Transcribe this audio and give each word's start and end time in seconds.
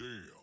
Damn. 0.00 0.40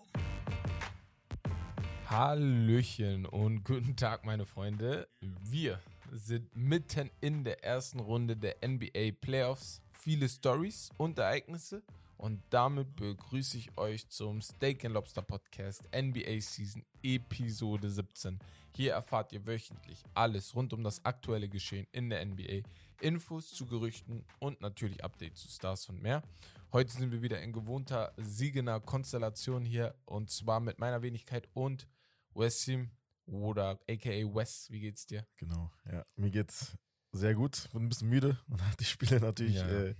Hallöchen 2.06 3.26
und 3.26 3.64
guten 3.64 3.96
Tag, 3.96 4.24
meine 4.24 4.46
Freunde. 4.46 5.08
Wir 5.20 5.82
sind 6.12 6.56
mitten 6.56 7.10
in 7.22 7.44
der 7.44 7.64
ersten 7.64 8.00
Runde 8.00 8.38
der 8.38 8.58
NBA 8.64 9.14
Playoffs. 9.20 9.82
Viele 9.94 10.30
Stories 10.30 10.92
und 10.98 11.18
Ereignisse. 11.18 11.82
Und 12.18 12.44
damit 12.52 12.96
begrüße 12.98 13.58
ich 13.58 13.76
euch 13.78 14.08
zum 14.10 14.44
Steak 14.44 14.86
and 14.86 14.94
Lobster 14.94 15.24
Podcast 15.24 15.90
NBA 15.92 16.40
Season 16.40 16.86
Episode 17.02 17.90
17. 17.90 18.38
Hier 18.76 18.94
erfahrt 18.94 19.34
ihr 19.34 19.46
wöchentlich 19.48 20.04
alles 20.14 20.56
rund 20.56 20.72
um 20.74 20.84
das 20.84 21.04
aktuelle 21.04 21.50
Geschehen 21.50 21.88
in 21.92 22.12
der 22.12 22.24
NBA, 22.24 22.62
Infos 23.02 23.50
zu 23.50 23.66
Gerüchten 23.66 24.24
und 24.38 24.62
natürlich 24.62 25.04
Updates 25.04 25.42
zu 25.42 25.50
Stars 25.50 25.90
und 25.90 26.02
mehr. 26.04 26.22
Heute 26.74 26.92
sind 26.92 27.12
wir 27.12 27.22
wieder 27.22 27.42
in 27.42 27.54
gewohnter 27.54 28.14
siegener 28.18 28.80
Konstellation 28.80 29.66
hier 29.66 29.96
und 30.06 30.30
zwar 30.30 30.60
mit 30.60 30.80
meiner 30.80 31.02
Wenigkeit 31.02 31.48
und 31.54 31.88
Wesim 32.34 32.92
oder 33.26 33.80
aka 33.90 34.10
Wes. 34.36 34.70
Wie 34.70 34.82
geht's 34.82 35.06
dir? 35.06 35.26
Genau, 35.38 35.72
ja. 35.92 36.06
Mir 36.16 36.30
geht's 36.30 36.78
sehr 37.14 37.36
gut. 37.36 37.70
Bin 37.72 37.84
ein 37.86 37.90
bisschen 37.90 38.10
müde 38.10 38.38
und 38.50 38.62
hat 38.70 38.80
die 38.80 38.86
Spiele 38.86 39.20
natürlich 39.20 39.56
Ja. 39.56 39.68
äh, 39.68 39.96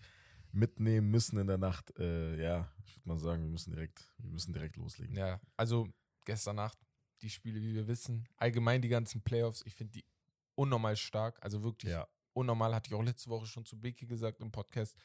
mitnehmen 0.52 1.10
müssen 1.10 1.38
in 1.40 1.48
der 1.48 1.58
Nacht. 1.58 1.98
Äh, 2.00 2.42
ja, 2.42 2.70
ich 2.86 2.96
würde 2.98 3.08
mal 3.10 3.20
sagen, 3.20 3.44
wir 3.44 3.50
müssen 3.50 3.72
direkt, 3.72 4.04
wir 4.18 4.30
müssen 4.30 4.54
direkt 4.54 4.76
loslegen. 4.76 5.16
Ja, 5.16 5.40
also 5.56 5.88
gestern 6.26 6.58
Nacht 6.58 6.78
die 7.22 7.30
Spiele, 7.30 7.62
wie 7.62 7.74
wir 7.74 7.88
wissen, 7.88 8.28
allgemein 8.36 8.82
die 8.82 8.90
ganzen 8.90 9.22
Playoffs, 9.24 9.64
ich 9.66 9.74
finde 9.74 9.94
die 9.94 10.06
unnormal 10.54 10.96
stark, 10.96 11.42
also 11.42 11.64
wirklich 11.64 11.92
Ja. 11.92 12.08
unnormal, 12.34 12.76
hatte 12.76 12.90
ich 12.90 12.94
auch 12.94 13.02
letzte 13.02 13.30
Woche 13.32 13.48
schon 13.48 13.66
zu 13.66 13.80
Beke 13.80 14.06
gesagt 14.06 14.40
im 14.42 14.52
Podcast. 14.52 14.96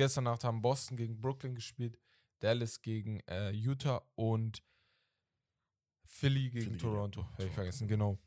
Gestern 0.00 0.24
Nacht 0.24 0.44
haben 0.44 0.62
Boston 0.62 0.96
gegen 0.96 1.20
Brooklyn 1.20 1.54
gespielt, 1.54 1.98
Dallas 2.38 2.80
gegen 2.80 3.20
äh, 3.28 3.50
Utah 3.50 4.02
und 4.14 4.64
Philly 6.06 6.48
gegen 6.48 6.64
Philly 6.64 6.78
Toronto. 6.78 7.26
Habe 7.32 7.44
ich 7.44 7.52
vergessen, 7.52 7.86
genau. 7.86 8.18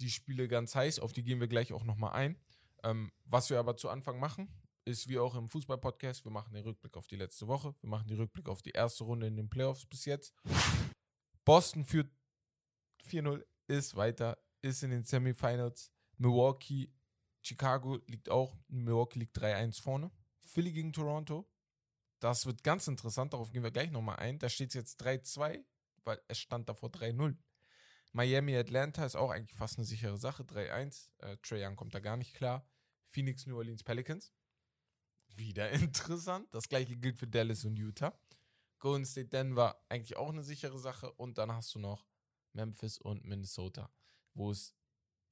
Die 0.00 0.08
Spiele 0.08 0.48
ganz 0.48 0.74
heiß, 0.74 0.98
auf 0.98 1.12
die 1.12 1.22
gehen 1.22 1.38
wir 1.38 1.46
gleich 1.46 1.74
auch 1.74 1.84
nochmal 1.84 2.12
ein. 2.12 2.38
Ähm, 2.84 3.12
was 3.26 3.50
wir 3.50 3.58
aber 3.58 3.76
zu 3.76 3.90
Anfang 3.90 4.18
machen, 4.18 4.48
ist 4.86 5.08
wie 5.08 5.18
auch 5.18 5.34
im 5.34 5.50
Fußball-Podcast, 5.50 6.24
wir 6.24 6.32
machen 6.32 6.54
den 6.54 6.64
Rückblick 6.64 6.96
auf 6.96 7.06
die 7.06 7.16
letzte 7.16 7.46
Woche, 7.48 7.74
wir 7.82 7.90
machen 7.90 8.08
den 8.08 8.16
Rückblick 8.16 8.48
auf 8.48 8.62
die 8.62 8.70
erste 8.70 9.04
Runde 9.04 9.26
in 9.26 9.36
den 9.36 9.50
Playoffs 9.50 9.84
bis 9.84 10.06
jetzt. 10.06 10.32
Boston 11.44 11.84
führt 11.84 12.10
4-0, 13.06 13.44
ist 13.66 13.94
weiter, 13.94 14.38
ist 14.62 14.82
in 14.82 14.90
den 14.90 15.04
Semifinals. 15.04 15.92
Milwaukee, 16.16 16.90
Chicago 17.42 17.98
liegt 18.06 18.30
auch, 18.30 18.56
Milwaukee 18.68 19.18
liegt 19.18 19.36
3-1 19.36 19.82
vorne. 19.82 20.10
Philly 20.40 20.72
gegen 20.72 20.92
Toronto, 20.92 21.48
das 22.20 22.44
wird 22.44 22.62
ganz 22.62 22.86
interessant, 22.86 23.32
darauf 23.32 23.50
gehen 23.50 23.62
wir 23.62 23.70
gleich 23.70 23.90
nochmal 23.90 24.16
ein. 24.16 24.38
Da 24.38 24.48
steht 24.48 24.68
es 24.68 24.74
jetzt 24.74 25.02
3-2, 25.02 25.64
weil 26.04 26.20
es 26.28 26.38
stand 26.38 26.68
davor 26.68 26.90
3-0. 26.90 27.36
Miami, 28.12 28.56
Atlanta 28.56 29.06
ist 29.06 29.16
auch 29.16 29.30
eigentlich 29.30 29.56
fast 29.56 29.78
eine 29.78 29.86
sichere 29.86 30.18
Sache, 30.18 30.42
3-1. 30.42 31.10
Äh, 31.18 31.36
Trae 31.38 31.64
Young 31.64 31.76
kommt 31.76 31.94
da 31.94 32.00
gar 32.00 32.16
nicht 32.16 32.34
klar. 32.34 32.66
Phoenix, 33.06 33.46
New 33.46 33.56
Orleans, 33.56 33.82
Pelicans. 33.82 34.32
Wieder 35.28 35.70
interessant. 35.70 36.52
Das 36.52 36.68
gleiche 36.68 36.96
gilt 36.96 37.18
für 37.18 37.26
Dallas 37.26 37.64
und 37.64 37.76
Utah. 37.76 38.18
Golden 38.80 39.04
State, 39.04 39.28
Denver, 39.28 39.82
eigentlich 39.88 40.16
auch 40.16 40.30
eine 40.30 40.42
sichere 40.42 40.78
Sache. 40.78 41.12
Und 41.12 41.38
dann 41.38 41.52
hast 41.52 41.74
du 41.74 41.78
noch 41.78 42.06
Memphis 42.52 42.98
und 42.98 43.24
Minnesota, 43.24 43.90
wo 44.34 44.50
es 44.50 44.74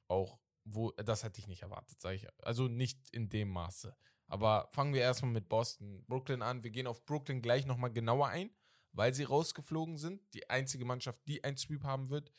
auch, 0.06 0.39
wo, 0.65 0.93
das 0.93 1.22
hätte 1.22 1.41
ich 1.41 1.48
nicht 1.48 1.62
erwartet, 1.62 2.00
sage 2.00 2.17
ich. 2.17 2.27
Also 2.45 2.69
nicht 2.69 3.11
in 3.11 3.28
dem 3.28 3.48
Maße. 3.50 3.97
Aber 4.29 4.69
fangen 4.73 4.93
wir 4.93 5.01
erstmal 5.01 5.33
mit 5.33 5.48
Boston, 5.48 6.05
Brooklyn 6.07 6.43
an. 6.43 6.62
Wir 6.62 6.71
gehen 6.71 6.87
auf 6.87 7.05
Brooklyn 7.05 7.41
gleich 7.43 7.67
nochmal 7.67 7.91
genauer 7.91 8.29
ein, 8.29 8.51
weil 8.93 9.15
sie 9.15 9.25
rausgeflogen 9.25 9.97
sind. 9.97 10.23
Die 10.34 10.48
einzige 10.51 10.84
Mannschaft, 10.84 11.21
die 11.27 11.43
ein 11.43 11.57
Sweep 11.57 11.83
haben 11.83 12.11
wird. 12.11 12.31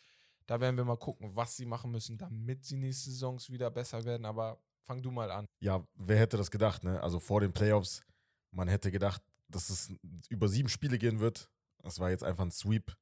Da 0.46 0.60
werden 0.60 0.78
wir 0.78 0.86
mal 0.86 0.98
gucken, 0.98 1.36
was 1.36 1.58
sie 1.58 1.66
machen 1.66 1.92
müssen, 1.92 2.18
damit 2.18 2.64
sie 2.64 2.78
nächste 2.78 3.12
Saisons 3.12 3.50
wieder 3.50 3.70
besser 3.72 4.04
werden. 4.06 4.26
Aber 4.26 4.62
fang 4.84 5.02
du 5.02 5.12
mal 5.12 5.32
an. 5.32 5.46
Ja, 5.60 5.86
wer 5.96 6.18
hätte 6.18 6.38
das 6.38 6.52
gedacht, 6.52 6.84
ne? 6.84 7.02
Also 7.02 7.20
vor 7.20 7.42
den 7.42 7.54
Playoffs, 7.54 8.04
man 8.52 8.68
hätte 8.68 8.92
gedacht, 8.92 9.22
dass 9.48 9.70
es 9.70 9.92
über 10.30 10.48
sieben 10.48 10.70
Spiele 10.70 10.98
gehen 10.98 11.20
wird. 11.20 11.50
Das 11.80 12.00
war 12.00 12.12
jetzt 12.12 12.24
einfach 12.24 12.44
ein 12.44 12.52
Sweep. 12.52 12.96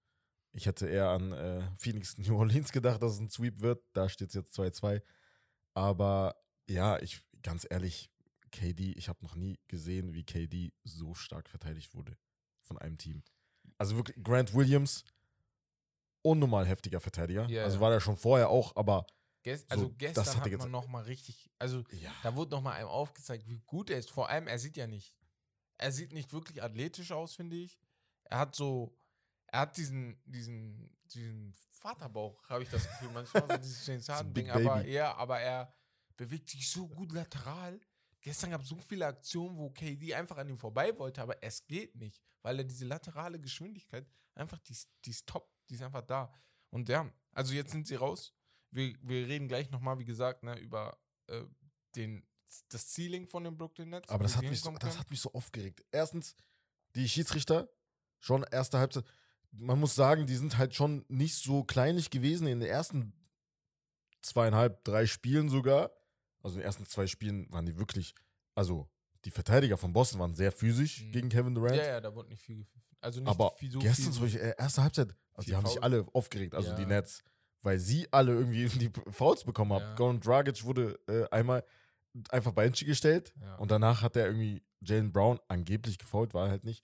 Ich 0.53 0.65
hätte 0.65 0.87
eher 0.87 1.09
an 1.09 1.33
äh, 1.33 1.61
Phoenix 1.77 2.17
New 2.17 2.37
Orleans 2.37 2.71
gedacht, 2.71 3.01
dass 3.01 3.13
es 3.13 3.19
ein 3.19 3.29
Sweep 3.29 3.59
wird. 3.59 3.83
Da 3.93 4.07
steht 4.09 4.29
es 4.29 4.35
jetzt 4.35 4.57
2-2. 4.57 5.01
Aber 5.73 6.35
ja, 6.67 6.99
ich 6.99 7.21
ganz 7.43 7.67
ehrlich, 7.69 8.09
KD, 8.57 8.93
ich 8.93 9.07
habe 9.07 9.23
noch 9.23 9.35
nie 9.35 9.59
gesehen, 9.67 10.13
wie 10.13 10.23
KD 10.23 10.73
so 10.83 11.13
stark 11.13 11.47
verteidigt 11.47 11.93
wurde 11.93 12.17
von 12.63 12.77
einem 12.79 12.97
Team. 12.97 13.23
Also 13.77 13.95
wirklich, 13.95 14.17
Grant 14.23 14.53
Williams, 14.55 15.03
unnormal 16.23 16.65
heftiger 16.65 16.99
Verteidiger. 16.99 17.47
Ja, 17.49 17.63
also 17.63 17.79
war 17.79 17.91
der 17.91 17.99
schon 17.99 18.17
vorher 18.17 18.49
auch, 18.49 18.75
aber 18.75 19.05
Ges 19.43 19.61
So, 19.61 19.67
also 19.69 19.85
das 19.89 19.97
gestern 19.97 20.25
hat 20.25 20.33
er 20.35 20.41
hat 20.41 20.47
jetzt- 20.51 20.59
man 20.61 20.71
nochmal 20.71 21.03
richtig, 21.03 21.51
also 21.59 21.83
ja. 21.91 22.11
da 22.23 22.35
wurde 22.35 22.51
nochmal 22.51 22.73
einem 22.73 22.87
aufgezeigt, 22.89 23.47
wie 23.47 23.59
gut 23.65 23.89
er 23.91 23.99
ist. 23.99 24.09
Vor 24.09 24.27
allem, 24.29 24.47
er 24.47 24.57
sieht 24.57 24.75
ja 24.75 24.87
nicht, 24.87 25.15
er 25.77 25.91
sieht 25.91 26.11
nicht 26.11 26.33
wirklich 26.33 26.63
athletisch 26.63 27.11
aus, 27.11 27.35
finde 27.35 27.57
ich. 27.57 27.79
Er 28.23 28.39
hat 28.39 28.55
so, 28.55 28.97
er 29.45 29.61
hat 29.61 29.77
diesen, 29.77 30.19
diesen, 30.25 30.97
diesen 31.13 31.53
Vaterbauch, 31.69 32.43
habe 32.49 32.63
ich 32.63 32.69
das 32.69 32.87
Gefühl 32.87 33.11
manchmal, 33.13 33.47
so 33.47 33.57
dieses 33.57 33.85
James 33.87 34.09
Harden 34.09 34.33
Ding, 34.33 34.45
Big 34.45 34.53
aber 34.55 34.85
ja, 34.87 35.15
aber 35.15 35.39
er 35.39 35.71
bewegt 36.17 36.49
sich 36.49 36.69
so 36.69 36.87
gut 36.87 37.11
lateral. 37.13 37.79
Gestern 38.21 38.51
gab 38.51 38.61
es 38.61 38.69
so 38.69 38.79
viele 38.79 39.05
Aktionen, 39.05 39.57
wo 39.57 39.69
KD 39.69 40.13
einfach 40.13 40.37
an 40.37 40.49
ihm 40.49 40.57
vorbei 40.57 40.97
wollte, 40.97 41.21
aber 41.21 41.41
es 41.43 41.65
geht 41.67 41.95
nicht, 41.95 42.21
weil 42.41 42.59
er 42.59 42.65
diese 42.65 42.85
laterale 42.85 43.39
Geschwindigkeit 43.39 44.07
einfach, 44.35 44.59
die 44.59 44.73
ist, 44.73 44.89
die 45.05 45.11
ist 45.11 45.27
top, 45.27 45.49
die 45.69 45.75
ist 45.75 45.83
einfach 45.83 46.01
da. 46.01 46.33
Und 46.69 46.89
ja, 46.89 47.09
also 47.31 47.53
jetzt 47.53 47.71
sind 47.71 47.87
sie 47.87 47.95
raus. 47.95 48.33
Wir, 48.71 48.95
wir 49.01 49.27
reden 49.27 49.47
gleich 49.47 49.69
nochmal, 49.71 49.99
wie 49.99 50.05
gesagt, 50.05 50.43
ne, 50.43 50.57
über 50.59 50.97
äh, 51.27 51.43
den, 51.95 52.25
das 52.69 52.93
Ceiling 52.93 53.27
von 53.27 53.43
den 53.43 53.57
Brooklyn 53.57 53.89
Nets. 53.89 54.09
Aber 54.09 54.23
das 54.23 54.35
hat, 54.35 54.43
mich 54.43 54.59
so, 54.59 54.65
hinkommen 54.65 54.79
das 54.79 54.89
können. 54.89 54.99
hat 54.99 55.11
mich 55.11 55.21
so 55.21 55.31
aufgeregt. 55.33 55.85
Erstens, 55.91 56.35
die 56.95 57.07
Schiedsrichter, 57.07 57.69
schon 58.19 58.43
erste 58.43 58.79
Halbzeit, 58.79 59.05
man 59.51 59.79
muss 59.79 59.95
sagen, 59.95 60.25
die 60.25 60.35
sind 60.35 60.57
halt 60.57 60.75
schon 60.75 61.05
nicht 61.07 61.35
so 61.35 61.63
kleinlich 61.63 62.09
gewesen 62.09 62.47
in 62.47 62.59
den 62.59 62.69
ersten 62.69 63.13
zweieinhalb, 64.21 64.83
drei 64.83 65.05
Spielen 65.05 65.49
sogar. 65.49 65.91
Also 66.47 66.55
in 66.57 66.61
den 66.61 66.65
ersten 66.65 66.85
zwei 66.85 67.07
Spielen 67.07 67.51
waren 67.51 67.65
die 67.65 67.77
wirklich, 67.77 68.15
also 68.55 68.87
die 69.25 69.31
Verteidiger 69.31 69.77
von 69.77 69.91
Boston 69.93 70.19
waren 70.19 70.33
sehr 70.33 70.51
physisch 70.51 71.03
Mhm. 71.03 71.11
gegen 71.11 71.29
Kevin 71.29 71.53
Durant. 71.55 71.75
Ja, 71.75 71.85
ja, 71.85 72.01
da 72.01 72.13
wurde 72.15 72.29
nicht 72.29 72.41
viel. 72.41 72.65
Also 73.01 73.19
nicht 73.19 73.29
aber 73.29 73.51
viel, 73.57 73.71
so 73.71 73.79
gestern 73.79 74.13
zum 74.13 74.23
Beispiel, 74.23 74.41
äh, 74.41 74.55
erste 74.57 74.81
Halbzeit, 74.81 75.15
also 75.33 75.45
die 75.49 75.55
haben 75.55 75.65
sich 75.67 75.83
alle 75.83 76.05
aufgeregt, 76.13 76.55
also 76.55 76.69
Ja. 76.69 76.75
die 76.75 76.85
Nets, 76.85 77.23
weil 77.61 77.77
sie 77.79 78.07
alle 78.11 78.33
irgendwie 78.33 78.65
die 78.89 78.91
Fouls 79.11 79.43
bekommen 79.43 79.73
haben. 79.73 79.81
Ja. 79.83 79.95
Goran 79.95 80.19
Dragic 80.19 80.63
wurde 80.63 80.97
äh, 81.07 81.27
einmal 81.35 81.63
einfach 82.29 82.53
Bench 82.53 82.83
gestellt 82.85 83.33
Ja. 83.41 83.55
und 83.57 83.69
danach 83.69 84.01
hat 84.01 84.15
er 84.15 84.25
irgendwie 84.27 84.63
Jalen 84.81 85.11
Brown 85.11 85.39
angeblich 85.49 85.97
gefault, 85.97 86.33
war 86.33 86.45
er 86.45 86.51
halt 86.51 86.63
nicht. 86.63 86.83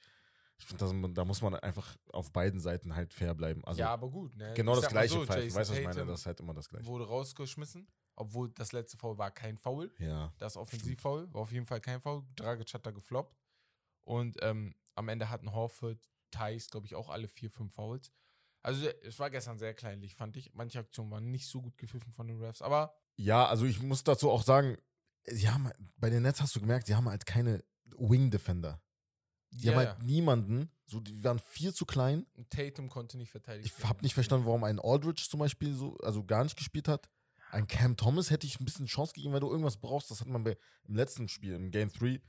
Ich 0.59 0.65
finde, 0.65 1.13
da 1.13 1.25
muss 1.25 1.41
man 1.41 1.55
einfach 1.55 1.97
auf 2.11 2.31
beiden 2.31 2.59
Seiten 2.59 2.95
halt 2.95 3.13
fair 3.13 3.33
bleiben. 3.33 3.65
Also 3.65 3.79
ja, 3.79 3.89
aber 3.89 4.09
gut. 4.09 4.35
Ne? 4.35 4.53
genau 4.55 4.75
Ich 4.75 4.81
das 4.81 4.89
gleiche 4.89 5.13
so, 5.15 5.25
pfeifen. 5.25 5.53
Weißt 5.55 5.69
du, 5.69 5.73
was 5.73 5.79
ich 5.79 5.85
meine? 5.85 6.05
Das 6.05 6.19
ist 6.21 6.25
halt 6.25 6.39
immer 6.39 6.53
das 6.53 6.69
gleiche. 6.69 6.85
Wurde 6.85 7.05
rausgeschmissen, 7.07 7.87
obwohl 8.15 8.49
das 8.51 8.71
letzte 8.71 8.97
Foul 8.97 9.17
war 9.17 9.31
kein 9.31 9.57
Foul. 9.57 9.91
Ja. 9.99 10.33
Das 10.37 10.57
Offensivfoul 10.57 11.33
war 11.33 11.41
auf 11.41 11.51
jeden 11.51 11.65
Fall 11.65 11.81
kein 11.81 11.99
Foul. 11.99 12.23
Dragic 12.35 12.73
hat 12.73 12.85
da 12.85 12.91
gefloppt. 12.91 13.35
Und 14.03 14.37
ähm, 14.41 14.75
am 14.95 15.09
Ende 15.09 15.29
hatten 15.29 15.53
Horford, 15.53 15.99
Thais, 16.31 16.69
glaube 16.69 16.85
ich, 16.85 16.95
auch 16.95 17.09
alle 17.09 17.27
vier, 17.27 17.49
fünf 17.49 17.73
Fouls. 17.73 18.11
Also 18.61 18.87
es 19.03 19.19
war 19.19 19.29
gestern 19.29 19.59
sehr 19.59 19.73
kleinlich, 19.73 20.15
fand 20.15 20.37
ich. 20.37 20.53
Manche 20.53 20.79
Aktionen 20.79 21.11
waren 21.11 21.31
nicht 21.31 21.47
so 21.47 21.61
gut 21.61 21.77
gepfiffen 21.77 22.13
von 22.13 22.27
den 22.27 22.41
Refs. 22.41 22.61
Aber 22.61 22.95
Ja, 23.15 23.45
also 23.45 23.65
ich 23.65 23.81
muss 23.81 24.03
dazu 24.03 24.29
auch 24.29 24.43
sagen, 24.43 24.77
sie 25.25 25.49
haben, 25.49 25.69
bei 25.97 26.09
den 26.09 26.23
Nets 26.23 26.41
hast 26.41 26.55
du 26.55 26.59
gemerkt, 26.59 26.87
sie 26.87 26.95
haben 26.95 27.09
halt 27.09 27.25
keine 27.25 27.63
Wing 27.97 28.31
Defender. 28.31 28.81
Die 29.51 29.67
ja, 29.67 29.73
haben 29.73 29.83
ja. 29.83 29.89
halt 29.89 30.03
niemanden, 30.03 30.71
so, 30.85 30.99
die 30.99 31.23
waren 31.23 31.39
viel 31.39 31.73
zu 31.73 31.85
klein. 31.85 32.25
Tatum 32.49 32.89
konnte 32.89 33.17
nicht 33.17 33.29
verteidigen. 33.29 33.65
Ich 33.65 33.85
habe 33.85 34.01
nicht 34.01 34.13
verstanden, 34.13 34.45
warum 34.45 34.63
ein 34.63 34.79
Aldridge 34.79 35.27
zum 35.29 35.39
Beispiel 35.39 35.73
so, 35.73 35.97
also 35.97 36.23
gar 36.23 36.43
nicht 36.43 36.57
gespielt 36.57 36.87
hat. 36.87 37.09
Ein 37.53 37.67
Cam 37.67 37.95
Thomas 37.95 38.29
hätte 38.31 38.47
ich 38.47 38.59
ein 38.59 38.65
bisschen 38.65 38.87
Chance 38.87 39.13
gegeben, 39.13 39.33
weil 39.33 39.39
du 39.39 39.49
irgendwas 39.49 39.77
brauchst. 39.77 40.09
Das 40.11 40.21
hat 40.21 40.27
man 40.27 40.43
bei, 40.43 40.57
im 40.87 40.95
letzten 40.95 41.27
Spiel, 41.27 41.53
im 41.53 41.69
Game 41.69 41.91
3, 41.91 42.19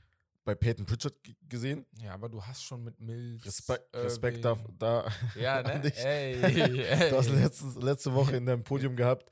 bei 0.43 0.53
Peyton 0.53 0.85
Pritchard 0.85 1.15
gesehen. 1.49 1.85
Ja, 1.99 2.13
aber 2.13 2.29
du 2.29 2.43
hast 2.43 2.63
schon 2.63 2.83
mit 2.83 2.99
Mills. 2.99 3.43
Respekt, 3.45 3.91
Irving- 3.93 4.03
Respekt 4.05 4.45
da, 4.45 4.55
da 4.77 5.11
Ja, 5.35 5.55
an 5.61 5.65
ne? 5.65 5.79
dich. 5.81 5.97
Ey, 5.97 6.35
ey. 6.83 7.09
Du 7.09 7.17
hast 7.17 7.29
letztens, 7.29 7.75
letzte 7.75 8.13
Woche 8.13 8.35
in 8.37 8.45
deinem 8.45 8.63
Podium 8.63 8.95
gehabt. 8.95 9.31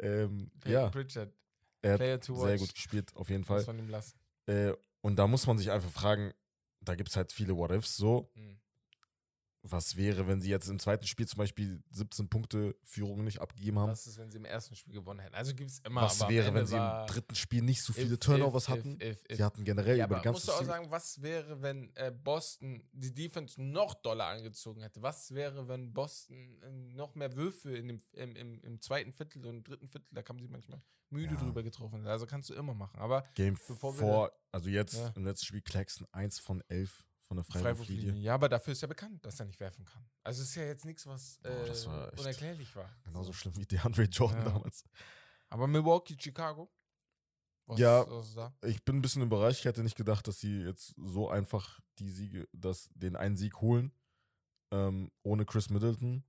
Ähm, 0.00 0.50
Peyton 0.60 0.72
ja, 0.72 0.88
Pritchard. 0.90 1.32
er 1.82 1.92
hat 1.92 1.98
Player 1.98 2.20
to 2.20 2.34
watch. 2.36 2.46
sehr 2.48 2.58
gut 2.58 2.74
gespielt, 2.74 3.14
auf 3.16 3.30
jeden 3.30 3.44
Fall. 3.44 3.64
Äh, 4.46 4.72
und 5.02 5.16
da 5.16 5.26
muss 5.28 5.46
man 5.46 5.56
sich 5.58 5.70
einfach 5.70 5.90
fragen, 5.90 6.32
da 6.80 6.94
gibt 6.96 7.10
es 7.10 7.16
halt 7.16 7.30
viele 7.32 7.56
What-Ifs 7.56 7.96
so. 7.96 8.30
Mhm. 8.34 8.58
Was 9.62 9.96
wäre, 9.96 10.26
wenn 10.26 10.40
sie 10.40 10.50
jetzt 10.50 10.68
im 10.68 10.78
zweiten 10.78 11.06
Spiel 11.06 11.26
zum 11.26 11.38
Beispiel 11.38 11.82
17 11.90 12.28
Punkte 12.28 12.76
Führung 12.84 13.24
nicht 13.24 13.40
abgegeben 13.40 13.78
haben? 13.78 13.90
Was 13.90 14.06
ist, 14.06 14.16
wenn 14.18 14.30
sie 14.30 14.38
im 14.38 14.44
ersten 14.44 14.74
Spiel 14.76 14.94
gewonnen 14.94 15.20
hätten? 15.20 15.34
Also 15.34 15.54
gibt 15.54 15.70
es 15.70 15.80
immer. 15.80 16.02
was 16.02 16.26
wäre, 16.28 16.54
wenn 16.54 16.66
sie 16.66 16.76
im 16.76 17.06
dritten 17.06 17.34
Spiel 17.34 17.62
nicht 17.62 17.82
so 17.82 17.92
viele 17.92 18.14
if- 18.14 18.20
Turnovers 18.20 18.64
if- 18.64 18.68
hatten? 18.68 19.00
if- 19.00 19.24
sie 19.30 19.42
hatten 19.44 19.64
generell 19.64 19.98
Ja, 19.98 20.06
über 20.06 20.16
die 20.16 20.22
ganze 20.22 20.46
du 20.46 20.52
auch 20.52 20.58
Serie- 20.58 20.66
sagen, 20.68 20.90
was 20.90 21.20
wäre, 21.22 21.60
wenn 21.60 21.94
äh, 21.96 22.10
Boston 22.12 22.88
die 22.92 23.12
Defense 23.12 23.60
noch 23.60 23.94
doller 23.94 24.26
angezogen 24.26 24.80
hätte? 24.82 25.02
Was 25.02 25.32
wäre, 25.34 25.66
wenn 25.68 25.92
Boston 25.92 26.62
äh, 26.62 26.70
noch 26.94 27.14
mehr 27.14 27.34
Würfe 27.34 27.76
in 27.76 27.88
dem, 27.88 28.02
im, 28.12 28.36
im, 28.36 28.60
im 28.62 28.80
zweiten 28.80 29.12
Viertel 29.12 29.44
und 29.44 29.56
im 29.56 29.64
dritten 29.64 29.88
Viertel, 29.88 30.08
da 30.12 30.22
kamen 30.22 30.38
sie 30.40 30.48
manchmal 30.48 30.80
müde 31.10 31.34
Ja. 31.34 31.40
drüber 31.40 31.62
getroffen. 31.62 32.06
Also 32.06 32.26
kannst 32.26 32.50
du 32.50 32.54
immer 32.54 32.74
machen. 32.74 32.98
Aber 33.00 33.24
Game 33.34 33.58
bevor 33.66 33.94
wir- 33.94 33.98
vor, 33.98 34.32
also 34.52 34.68
jetzt 34.68 34.94
Ja. 34.94 35.12
im 35.16 35.24
letzten 35.24 35.46
Spiel 35.46 35.62
Claxton 35.62 36.06
1 36.12 36.38
von 36.38 36.62
11 36.68 37.04
von 37.28 37.36
der 37.36 37.44
Freiwurflinie. 37.44 37.74
Freiwurflinie. 38.02 38.22
Ja, 38.22 38.34
aber 38.34 38.48
dafür 38.48 38.72
ist 38.72 38.82
er 38.82 38.88
bekannt, 38.88 39.24
dass 39.24 39.38
er 39.38 39.46
nicht 39.46 39.60
werfen 39.60 39.84
kann. 39.84 40.04
Also 40.24 40.42
es 40.42 40.48
ist 40.48 40.54
ja 40.56 40.64
jetzt 40.64 40.84
nichts, 40.84 41.06
was 41.06 41.38
Boah, 41.42 41.50
äh, 41.50 41.86
war 41.86 42.12
echt 42.12 42.20
unerklärlich 42.20 42.74
war. 42.74 42.90
Genauso 43.04 43.28
So. 43.28 43.32
schlimm 43.34 43.56
wie 43.56 43.66
DeAndre 43.66 44.04
Jordan 44.04 44.38
Ja. 44.44 44.50
damals. 44.50 44.84
Aber 45.50 45.66
Milwaukee, 45.66 46.16
Chicago? 46.18 46.70
Was, 47.66 47.78
Ja. 47.78 48.04
Was? 48.08 48.36
Ich 48.64 48.82
bin 48.84 48.96
ein 48.96 49.02
bisschen 49.02 49.22
überrascht. 49.22 49.60
Ich 49.60 49.64
hätte 49.66 49.82
nicht 49.82 49.96
gedacht, 49.96 50.26
dass 50.26 50.40
sie 50.40 50.62
jetzt 50.62 50.94
so 50.96 51.28
einfach 51.28 51.80
die 51.98 52.10
Siege, 52.10 52.48
dass 52.52 52.88
den 52.94 53.14
einen 53.14 53.36
Sieg 53.36 53.60
holen. 53.60 53.92
Ähm, 54.70 55.10
ohne 55.22 55.44
Chris 55.44 55.68
Middleton. 55.70 56.24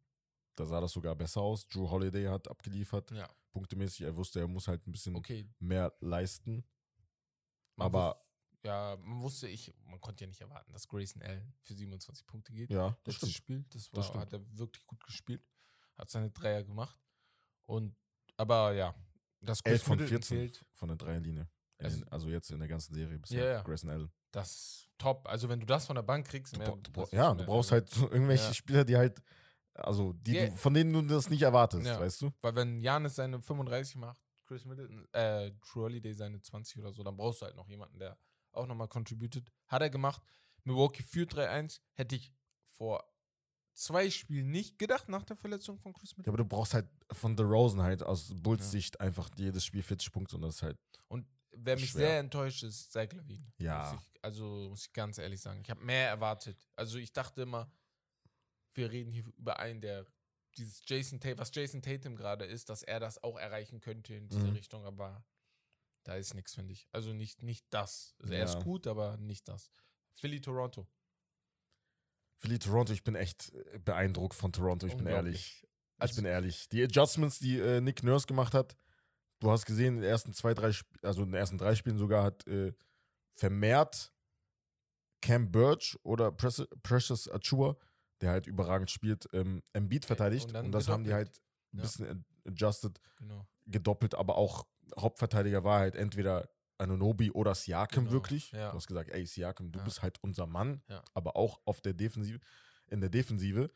Da 0.56 0.66
sah 0.66 0.82
das 0.82 0.92
sogar 0.92 1.16
besser 1.16 1.40
aus. 1.42 1.68
Drew 1.70 1.90
Holiday 1.90 2.26
hat 2.26 2.50
abgeliefert. 2.50 3.12
Ja, 3.12 3.30
Punktemäßig. 3.52 4.02
Er 4.02 4.16
wusste, 4.18 4.42
er 4.42 4.48
muss 4.48 4.68
halt 4.68 4.86
ein 4.86 4.92
bisschen 4.92 5.16
okay. 5.16 5.50
mehr 5.60 5.94
leisten. 6.02 6.66
Man 7.78 7.86
Aber- 7.86 8.20
ja, 8.64 8.98
man 9.02 9.22
wusste, 9.22 9.48
ich, 9.48 9.74
man 9.86 10.00
konnte 10.02 10.24
ja 10.24 10.28
nicht 10.28 10.42
erwarten, 10.42 10.72
dass 10.74 10.88
Grayson 10.88 11.22
Allen 11.22 11.54
für 11.64 11.74
27 11.74 12.26
Punkte 12.28 12.52
geht. 12.54 12.70
Ja, 12.70 12.98
das 13.04 13.16
Letztes 13.16 13.30
stimmt. 13.32 13.36
Spiel, 13.36 13.66
das, 13.70 13.90
Das 13.90 13.96
war, 13.96 14.04
stimmt. 14.04 14.22
hat 14.22 14.34
er 14.34 14.58
wirklich 14.58 14.86
gut 14.86 15.04
gespielt. 15.06 15.44
Hat 15.98 16.10
seine 16.10 16.30
Dreier 16.32 16.64
gemacht. 16.64 17.00
Und, 17.66 17.96
aber 18.38 18.74
ja, 18.74 18.94
das 19.42 19.60
11 19.64 19.64
Chris 19.64 19.84
von 19.84 19.98
Middleton 19.98 20.22
14 20.24 20.38
fehlt, 20.38 20.66
von 20.74 20.88
der 20.90 20.98
Dreierlinie. 20.98 21.50
In 21.78 21.86
Also- 21.86 22.06
Also, 22.10 22.30
jetzt 22.30 22.52
in 22.52 22.60
der 22.60 22.68
ganzen 22.68 22.94
Serie 22.94 23.18
bisher. 23.20 23.44
Ja, 23.46 23.52
ja. 23.54 23.62
Grayson 23.62 23.90
Allen. 23.90 24.12
das 24.32 24.52
ist 24.52 24.90
top. 24.98 25.28
Also 25.28 25.48
wenn 25.50 25.60
du 25.60 25.66
das 25.66 25.86
von 25.86 25.96
der 25.96 26.04
Bank 26.04 26.28
kriegst, 26.28 26.54
Du, 26.56 26.60
mehr, 26.60 26.72
du, 26.76 26.92
das 26.92 27.12
ja, 27.12 27.34
du 27.34 27.46
brauchst 27.46 27.72
halt 27.72 27.90
so 27.90 28.10
irgendwelche 28.12 28.44
Ja. 28.48 28.54
Spieler, 28.54 28.84
die 28.86 28.98
halt, 28.98 29.22
also 29.74 30.12
die 30.14 30.34
Ja. 30.34 30.48
du, 30.48 30.56
von 30.58 30.74
denen 30.74 30.92
du 30.92 31.02
das 31.04 31.30
nicht 31.30 31.42
erwartest, 31.42 31.86
Ja. 31.86 32.00
weißt 32.00 32.22
du? 32.24 32.32
Weil 32.42 32.56
wenn 32.56 32.82
Janis 32.82 33.16
seine 33.16 33.42
35 33.42 33.96
macht, 33.96 34.20
Chris 34.46 34.66
Middleton, 34.66 35.08
äh, 35.14 35.52
True 35.62 35.84
Holiday 35.86 36.14
seine 36.14 36.42
20 36.42 36.78
oder 36.80 36.92
so, 36.92 37.04
dann 37.04 37.16
brauchst 37.16 37.42
du 37.42 37.46
halt 37.46 37.56
noch 37.56 37.68
jemanden, 37.70 37.98
der 38.00 38.18
auch 38.54 38.66
nochmal 38.68 38.88
contributed. 38.88 39.52
Hat 39.68 39.82
er 39.82 39.90
gemacht. 39.90 40.22
Milwaukee 40.64 41.04
führt 41.04 41.34
3-1. 41.34 41.80
Hätte 41.94 42.16
ich 42.16 42.34
vor 42.66 43.04
zwei 43.74 44.10
Spielen 44.10 44.52
nicht 44.52 44.78
gedacht 44.78 45.08
nach 45.10 45.24
der 45.24 45.38
Verletzung 45.38 45.80
von 45.80 45.94
Chris 45.94 46.12
Ja, 46.12 46.18
Middleton. 46.18 46.34
aber 46.34 46.44
du 46.44 46.50
brauchst 46.50 46.74
halt 46.74 46.88
von 47.12 47.38
The 47.38 47.44
Rosen 47.44 47.82
halt 47.82 48.04
aus 48.04 48.34
Bulls 48.42 48.62
Ja. 48.66 48.70
Sicht 48.72 49.00
einfach 49.00 49.30
jedes 49.38 49.64
Spiel 49.66 49.82
40 49.84 50.12
Punkte 50.12 50.36
und 50.36 50.42
das 50.42 50.56
ist 50.56 50.64
halt, 50.64 50.78
Und 51.08 51.26
wer 51.52 51.76
mich 51.76 51.90
Schwer. 51.92 52.08
sehr 52.08 52.20
enttäuscht 52.20 52.64
ist, 52.64 52.92
Zach 52.92 53.12
Lavin. 53.14 53.52
Ja. 53.58 53.92
Muss 53.94 54.02
ich, 54.02 54.24
also 54.24 54.68
muss 54.70 54.86
ich 54.86 54.94
ganz 54.94 55.18
ehrlich 55.18 55.40
sagen. 55.42 55.62
Ich 55.62 55.70
habe 55.70 55.82
mehr 55.84 56.10
erwartet. 56.10 56.58
Also 56.76 56.98
ich 56.98 57.14
dachte 57.14 57.42
immer, 57.44 57.72
wir 58.74 58.92
reden 58.92 59.12
hier 59.12 59.26
über 59.38 59.60
einen, 59.60 59.82
der 59.82 60.06
dieses 60.58 60.82
Jason 60.86 61.20
Tatum, 61.22 61.38
was 61.40 61.52
Jason 61.54 61.82
Tatum 61.82 62.16
gerade 62.18 62.44
ist, 62.46 62.70
dass 62.70 62.84
er 62.84 63.00
das 63.00 63.24
auch 63.24 63.38
erreichen 63.38 63.80
könnte 63.80 64.14
in 64.14 64.28
diese 64.28 64.42
Mhm. 64.48 64.54
Richtung, 64.56 64.86
aber 64.86 65.24
da 66.10 66.16
ist 66.16 66.34
nichts, 66.34 66.56
finde 66.56 66.74
ich. 66.74 66.88
Also 66.92 67.14
nicht, 67.14 67.44
nicht 67.44 67.66
das. 67.70 68.16
Also 68.20 68.34
er 68.34 68.40
Ja. 68.40 68.46
ist 68.46 68.64
gut, 68.64 68.88
aber 68.88 69.18
nicht 69.18 69.48
das. 69.48 69.72
Philly, 70.14 70.42
Toronto. 70.42 70.88
Philly, 72.38 72.58
Toronto, 72.58 72.94
ich 72.94 73.04
bin 73.04 73.16
echt 73.16 73.54
äh, 73.54 73.80
beeindruckt 73.80 74.34
von 74.34 74.52
Toronto, 74.52 74.88
ich 74.88 74.96
bin 74.98 75.06
ehrlich. 75.08 75.62
Unglaublich. 75.62 75.68
Also 75.98 76.12
ich 76.12 76.16
bin 76.16 76.26
ehrlich. 76.26 76.70
Die 76.70 76.84
Adjustments, 76.84 77.40
die 77.40 77.60
äh, 77.60 77.82
Nick 77.82 78.02
Nurse 78.04 78.26
gemacht 78.26 78.54
hat, 78.54 78.76
du 79.40 79.52
hast 79.52 79.66
gesehen, 79.66 79.96
in 79.96 80.02
den 80.02 80.10
ersten 80.10 80.34
zwei, 80.34 80.54
drei, 80.54 80.70
Sp 80.74 80.88
also 81.04 81.22
in 81.24 81.28
den 81.30 81.36
ersten 81.36 81.58
drei 81.58 81.76
Spielen 81.76 81.98
sogar 81.98 82.24
hat 82.24 82.48
äh, 82.48 82.74
vermehrt 83.32 84.12
Cam 85.22 85.52
Birch 85.52 85.98
oder 86.04 86.32
Precious, 86.32 86.68
Precious 86.82 87.30
Achua, 87.30 87.76
der 88.22 88.32
halt 88.32 88.48
überragend 88.48 88.90
spielt, 88.90 89.28
ähm, 89.34 89.62
Embiid 89.74 90.06
verteidigt. 90.06 90.46
und 90.46 90.50
Und, 90.50 90.64
dann 90.64 90.72
das 90.72 90.88
haben 90.88 91.04
die 91.04 91.14
halt 91.14 91.28
gedoppelt. 91.34 91.44
ein 91.74 91.78
Ja. 91.78 91.84
bisschen 91.84 92.06
ad- 92.08 92.24
adjusted, 92.48 93.00
Genau. 93.18 93.46
gedoppelt, 93.68 94.16
aber 94.16 94.38
auch 94.38 94.66
Hauptverteidiger 94.98 95.64
war 95.64 95.80
halt 95.80 95.96
entweder 95.96 96.50
Anunobi 96.78 97.32
oder 97.32 97.56
Siakam 97.56 98.06
Genau, 98.06 98.14
wirklich. 98.14 98.52
ja. 98.52 98.70
Du 98.72 98.78
hast 98.78 98.88
gesagt, 98.88 99.10
ey, 99.10 99.26
Siakam, 99.26 99.72
du 99.72 99.80
Ja. 99.80 99.86
bist 99.86 100.02
halt 100.02 100.18
unser 100.24 100.48
Mann, 100.48 100.82
Ja. 100.88 101.04
aber 101.14 101.36
auch 101.36 101.60
auf 101.66 101.82
der 101.82 101.94
Defensive, 101.94 102.40
in 102.88 103.02
der 103.02 103.10
Defensive. 103.10 103.70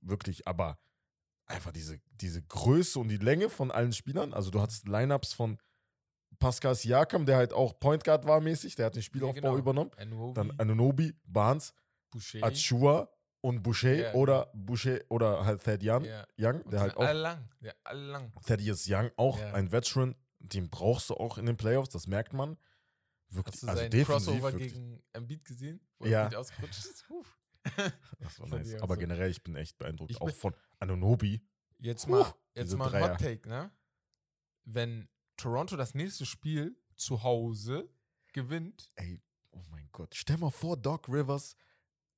Wirklich, 0.00 0.46
aber 0.48 0.78
einfach 1.46 1.70
diese, 1.72 2.00
diese 2.10 2.42
Größe 2.42 2.98
und 2.98 3.08
die 3.08 3.18
Länge 3.18 3.48
von 3.50 3.70
allen 3.70 3.92
Spielern. 3.92 4.32
Also 4.34 4.50
du 4.50 4.60
hattest 4.60 4.88
Lineups 4.88 5.32
von 5.32 5.58
Pascal 6.38 6.74
Siakam, 6.74 7.24
der 7.26 7.36
halt 7.36 7.52
auch 7.52 7.78
Point 7.78 8.04
Guard 8.04 8.26
war 8.26 8.40
mäßig, 8.40 8.74
der 8.74 8.86
hat 8.86 8.96
den 8.96 9.02
Spielaufbau 9.02 9.40
genau. 9.40 9.56
übernommen. 9.58 9.90
Anunoby, 9.96 10.34
Dann 10.34 10.50
Anunobi, 10.58 11.14
Barnes, 11.24 11.72
Boucher. 12.10 12.42
Achua 12.42 13.08
und 13.46 13.62
Boucher 13.62 13.94
Ja, 13.94 14.14
oder 14.14 14.50
Boucher 14.54 14.98
oder 15.08 15.44
halt 15.44 15.62
Thad 15.62 15.80
Young, 15.82 16.04
Ja. 16.04 16.26
Young 16.36 16.68
der 16.68 16.80
halt 16.80 16.96
auch 16.96 17.04
alle 17.04 17.20
lang. 17.20 17.48
Ja, 17.60 17.72
alle 17.84 18.06
lang. 18.10 18.32
Thaddeus 18.44 18.86
Young, 18.88 19.10
auch 19.16 19.38
Ja. 19.38 19.54
ein 19.54 19.70
Veteran, 19.70 20.16
den 20.40 20.68
brauchst 20.68 21.10
du 21.10 21.14
auch 21.14 21.38
in 21.38 21.46
den 21.46 21.56
Playoffs, 21.56 21.90
das 21.90 22.06
merkt 22.08 22.32
man. 22.32 22.56
Wirklich, 23.28 23.54
Hast 23.54 23.62
du 23.62 23.68
also 23.68 23.82
seinen 23.82 24.04
Crossover 24.04 24.52
wirklich. 24.52 24.72
gegen 24.74 25.02
Embiid 25.12 25.44
gesehen? 25.44 25.80
Wo 25.98 26.06
Ja. 26.06 26.24
Embiid 26.24 26.36
ausgerutscht 26.38 26.78
ist? 26.78 27.04
Das 28.20 28.38
war 28.38 28.48
nice. 28.48 28.74
Aber 28.80 28.96
generell, 28.96 29.28
ich 29.30 29.42
bin 29.42 29.56
echt 29.56 29.76
beeindruckt. 29.78 30.12
Ich 30.12 30.20
auch 30.20 30.30
von 30.30 30.54
Anunobi. 30.78 31.40
Jetzt 31.78 32.08
mal, 32.08 32.32
jetzt 32.54 32.76
mal 32.76 32.94
ein. 32.94 33.02
Hot 33.10 33.18
Take, 33.18 33.48
ne? 33.48 33.72
Wenn 34.64 35.08
Toronto 35.36 35.76
das 35.76 35.94
nächste 35.94 36.26
Spiel 36.26 36.76
zu 36.94 37.22
Hause 37.24 37.88
gewinnt, 38.32 38.92
Ey, 38.94 39.20
oh 39.50 39.62
mein 39.70 39.88
Gott. 39.92 40.14
Stell 40.14 40.38
mal 40.38 40.50
vor, 40.50 40.76
Doc 40.76 41.08
Rivers. 41.08 41.56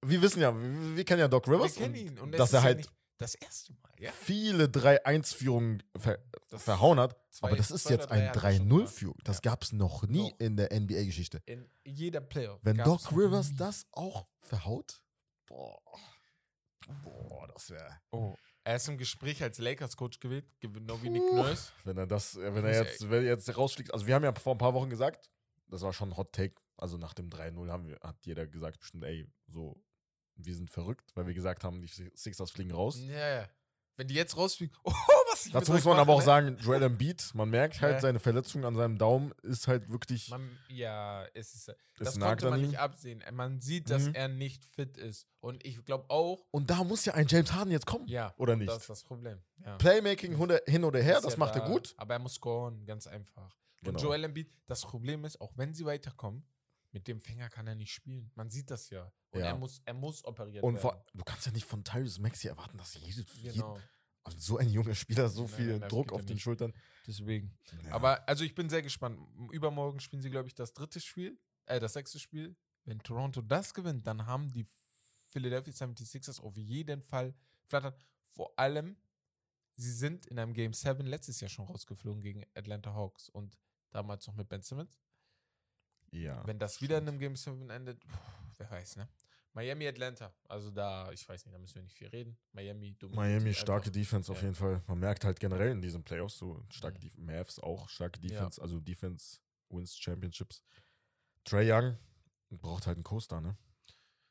Wir 0.04 0.22
wissen 0.22 0.40
ja, 0.40 0.54
wir, 0.54 0.96
wir 0.96 1.04
kennen 1.04 1.20
ja 1.20 1.28
Doc 1.28 1.46
Rivers. 1.48 1.76
wir 1.76 1.82
kennen 1.82 1.94
ihn. 1.96 2.18
Und 2.18 2.32
dass 2.32 2.40
er 2.40 2.44
ist 2.44 2.52
ja 2.52 2.62
halt 2.62 2.76
nicht 2.78 2.90
das 3.18 3.34
erste 3.34 3.72
Mal, 3.72 3.92
ja? 3.98 4.12
viele 4.12 4.66
3-1-Führungen 4.68 5.82
ver 5.96 6.18
Das 6.50 6.62
verhauen 6.62 7.00
hat. 7.00 7.16
zwei- 7.30 7.48
aber 7.48 7.56
das 7.56 7.70
ist 7.72 7.90
jetzt 7.90 8.08
ein 8.10 8.28
hat 8.28 8.36
er 8.36 8.52
schon 8.56 8.68
3-0-Führung. 8.68 9.16
Das 9.24 9.36
Ja. 9.38 9.50
gab 9.50 9.62
es 9.64 9.72
noch 9.72 10.04
nie 10.06 10.30
Doch. 10.30 10.38
in 10.40 10.56
der 10.56 10.70
NBA-Geschichte. 10.72 11.42
In 11.46 11.68
jeder 11.84 12.20
Playoff. 12.20 12.60
Wenn 12.62 12.76
Doc 12.78 13.10
Rivers 13.10 13.50
nie. 13.50 13.56
das 13.56 13.86
auch 13.90 14.28
verhaut, 14.40 15.02
boah, 15.46 15.80
boah, 17.02 17.48
das 17.48 17.70
wäre. 17.70 17.98
Oh, 18.12 18.34
er 18.64 18.76
ist 18.76 18.88
im 18.88 18.98
Gespräch 18.98 19.42
als 19.42 19.58
Lakers-Coach 19.58 20.20
gewählt, 20.20 20.46
genau 20.60 21.02
wie 21.02 21.10
Nick 21.10 21.22
Nurse. 21.32 21.72
Wenn 21.84 21.98
er 21.98 22.06
das, 22.06 22.36
äh, 22.36 22.54
wenn 22.54 22.64
er 22.64 22.72
ja 22.74 22.82
jetzt, 22.84 23.02
wenn 23.10 23.24
er 23.24 23.30
jetzt 23.30 23.56
rausfliegt, 23.56 23.92
also 23.92 24.06
wir 24.06 24.14
haben 24.14 24.24
ja 24.24 24.32
vor 24.34 24.54
ein 24.54 24.58
paar 24.58 24.74
Wochen 24.74 24.90
gesagt, 24.90 25.28
das 25.66 25.82
war 25.82 25.92
schon 25.92 26.10
ein 26.10 26.16
Hot 26.16 26.32
Take. 26.32 26.54
Also 26.76 26.96
nach 26.98 27.14
dem 27.14 27.28
3-0 27.28 27.68
haben 27.72 27.86
wir, 27.88 27.98
hat 28.00 28.24
jeder 28.24 28.46
gesagt, 28.46 28.78
bestimmt, 28.78 29.02
ey, 29.04 29.28
so, 29.48 29.76
wir 30.38 30.54
sind 30.54 30.70
verrückt, 30.70 31.10
weil 31.14 31.26
wir 31.26 31.34
gesagt 31.34 31.64
haben, 31.64 31.80
die 31.82 31.88
Sixers 32.14 32.50
fliegen 32.50 32.72
raus. 32.72 32.98
Ja, 33.00 33.40
ja. 33.42 33.48
Wenn 33.96 34.06
die 34.06 34.14
jetzt 34.14 34.36
rausfliegen, 34.36 34.76
oh, 34.84 34.92
was 35.32 35.46
ich 35.46 35.52
Dazu 35.52 35.72
muss 35.72 35.84
man 35.84 35.96
aber 35.96 36.04
mache, 36.04 36.14
auch 36.14 36.18
ne? 36.20 36.24
sagen, 36.24 36.56
Joel 36.60 36.84
Embiid, 36.84 37.30
man 37.34 37.50
merkt 37.50 37.80
halt, 37.80 37.94
Ja. 37.94 38.00
seine 38.00 38.20
Verletzung 38.20 38.64
an 38.64 38.76
seinem 38.76 38.96
Daumen 38.96 39.32
ist 39.42 39.66
halt 39.66 39.88
wirklich, 39.90 40.30
Man, 40.30 40.56
ja, 40.68 41.24
es 41.34 41.52
ist, 41.52 41.74
das 41.98 42.14
nagt 42.16 42.42
konnte 42.42 42.46
an 42.54 42.60
man 42.60 42.70
nicht 42.70 42.78
absehen. 42.78 43.24
Man 43.32 43.60
sieht, 43.60 43.90
dass 43.90 44.04
Mhm. 44.04 44.14
er 44.14 44.28
nicht 44.28 44.64
fit 44.64 44.96
ist. 44.96 45.26
Und 45.40 45.66
ich 45.66 45.84
glaube 45.84 46.08
auch, 46.10 46.46
und 46.52 46.70
da 46.70 46.84
muss 46.84 47.04
ja 47.06 47.14
ein 47.14 47.26
James 47.26 47.52
Harden 47.52 47.72
jetzt 47.72 47.86
kommen, 47.86 48.06
ja, 48.06 48.32
oder 48.36 48.54
nicht? 48.54 48.68
das 48.70 48.82
ist 48.82 48.90
das 48.90 49.02
Problem. 49.02 49.42
Ja. 49.64 49.76
Playmaking 49.78 50.36
hin 50.66 50.84
oder 50.84 51.02
her, 51.02 51.16
Ist 51.16 51.24
das 51.24 51.32
ja 51.32 51.38
macht 51.40 51.56
er 51.56 51.62
da, 51.62 51.66
gut. 51.66 51.94
Aber 51.96 52.14
er 52.14 52.20
muss 52.20 52.34
scoren, 52.34 52.86
ganz 52.86 53.08
einfach. 53.08 53.56
Und 53.82 53.96
Genau. 53.96 53.98
Joel 53.98 54.24
Embiid, 54.24 54.48
das 54.68 54.82
Problem 54.82 55.24
ist, 55.24 55.40
auch 55.40 55.52
wenn 55.56 55.74
sie 55.74 55.84
weiterkommen, 55.84 56.44
mit 56.92 57.06
dem 57.06 57.20
Finger 57.20 57.48
kann 57.50 57.66
er 57.66 57.74
nicht 57.74 57.92
spielen. 57.92 58.30
Man 58.34 58.50
sieht 58.50 58.70
das 58.70 58.90
ja. 58.90 59.12
Und 59.30 59.40
Ja. 59.40 59.46
er 59.46 59.56
muss, 59.56 59.80
er 59.84 59.94
muss 59.94 60.24
operiert 60.24 60.64
Und 60.64 60.74
werden. 60.74 60.82
vor, 60.82 61.04
du 61.14 61.24
kannst 61.24 61.46
ja 61.46 61.52
nicht 61.52 61.66
von 61.66 61.84
Tyrese 61.84 62.20
Maxey 62.20 62.48
erwarten, 62.48 62.78
dass 62.78 62.94
jede, 62.94 63.22
jede, 63.34 63.52
genau. 63.54 63.78
also 64.24 64.38
so 64.38 64.56
ein 64.58 64.68
junger 64.70 64.94
Spieler 64.94 65.28
so 65.28 65.42
Nein, 65.42 65.50
viel 65.50 65.78
nein, 65.78 65.88
Druck 65.88 66.12
auf 66.12 66.24
den 66.24 66.34
nicht. 66.34 66.42
Schultern. 66.42 66.72
Deswegen. 67.06 67.56
Ja. 67.84 67.92
Aber 67.92 68.26
also 68.28 68.44
ich 68.44 68.54
bin 68.54 68.68
sehr 68.70 68.82
gespannt. 68.82 69.18
Übermorgen 69.52 70.00
spielen 70.00 70.22
sie, 70.22 70.30
glaube 70.30 70.48
ich, 70.48 70.54
das 70.54 70.72
dritte 70.72 71.00
Spiel, 71.00 71.38
äh, 71.66 71.78
das 71.80 71.92
sechste 71.92 72.18
Spiel. 72.18 72.56
Wenn 72.84 73.00
Toronto 73.00 73.42
das 73.42 73.74
gewinnt, 73.74 74.06
dann 74.06 74.24
haben 74.26 74.50
die 74.50 74.66
Philadelphia 75.28 75.72
76ers 75.74 76.40
auf 76.40 76.56
jeden 76.56 77.02
Fall 77.02 77.34
flattern. 77.66 77.94
Vor 78.22 78.58
allem, 78.58 78.96
sie 79.76 79.92
sind 79.92 80.24
in 80.26 80.38
einem 80.38 80.54
Game 80.54 80.72
7 80.72 81.06
letztes 81.06 81.40
Jahr 81.40 81.50
schon 81.50 81.66
rausgeflogen 81.66 82.22
gegen 82.22 82.46
Atlanta 82.54 82.94
Hawks 82.94 83.28
und 83.28 83.58
damals 83.90 84.26
noch 84.26 84.34
mit 84.34 84.48
Ben 84.48 84.62
Simmons. 84.62 84.96
Ja. 86.10 86.46
Wenn 86.46 86.58
das 86.58 86.80
wieder 86.80 86.98
in 86.98 87.08
einem 87.08 87.18
Game 87.18 87.36
7 87.36 87.68
endet, 87.70 88.02
pff, 88.04 88.18
wer 88.58 88.70
weiß, 88.70 88.96
ne? 88.96 89.08
Miami, 89.54 89.88
Atlanta. 89.88 90.32
Also 90.48 90.70
da, 90.70 91.10
ich 91.10 91.28
weiß 91.28 91.44
nicht, 91.46 91.54
da 91.54 91.58
müssen 91.58 91.76
wir 91.76 91.82
nicht 91.82 91.96
viel 91.96 92.08
reden. 92.08 92.38
Miami, 92.52 92.94
dominiert 92.94 93.16
Miami 93.16 93.54
starke. 93.54 93.90
Defense 93.90 94.30
auf 94.30 94.38
Ja. 94.38 94.44
jeden 94.44 94.54
Fall. 94.54 94.82
Man 94.86 94.98
merkt 95.00 95.24
halt 95.24 95.40
generell 95.40 95.72
in 95.72 95.80
diesen 95.80 96.04
Playoffs 96.04 96.38
so 96.38 96.64
starke 96.70 96.98
Mhm. 97.16 97.24
Mavs 97.26 97.58
auch 97.58 97.88
starke 97.88 98.20
Ja. 98.20 98.28
Defense, 98.28 98.60
also 98.62 98.78
Defense 98.78 99.38
wins 99.70 99.96
Championships. 99.98 100.62
Trey 101.44 101.72
Young 101.72 101.96
braucht 102.50 102.86
halt 102.86 102.98
einen 102.98 103.04
Coaster, 103.04 103.40
ne? 103.40 103.56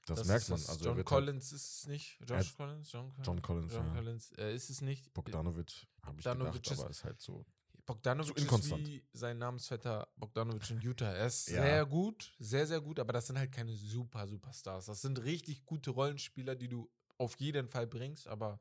Das, 0.06 0.24
merkt 0.26 0.48
man. 0.48 0.60
Also 0.60 0.86
John 0.86 0.96
halt- 0.96 1.06
Collins 1.06 1.52
ist 1.52 1.80
es 1.80 1.88
nicht. 1.88 2.18
Josh 2.26 2.56
Collins? 2.56 2.90
John, 2.94 3.10
Collins? 3.12 3.26
John 3.28 3.42
Collins, 3.42 3.74
John 3.74 3.88
ja. 3.88 3.94
Collins 3.96 4.32
äh, 4.38 4.56
ist 4.56 4.70
es 4.70 4.80
nicht. 4.82 5.14
Bogdanovic, 5.14 5.86
habe 6.04 6.20
ich 6.20 6.24
Bogdanovic 6.24 6.54
gedacht, 6.64 6.72
ist- 6.72 6.80
aber 6.80 6.90
ist 6.90 7.04
halt 7.04 7.20
so. 7.20 7.46
Bogdanovic 7.88 8.38
Zu 8.38 8.46
ist 8.58 8.64
wie 8.86 9.04
sein 9.14 9.38
Namensvetter 9.38 10.08
Bogdanovic 10.18 10.70
in 10.70 10.82
Utah. 10.82 11.14
Er 11.14 11.28
ist 11.28 11.48
Ja. 11.48 11.62
sehr 11.62 11.86
gut, 11.86 12.36
sehr, 12.38 12.68
sehr 12.68 12.82
gut, 12.82 13.00
aber 13.00 13.14
das 13.14 13.28
sind 13.28 13.40
halt 13.40 13.52
keine 13.52 13.74
super, 13.76 14.28
Superstars. 14.28 14.86
Das 14.88 15.02
sind 15.02 15.24
richtig 15.24 15.66
gute 15.66 15.92
Rollenspieler, 15.92 16.56
die 16.56 16.68
du 16.68 16.92
auf 17.18 17.36
jeden 17.40 17.68
Fall 17.70 17.88
bringst, 17.88 18.28
aber 18.28 18.60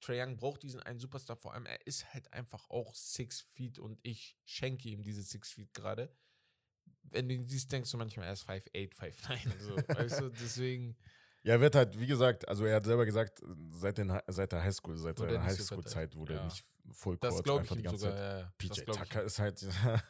Trae 0.00 0.20
Young 0.20 0.36
braucht 0.36 0.64
diesen 0.64 0.80
einen 0.82 0.98
Superstar, 0.98 1.36
vor 1.36 1.54
allem 1.54 1.64
er 1.66 1.86
ist 1.86 2.12
halt 2.12 2.32
einfach 2.32 2.68
auch 2.68 2.94
Six 2.96 3.40
Feet 3.40 3.78
und 3.78 4.00
ich 4.02 4.36
schenke 4.44 4.88
ihm 4.88 5.02
diese 5.04 5.22
Six 5.22 5.52
Feet 5.52 5.72
gerade. 5.72 6.12
Wenn 7.04 7.28
du 7.28 7.44
siehst, 7.48 7.70
denkst 7.70 7.90
du 7.92 7.96
manchmal, 7.96 8.26
er 8.26 8.32
ist 8.32 8.42
5'8, 8.42 8.94
5'9 8.94 9.52
und 9.52 9.60
so. 9.62 9.76
weißt 9.76 10.20
du, 10.20 10.30
deswegen. 10.30 10.96
Ja, 11.44 11.54
er 11.54 11.60
wird 11.60 11.74
halt, 11.74 11.98
wie 11.98 12.06
gesagt, 12.06 12.46
also 12.48 12.64
er 12.64 12.76
hat 12.76 12.84
selber 12.84 13.04
gesagt, 13.04 13.42
seit, 13.70 13.98
den, 13.98 14.16
seit 14.28 14.52
der 14.52 14.62
Highschool, 14.62 14.96
seit 14.96 15.18
Wurde 15.18 15.34
er 15.34 15.40
seiner 15.40 15.44
Highschool-Zeit 15.52 16.14
wurde 16.14 16.34
Ja. 16.34 16.40
er 16.40 16.44
nicht 16.44 16.64
voll 16.92 17.16
Das 17.18 17.42
glaube 17.42 17.64
ich 17.64 17.70
einfach 17.70 17.76
die 17.76 17.82
ganze 17.82 17.98
sogar. 17.98 18.14
Zeit. 18.16 18.32
Ja, 18.32 18.38
ja. 18.40 18.52
PJ 18.58 18.68
Das 18.86 18.96
Tucker 18.96 19.22
ist 19.24 19.38
halt 19.40 19.60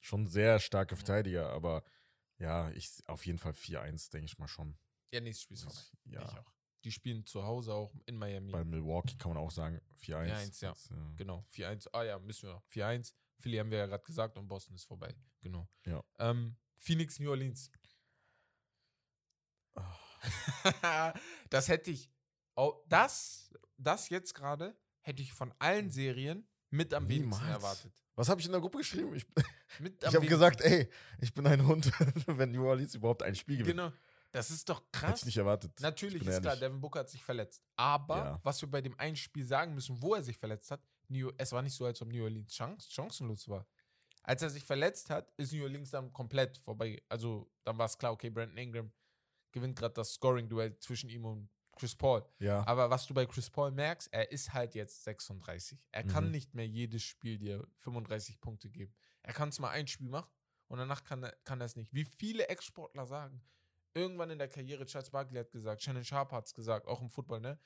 schon 0.00 0.26
sehr 0.26 0.58
starker 0.58 0.96
Verteidiger, 0.96 1.50
aber 1.50 1.84
ja, 2.38 2.70
ich 2.72 2.90
auf 3.06 3.24
jeden 3.26 3.38
Fall 3.38 3.52
4-1, 3.52 4.10
denke 4.10 4.24
ich 4.26 4.38
mal 4.38 4.48
schon. 4.48 4.76
Ja, 5.12 5.20
nächstes 5.20 5.44
Spiel 5.44 5.56
ist 5.56 5.62
vorbei. 5.64 5.80
Ja, 6.06 6.22
Ich 6.32 6.38
auch. 6.38 6.52
Die 6.84 6.90
spielen 6.90 7.24
zu 7.26 7.44
Hause 7.44 7.72
auch 7.74 7.94
in 8.06 8.16
Miami. 8.16 8.50
bei 8.50 8.64
Milwaukee 8.64 9.14
kann 9.16 9.32
man 9.32 9.38
auch 9.38 9.52
sagen 9.52 9.80
4-1. 10.00 10.32
4-1, 10.32 10.62
ja. 10.64 10.70
Jetzt, 10.70 10.90
äh, 10.90 10.94
Genau, 11.14 11.44
4-1. 11.54 11.86
Ah 11.92 12.02
ja, 12.02 12.18
müssen 12.18 12.48
wir 12.48 12.54
noch. 12.54 12.64
4-1. 12.72 13.14
Philly 13.38 13.58
haben 13.58 13.70
wir 13.70 13.78
ja 13.78 13.86
gerade 13.86 14.02
gesagt 14.02 14.36
und 14.36 14.48
Boston 14.48 14.74
ist 14.74 14.84
vorbei. 14.86 15.14
Genau. 15.42 15.68
Ja. 15.86 16.02
Ähm, 16.18 16.56
Phoenix, 16.78 17.20
New 17.20 17.30
Orleans. 17.30 17.70
Ah. 19.74 19.96
das 21.50 21.68
hätte 21.68 21.90
ich. 21.90 22.10
au- 22.54 22.82
Das, 22.88 23.50
das 23.76 24.08
jetzt 24.08 24.34
gerade 24.34 24.76
hätte 25.00 25.22
ich 25.22 25.32
von 25.32 25.52
allen 25.58 25.90
Serien 25.90 26.46
mit 26.70 26.94
am 26.94 27.08
wenigsten 27.08 27.42
Niemals. 27.44 27.62
erwartet. 27.62 27.92
Was 28.14 28.28
habe 28.28 28.40
ich 28.40 28.46
in 28.46 28.52
der 28.52 28.60
Gruppe 28.60 28.78
geschrieben? 28.78 29.14
Ich, 29.14 29.24
ich 29.36 29.80
habe 29.80 29.92
wenigsten. 30.02 30.26
gesagt, 30.28 30.60
ey, 30.60 30.88
ich 31.20 31.32
bin 31.32 31.46
ein 31.46 31.66
Hund, 31.66 31.90
wenn 32.26 32.52
New 32.52 32.66
Orleans 32.66 32.94
überhaupt 32.94 33.22
ein 33.22 33.34
Spiel 33.34 33.58
gewinnt. 33.58 33.78
Genau. 33.78 33.92
Das 34.30 34.50
ist 34.50 34.66
doch 34.68 34.78
Hätte 34.80 34.90
krass. 34.92 35.20
ich 35.20 35.26
nicht 35.26 35.36
erwartet. 35.36 35.72
Natürlich 35.80 36.26
ist 36.26 36.40
klar. 36.40 36.56
Devin 36.56 36.80
Booker 36.80 37.00
hat 37.00 37.10
sich 37.10 37.22
verletzt. 37.22 37.62
Aber 37.76 38.16
Ja. 38.16 38.40
was 38.42 38.60
wir 38.62 38.70
bei 38.70 38.80
dem 38.80 38.98
einen 38.98 39.16
Spiel 39.16 39.44
sagen 39.44 39.74
müssen, 39.74 40.00
wo 40.00 40.14
er 40.14 40.22
sich 40.22 40.38
verletzt 40.38 40.70
hat, 40.70 40.80
New, 41.08 41.30
es 41.36 41.52
war 41.52 41.60
nicht 41.60 41.74
so, 41.74 41.84
als 41.84 42.00
ob 42.00 42.08
New 42.10 42.22
Orleans 42.22 42.50
chance, 42.54 42.90
chancenlos 42.90 43.46
war. 43.48 43.66
Als 44.22 44.40
er 44.40 44.48
sich 44.48 44.64
verletzt 44.64 45.10
hat, 45.10 45.30
ist 45.36 45.52
New 45.52 45.62
Orleans 45.64 45.90
dann 45.90 46.10
komplett 46.14 46.56
vorbei. 46.56 47.02
Also 47.10 47.50
dann 47.64 47.76
war 47.76 47.84
es 47.86 47.98
klar, 47.98 48.12
okay, 48.12 48.30
Brandon 48.30 48.56
Ingram 48.56 48.90
gewinnt 49.52 49.78
gerade 49.78 49.94
das 49.94 50.14
Scoring-Duell 50.14 50.78
zwischen 50.78 51.08
ihm 51.10 51.24
und 51.24 51.48
Chris 51.76 51.94
Paul. 51.96 52.24
Ja, 52.38 52.66
Aber 52.66 52.90
was 52.90 53.06
du 53.06 53.14
bei 53.14 53.24
Chris 53.26 53.48
Paul 53.50 53.70
merkst, 53.70 54.12
er 54.12 54.30
ist 54.30 54.52
halt 54.52 54.74
jetzt 54.74 55.04
36. 55.04 55.78
Er 55.90 56.04
kann 56.04 56.26
Mhm. 56.26 56.30
nicht 56.32 56.54
mehr 56.54 56.66
jedes 56.66 57.02
Spiel 57.02 57.38
dir 57.38 57.66
35 57.76 58.40
Punkte 58.40 58.68
geben. 58.68 58.92
Er 59.22 59.32
kann 59.32 59.48
es 59.48 59.58
mal 59.58 59.70
ein 59.70 59.86
Spiel 59.86 60.08
machen 60.08 60.30
und 60.68 60.78
danach 60.78 61.02
kann 61.04 61.22
er, 61.22 61.32
kann 61.44 61.60
er 61.60 61.66
es 61.66 61.76
nicht. 61.76 61.92
Wie 61.94 62.04
viele 62.04 62.46
Ex-Sportler 62.48 63.06
sagen, 63.06 63.42
irgendwann 63.94 64.30
in 64.30 64.38
der 64.38 64.48
Karriere, 64.48 64.84
Charles 64.86 65.10
Barkley 65.10 65.38
hat 65.38 65.50
gesagt, 65.50 65.82
Shannon 65.82 66.04
Sharp 66.04 66.32
hat 66.32 66.46
es 66.46 66.54
gesagt, 66.54 66.86
auch 66.86 67.00
im 67.00 67.08
Football, 67.08 67.40
ne? 67.40 67.58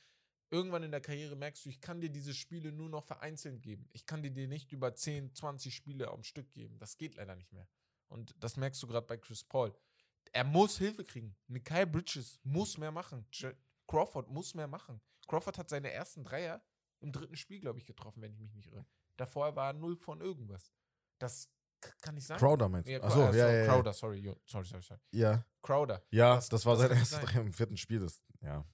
Irgendwann 0.50 0.84
in 0.84 0.92
der 0.92 1.00
Karriere 1.00 1.34
merkst 1.34 1.64
du, 1.64 1.68
ich 1.70 1.80
kann 1.80 2.00
dir 2.00 2.08
diese 2.10 2.32
Spiele 2.32 2.70
nur 2.70 2.88
noch 2.88 3.04
vereinzelt 3.04 3.60
geben. 3.62 3.88
Ich 3.92 4.06
kann 4.06 4.22
dir 4.22 4.30
die 4.30 4.46
nicht 4.46 4.70
über 4.70 4.94
10, 4.94 5.34
20 5.34 5.74
Spiele 5.74 6.08
am 6.12 6.22
Stück 6.22 6.52
geben. 6.52 6.78
Das 6.78 6.96
geht 6.96 7.16
leider 7.16 7.34
nicht 7.34 7.52
mehr. 7.52 7.68
Und 8.06 8.32
das 8.38 8.56
merkst 8.56 8.80
du 8.80 8.86
gerade 8.86 9.04
bei 9.08 9.16
Chris 9.16 9.42
Paul. 9.42 9.76
Er 10.32 10.44
muss 10.44 10.78
Hilfe 10.78 11.04
kriegen. 11.04 11.34
Nikai 11.48 11.86
Bridges 11.86 12.38
muss 12.42 12.76
mehr 12.78 12.92
machen. 12.92 13.26
Crawford 13.86 14.28
muss 14.28 14.54
mehr 14.54 14.66
machen. 14.68 15.00
Crawford 15.28 15.58
hat 15.58 15.68
seine 15.68 15.90
ersten 15.90 16.24
Dreier 16.24 16.62
im 17.00 17.12
dritten 17.12 17.36
Spiel, 17.36 17.60
glaube 17.60 17.78
ich, 17.78 17.86
getroffen, 17.86 18.22
wenn 18.22 18.32
ich 18.32 18.38
mich 18.40 18.54
nicht 18.54 18.68
irre. 18.72 18.86
Davor 19.16 19.54
war 19.56 19.68
er 19.70 19.72
null 19.72 19.96
von 19.96 20.20
irgendwas. 20.20 20.72
Das 21.18 21.48
kann 22.00 22.14
nicht 22.14 22.26
sein. 22.26 22.38
Crowder 22.38 22.68
meinst 22.68 22.88
du? 22.88 22.92
Ja, 22.92 23.02
Achso, 23.02 23.20
äh, 23.20 23.24
ja, 23.26 23.32
so, 23.32 23.38
ja, 23.38 23.52
ja. 23.52 23.66
Crowder, 23.66 23.92
sorry, 23.92 24.34
sorry, 24.46 24.64
sorry, 24.66 24.82
sorry. 24.82 25.00
Ja, 25.12 25.44
Crowder. 25.62 26.02
ja 26.10 26.36
Das- 26.36 26.48
das, 26.48 26.66
war 26.66 26.76
sein 26.76 26.90
erstes 26.90 27.10
sein. 27.10 27.24
Drei 27.24 27.40
im 27.40 27.52
vierten 27.52 27.76
Spiel. 27.76 28.00
Das, 28.00 28.22
ja. 28.40 28.64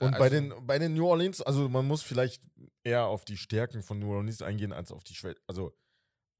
Und 0.00 0.12
bei, 0.12 0.18
also- 0.18 0.30
den, 0.30 0.66
bei 0.66 0.78
den 0.78 0.94
New 0.94 1.06
Orleans, 1.06 1.40
also 1.42 1.68
man 1.68 1.86
muss 1.86 2.02
vielleicht 2.02 2.42
eher 2.84 3.06
auf 3.06 3.24
die 3.24 3.36
Stärken 3.36 3.82
von 3.82 3.98
New 3.98 4.12
Orleans 4.12 4.42
eingehen, 4.42 4.72
als 4.72 4.92
auf 4.92 5.02
die 5.02 5.14
Schwächen. 5.14 5.40
Also 5.46 5.76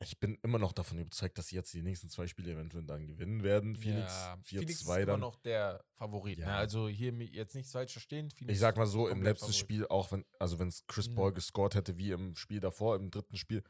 ich 0.01 0.19
bin 0.21 0.39
immer 0.43 0.59
noch 0.59 0.73
davon 0.73 0.99
überzeugt, 0.99 1.39
dass 1.39 1.49
sie 1.49 1.57
jetzt 1.57 1.73
die 1.75 1.83
nächsten 1.83 2.09
zwei 2.09 2.27
Spiele 2.29 2.53
eventuell 2.53 2.85
dann 2.85 3.07
gewinnen 3.07 3.43
werden. 3.43 3.75
Phoenix 3.77 4.13
ja, 4.13 4.35
4-2 4.35 4.39
Phoenix 4.45 4.71
ist 4.81 4.87
immer 4.87 5.07
dann. 5.07 5.21
noch 5.21 5.37
der 5.37 5.85
Favorit. 5.95 6.39
Ne? 6.39 6.45
Ja. 6.45 6.57
Also 6.57 6.89
hier 6.89 7.13
jetzt 7.13 7.55
nicht 7.57 7.69
falsch 7.69 7.93
verstehen. 7.93 8.31
Phoenix 8.31 8.53
Ich 8.55 8.61
sag 8.61 8.77
mal 8.77 8.85
ist 8.85 8.93
so, 8.93 9.09
im 9.09 9.23
letzten 9.23 9.47
Favorit. 9.47 9.57
Spiel, 9.59 9.87
auch 9.89 10.13
wenn, 10.13 10.25
also 10.39 10.59
wenn 10.61 10.69
es 10.69 10.87
Chris 10.87 11.09
Mhm. 11.09 11.15
Paul 11.17 11.33
gescored 11.33 11.75
hätte, 11.75 11.99
wie 11.99 12.13
im 12.13 12.37
Spiel 12.37 12.61
davor, 12.61 12.95
im 12.97 13.11
dritten 13.11 13.37
Spiel, 13.37 13.65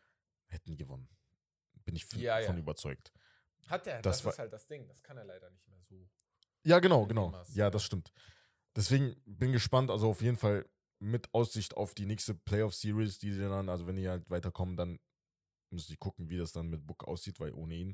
hätten 0.48 0.76
gewonnen. 0.76 1.08
Bin 1.84 1.96
ich 1.96 2.10
Ja, 2.12 2.38
ja. 2.38 2.46
von 2.46 2.58
überzeugt. 2.58 3.12
Hat 3.66 3.86
er, 3.86 4.02
das 4.02 4.22
das, 4.22 4.34
ist 4.34 4.38
halt 4.38 4.52
das 4.52 4.66
Ding. 4.66 4.86
Das 4.86 5.02
kann 5.02 5.16
er 5.16 5.24
leider 5.24 5.48
nicht 5.50 5.66
mehr 5.68 5.80
so. 5.82 6.08
Ja, 6.62 6.78
genau, 6.80 7.06
genau. 7.06 7.32
Ja. 7.54 7.70
das 7.70 7.84
stimmt. 7.84 8.12
Deswegen 8.76 9.16
bin 9.24 9.52
gespannt, 9.52 9.90
also 9.90 10.10
auf 10.10 10.20
jeden 10.20 10.36
Fall 10.36 10.66
mit 10.98 11.32
Aussicht 11.32 11.74
auf 11.76 11.94
die 11.94 12.06
nächste 12.06 12.34
Playoff-Series, 12.34 13.18
die 13.18 13.32
sie 13.32 13.40
dann, 13.48 13.68
also 13.68 13.86
wenn 13.86 13.96
die 13.96 14.08
halt 14.08 14.28
weiterkommen, 14.28 14.76
dann 14.76 14.98
müssen 15.70 15.92
die 15.92 15.96
gucken, 15.96 16.28
wie 16.28 16.36
das 16.38 16.52
dann 16.52 16.68
mit 16.68 16.86
Book 16.86 17.04
aussieht, 17.04 17.40
weil 17.40 17.52
ohne 17.52 17.74
ihn 17.74 17.88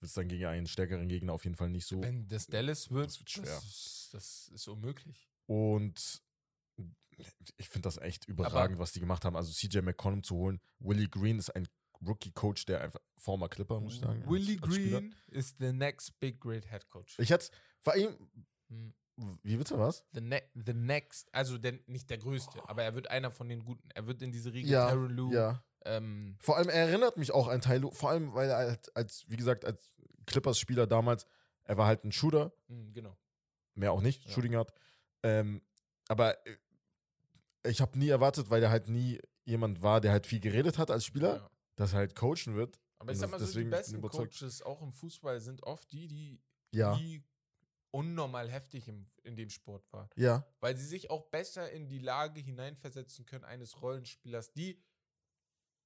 wird 0.00 0.08
es 0.08 0.14
dann 0.14 0.28
gegen 0.28 0.46
einen 0.46 0.66
stärkeren 0.66 1.08
Gegner 1.08 1.32
auf 1.32 1.44
jeden 1.44 1.56
Fall 1.56 1.68
nicht 1.70 1.86
so. 1.86 2.00
Wenn 2.00 2.26
das 2.28 2.46
Dallas 2.46 2.90
wird, 2.90 3.06
das 3.06 3.18
wird 3.20 3.30
schwer. 3.30 3.44
Das, 3.44 3.64
ist- 3.64 4.08
das 4.12 4.48
ist 4.48 4.68
unmöglich. 4.68 5.28
Und 5.46 6.22
ich 7.58 7.68
finde 7.68 7.86
das 7.86 7.98
echt 7.98 8.24
überragend, 8.26 8.78
was 8.78 8.92
die 8.92 9.00
gemacht 9.00 9.24
haben. 9.24 9.36
Also 9.36 9.52
CJ 9.52 9.80
McCollum 9.82 10.22
zu 10.22 10.36
holen. 10.36 10.60
Willie 10.78 11.08
Green 11.08 11.38
ist 11.38 11.50
ein 11.50 11.68
Rookie-Coach, 12.06 12.64
der 12.64 12.80
einfach 12.80 13.00
former 13.18 13.48
Clipper, 13.50 13.78
muss 13.80 13.94
ich 13.94 14.00
sagen. 14.00 14.24
Willie 14.26 14.58
als-. 14.62 14.70
Green 14.74 15.14
ist 15.28 15.56
the 15.58 15.70
next 15.72 16.18
big 16.18 16.40
great 16.40 16.70
head 16.70 16.88
coach. 16.88 17.18
Ich 17.18 17.28
hätte 17.30 17.50
vor 17.82 17.94
ihm. 17.94 18.16
Hm. 18.68 18.94
Wie 19.42 19.56
bitte 19.58 19.78
was? 19.78 20.06
The, 20.14 20.22
ne 20.22 20.42
the 20.54 20.72
next, 20.72 21.28
also 21.34 21.58
der, 21.58 21.78
nicht 21.86 22.08
der 22.08 22.16
größte, 22.16 22.66
aber 22.70 22.84
er 22.84 22.94
wird 22.94 23.10
einer 23.10 23.30
von 23.30 23.50
den 23.50 23.62
guten. 23.66 23.86
Er 23.90 24.06
wird 24.06 24.22
in 24.22 24.32
diese 24.32 24.50
Riege 24.50 24.70
Ja, 24.70 24.88
Tyronn 24.90 25.10
Lue, 25.10 25.34
Ja. 25.34 25.62
Ähm, 25.84 26.36
Vor 26.40 26.56
allem, 26.56 26.68
er 26.68 26.88
erinnert 26.88 27.16
mich 27.16 27.32
auch 27.32 27.48
an 27.48 27.60
Tylo, 27.60 27.90
vor 27.90 28.10
allem, 28.10 28.34
weil 28.34 28.48
er 28.50 28.56
halt 28.56 28.96
als, 28.96 29.24
wie 29.28 29.36
gesagt, 29.36 29.64
als 29.64 29.90
Clippers-Spieler 30.26 30.86
damals, 30.86 31.26
er 31.64 31.76
war 31.76 31.86
halt 31.86 32.04
ein 32.04 32.12
Shooter, 32.12 32.52
hm, 32.68 32.92
genau. 32.92 33.16
mehr 33.74 33.92
auch 33.92 34.00
nicht, 34.02 34.24
Ja. 34.26 34.32
Shooting 34.32 34.52
Guard. 34.52 34.72
Ähm, 35.22 35.62
aber 36.08 36.44
äh, 36.46 36.56
ich 37.64 37.80
habe 37.80 37.98
nie 37.98 38.08
erwartet, 38.08 38.50
weil 38.50 38.62
er 38.62 38.70
halt 38.70 38.88
nie 38.88 39.20
jemand 39.44 39.82
war, 39.82 40.00
der 40.00 40.12
halt 40.12 40.26
viel 40.26 40.40
geredet 40.40 40.78
hat 40.78 40.90
als 40.90 41.04
Spieler, 41.04 41.36
Ja. 41.36 41.50
dass 41.76 41.92
er 41.92 41.98
halt 41.98 42.14
coachen 42.14 42.54
wird. 42.56 42.78
Aber 42.98 43.12
ich 43.12 43.18
sag 43.18 43.30
mal 43.30 43.40
so, 43.40 43.58
die 43.58 43.64
besten. 43.64 44.00
Coaches 44.02 44.62
auch 44.62 44.82
im 44.82 44.92
Fußball 44.92 45.40
sind 45.40 45.62
oft 45.62 45.90
die, 45.92 46.06
die 46.08 46.40
Ja. 46.72 46.94
nie 46.96 47.22
unnormal 47.92 48.48
heftig 48.50 48.86
im, 48.88 49.10
in 49.24 49.36
dem 49.36 49.50
Sport 49.50 49.90
waren. 49.92 50.08
Ja. 50.16 50.46
Weil 50.60 50.76
sie 50.76 50.86
sich 50.86 51.10
auch 51.10 51.24
besser 51.30 51.70
in 51.72 51.88
die 51.88 51.98
Lage 51.98 52.40
hineinversetzen 52.40 53.24
können 53.26 53.44
eines 53.44 53.80
Rollenspielers, 53.82 54.52
die 54.52 54.78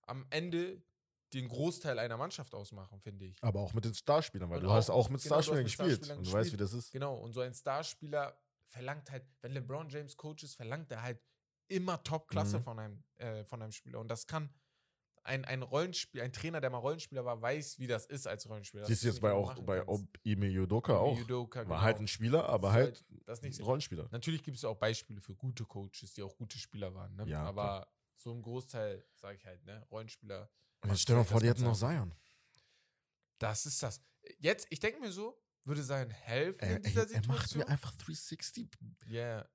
am 0.06 0.26
Ende 0.30 0.82
den 1.32 1.48
Großteil 1.48 1.98
einer 1.98 2.16
Mannschaft 2.16 2.54
ausmachen, 2.54 3.00
finde 3.00 3.24
ich. 3.26 3.36
Aber 3.42 3.60
auch 3.60 3.72
mit 3.74 3.84
den 3.84 3.94
Starspielern, 3.94 4.48
weil 4.50 4.58
Und 4.58 4.64
du 4.64 4.70
hast 4.72 4.88
auch- 4.90 5.06
auch 5.06 5.08
mit 5.08 5.22
genau, 5.22 5.34
Starspielern 5.36 5.58
mit 5.58 5.66
gespielt. 5.66 5.90
Starspielern 5.90 6.18
und 6.18 6.26
du 6.26 6.32
weißt, 6.32 6.46
wie 6.52 6.56
gespielt. 6.56 6.60
das 6.60 6.72
ist. 6.72 6.92
Genau, 6.92 7.16
und 7.16 7.32
so 7.32 7.40
ein 7.40 7.54
Starspieler 7.54 8.38
verlangt 8.66 9.10
halt, 9.10 9.24
wenn 9.40 9.52
LeBron 9.52 9.88
James 9.88 10.16
Coach 10.16 10.44
ist, 10.44 10.54
verlangt 10.54 10.90
er 10.92 11.02
halt 11.02 11.20
immer 11.68 12.02
Top-Klasse 12.02 12.58
Mhm. 12.58 12.62
von, 12.62 12.78
einem, 12.78 13.04
äh, 13.16 13.44
von 13.44 13.62
einem 13.62 13.72
Spieler. 13.72 13.98
Und 13.98 14.08
das 14.08 14.26
kann 14.26 14.52
ein, 15.26 15.44
ein 15.46 15.62
Rollenspiel, 15.62 16.20
ein 16.20 16.32
Trainer, 16.34 16.60
der 16.60 16.68
mal 16.68 16.76
Rollenspieler 16.78 17.24
war, 17.24 17.40
weiß, 17.40 17.78
wie 17.78 17.86
das 17.86 18.04
ist 18.04 18.26
als 18.26 18.46
Rollenspieler. 18.48 18.84
Siehst 18.84 19.02
du 19.04 19.08
jetzt 19.08 19.20
bei 19.22 19.32
auch 19.32 19.54
bei 19.62 19.82
Ime 20.22 20.46
Yudoka 20.48 20.98
auch. 20.98 21.18
Udoka, 21.18 21.60
War 21.60 21.64
genau. 21.64 21.80
halt 21.80 21.98
ein 21.98 22.06
Spieler, 22.08 22.46
aber 22.48 22.72
halt 22.72 23.02
nicht 23.42 23.58
ein. 23.58 23.64
Rollenspieler. 23.64 24.06
Natürlich 24.10 24.42
gibt 24.42 24.58
es 24.58 24.64
auch 24.66 24.76
Beispiele 24.76 25.20
für 25.22 25.34
gute 25.34 25.64
Coaches, 25.64 26.12
die 26.12 26.22
auch 26.22 26.36
gute 26.36 26.58
Spieler 26.58 26.94
waren. 26.94 27.16
Ne? 27.16 27.26
Ja, 27.26 27.42
Aber 27.44 27.62
klar. 27.62 27.88
So 28.16 28.32
im 28.32 28.42
Großteil, 28.42 29.04
sage 29.14 29.36
ich 29.36 29.44
halt, 29.46 29.64
ne? 29.64 29.84
Rollenspieler. 29.90 30.50
Jetzt 30.86 31.00
stell 31.00 31.14
dir 31.16 31.20
mal 31.20 31.24
vor, 31.24 31.40
die 31.40 31.48
hätten 31.48 31.62
noch 31.62 31.76
Zion. 31.76 32.14
Das 33.38 33.66
ist 33.66 33.82
das. 33.82 34.00
Jetzt, 34.38 34.66
ich 34.70 34.80
denke 34.80 35.00
mir 35.00 35.12
so, 35.12 35.38
würde 35.64 35.82
sein 35.82 36.10
helfen 36.10 36.60
Er, 36.60 36.76
in 36.76 36.82
dieser 36.82 37.02
er, 37.08 37.14
er 37.14 37.26
macht 37.26 37.48
Situation. 37.48 37.58
mir 37.60 37.68
einfach 37.68 37.92
360. 37.96 38.68
Ja. 39.08 39.48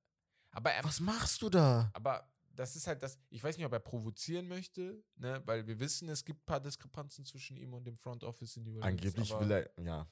Aber 0.52 0.72
er, 0.72 0.84
Was 0.84 1.00
machst 1.00 1.42
du 1.42 1.50
da? 1.50 1.90
aber 1.94 2.32
das 2.52 2.76
ist 2.76 2.88
halt 2.88 3.02
das, 3.02 3.18
ich 3.30 3.42
weiß 3.42 3.56
nicht, 3.56 3.66
ob 3.66 3.72
er 3.72 3.80
provozieren 3.80 4.48
möchte, 4.48 5.02
ne, 5.16 5.42
weil 5.46 5.66
wir 5.66 5.80
wissen, 5.80 6.10
es 6.10 6.26
gibt 6.26 6.42
ein 6.42 6.46
paar 6.46 6.60
Diskrepanzen 6.60 7.24
zwischen 7.24 7.56
ihm 7.56 7.74
und 7.74 7.86
dem 7.86 7.96
Front 7.96 8.24
Office 8.24 8.58
in 8.58 8.64
New 8.64 8.76
Orleans. 8.76 8.86
Angeblich 9.00 9.30
will 9.40 9.52
er, 9.52 9.72
ja, 9.82 10.08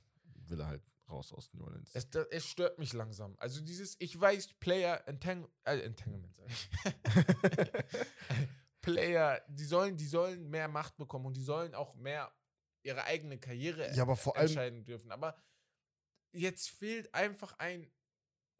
will 0.48 0.60
er 0.62 0.68
halt 0.68 0.84
raus 1.10 1.32
aus 1.34 1.54
New 1.54 1.64
Orleans. 1.64 1.90
Es, 1.94 2.10
da- 2.10 2.26
es 2.32 2.46
stört 2.46 2.80
mich 2.80 2.94
langsam. 2.94 3.36
Also 3.40 3.62
dieses, 3.62 3.96
ich 4.00 4.20
weiß, 4.20 4.54
Player 4.60 5.08
Entang 5.08 5.48
äh, 5.64 5.80
Entanglement, 5.80 6.36
sag 6.36 6.48
ich. 6.50 6.70
Player, 8.82 9.42
die 9.50 9.66
sollen, 9.66 9.98
die 9.98 10.08
sollen 10.08 10.50
mehr 10.50 10.68
Macht 10.68 10.96
bekommen 10.98 11.26
und 11.26 11.36
die 11.36 11.44
sollen 11.44 11.76
auch 11.76 11.96
mehr 11.96 12.32
ihre 12.84 13.04
eigene 13.04 13.38
Karriere 13.38 13.94
Ja, 13.96 14.04
aber 14.04 14.16
vor 14.16 14.38
allem- 14.38 14.48
entscheiden 14.48 14.86
dürfen. 14.86 15.12
Aber 15.12 15.36
jetzt 16.32 16.70
fehlt 16.70 17.14
einfach 17.14 17.58
ein 17.60 17.92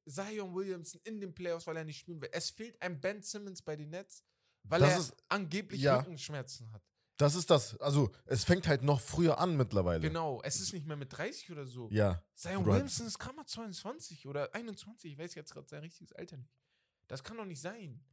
Zion 0.10 0.54
Williamson 0.56 1.02
in 1.04 1.20
den 1.20 1.34
Playoffs, 1.34 1.68
weil 1.68 1.78
er 1.78 1.84
nicht 1.86 2.00
spielen 2.00 2.22
will. 2.22 2.30
Es 2.32 2.50
fehlt 2.50 2.82
ein 2.82 3.00
Ben 3.00 3.22
Simmons 3.22 3.62
bei 3.62 3.76
den 3.76 3.90
Nets, 3.90 4.24
weil 4.64 4.82
Das 4.82 4.92
er 4.94 5.00
ist- 5.00 5.16
angeblich 5.30 5.82
ja. 5.82 5.98
Rückenschmerzen 6.00 6.72
hat. 6.74 6.82
Das 7.18 7.34
ist 7.36 7.50
das. 7.50 7.76
Also, 7.82 8.12
es 8.26 8.44
fängt 8.44 8.68
halt 8.68 8.84
noch 8.84 9.02
früher 9.02 9.40
an 9.40 9.58
mittlerweile. 9.58 10.02
Genau, 10.02 10.40
es 10.44 10.60
ist 10.60 10.72
nicht 10.74 10.86
mehr 10.86 10.96
mit 10.98 11.12
30 11.12 11.52
oder 11.52 11.66
so. 11.66 11.90
Ja. 11.92 12.24
Zion 12.36 12.64
du 12.64 12.72
halt- 12.72 12.76
Williamson 12.84 13.08
ist 13.08 13.18
gerade 13.18 13.36
mal 13.36 13.46
22 13.46 14.28
oder 14.28 14.54
21, 14.54 15.14
ich 15.14 15.18
weiß 15.18 15.34
jetzt 15.36 15.52
gerade 15.52 15.68
sein 15.68 15.82
richtiges 15.82 16.14
Alter 16.14 16.38
nicht. 16.38 16.54
Das 17.08 17.24
kann 17.24 17.38
doch 17.38 17.46
nicht 17.46 17.60
sein. 17.62 18.04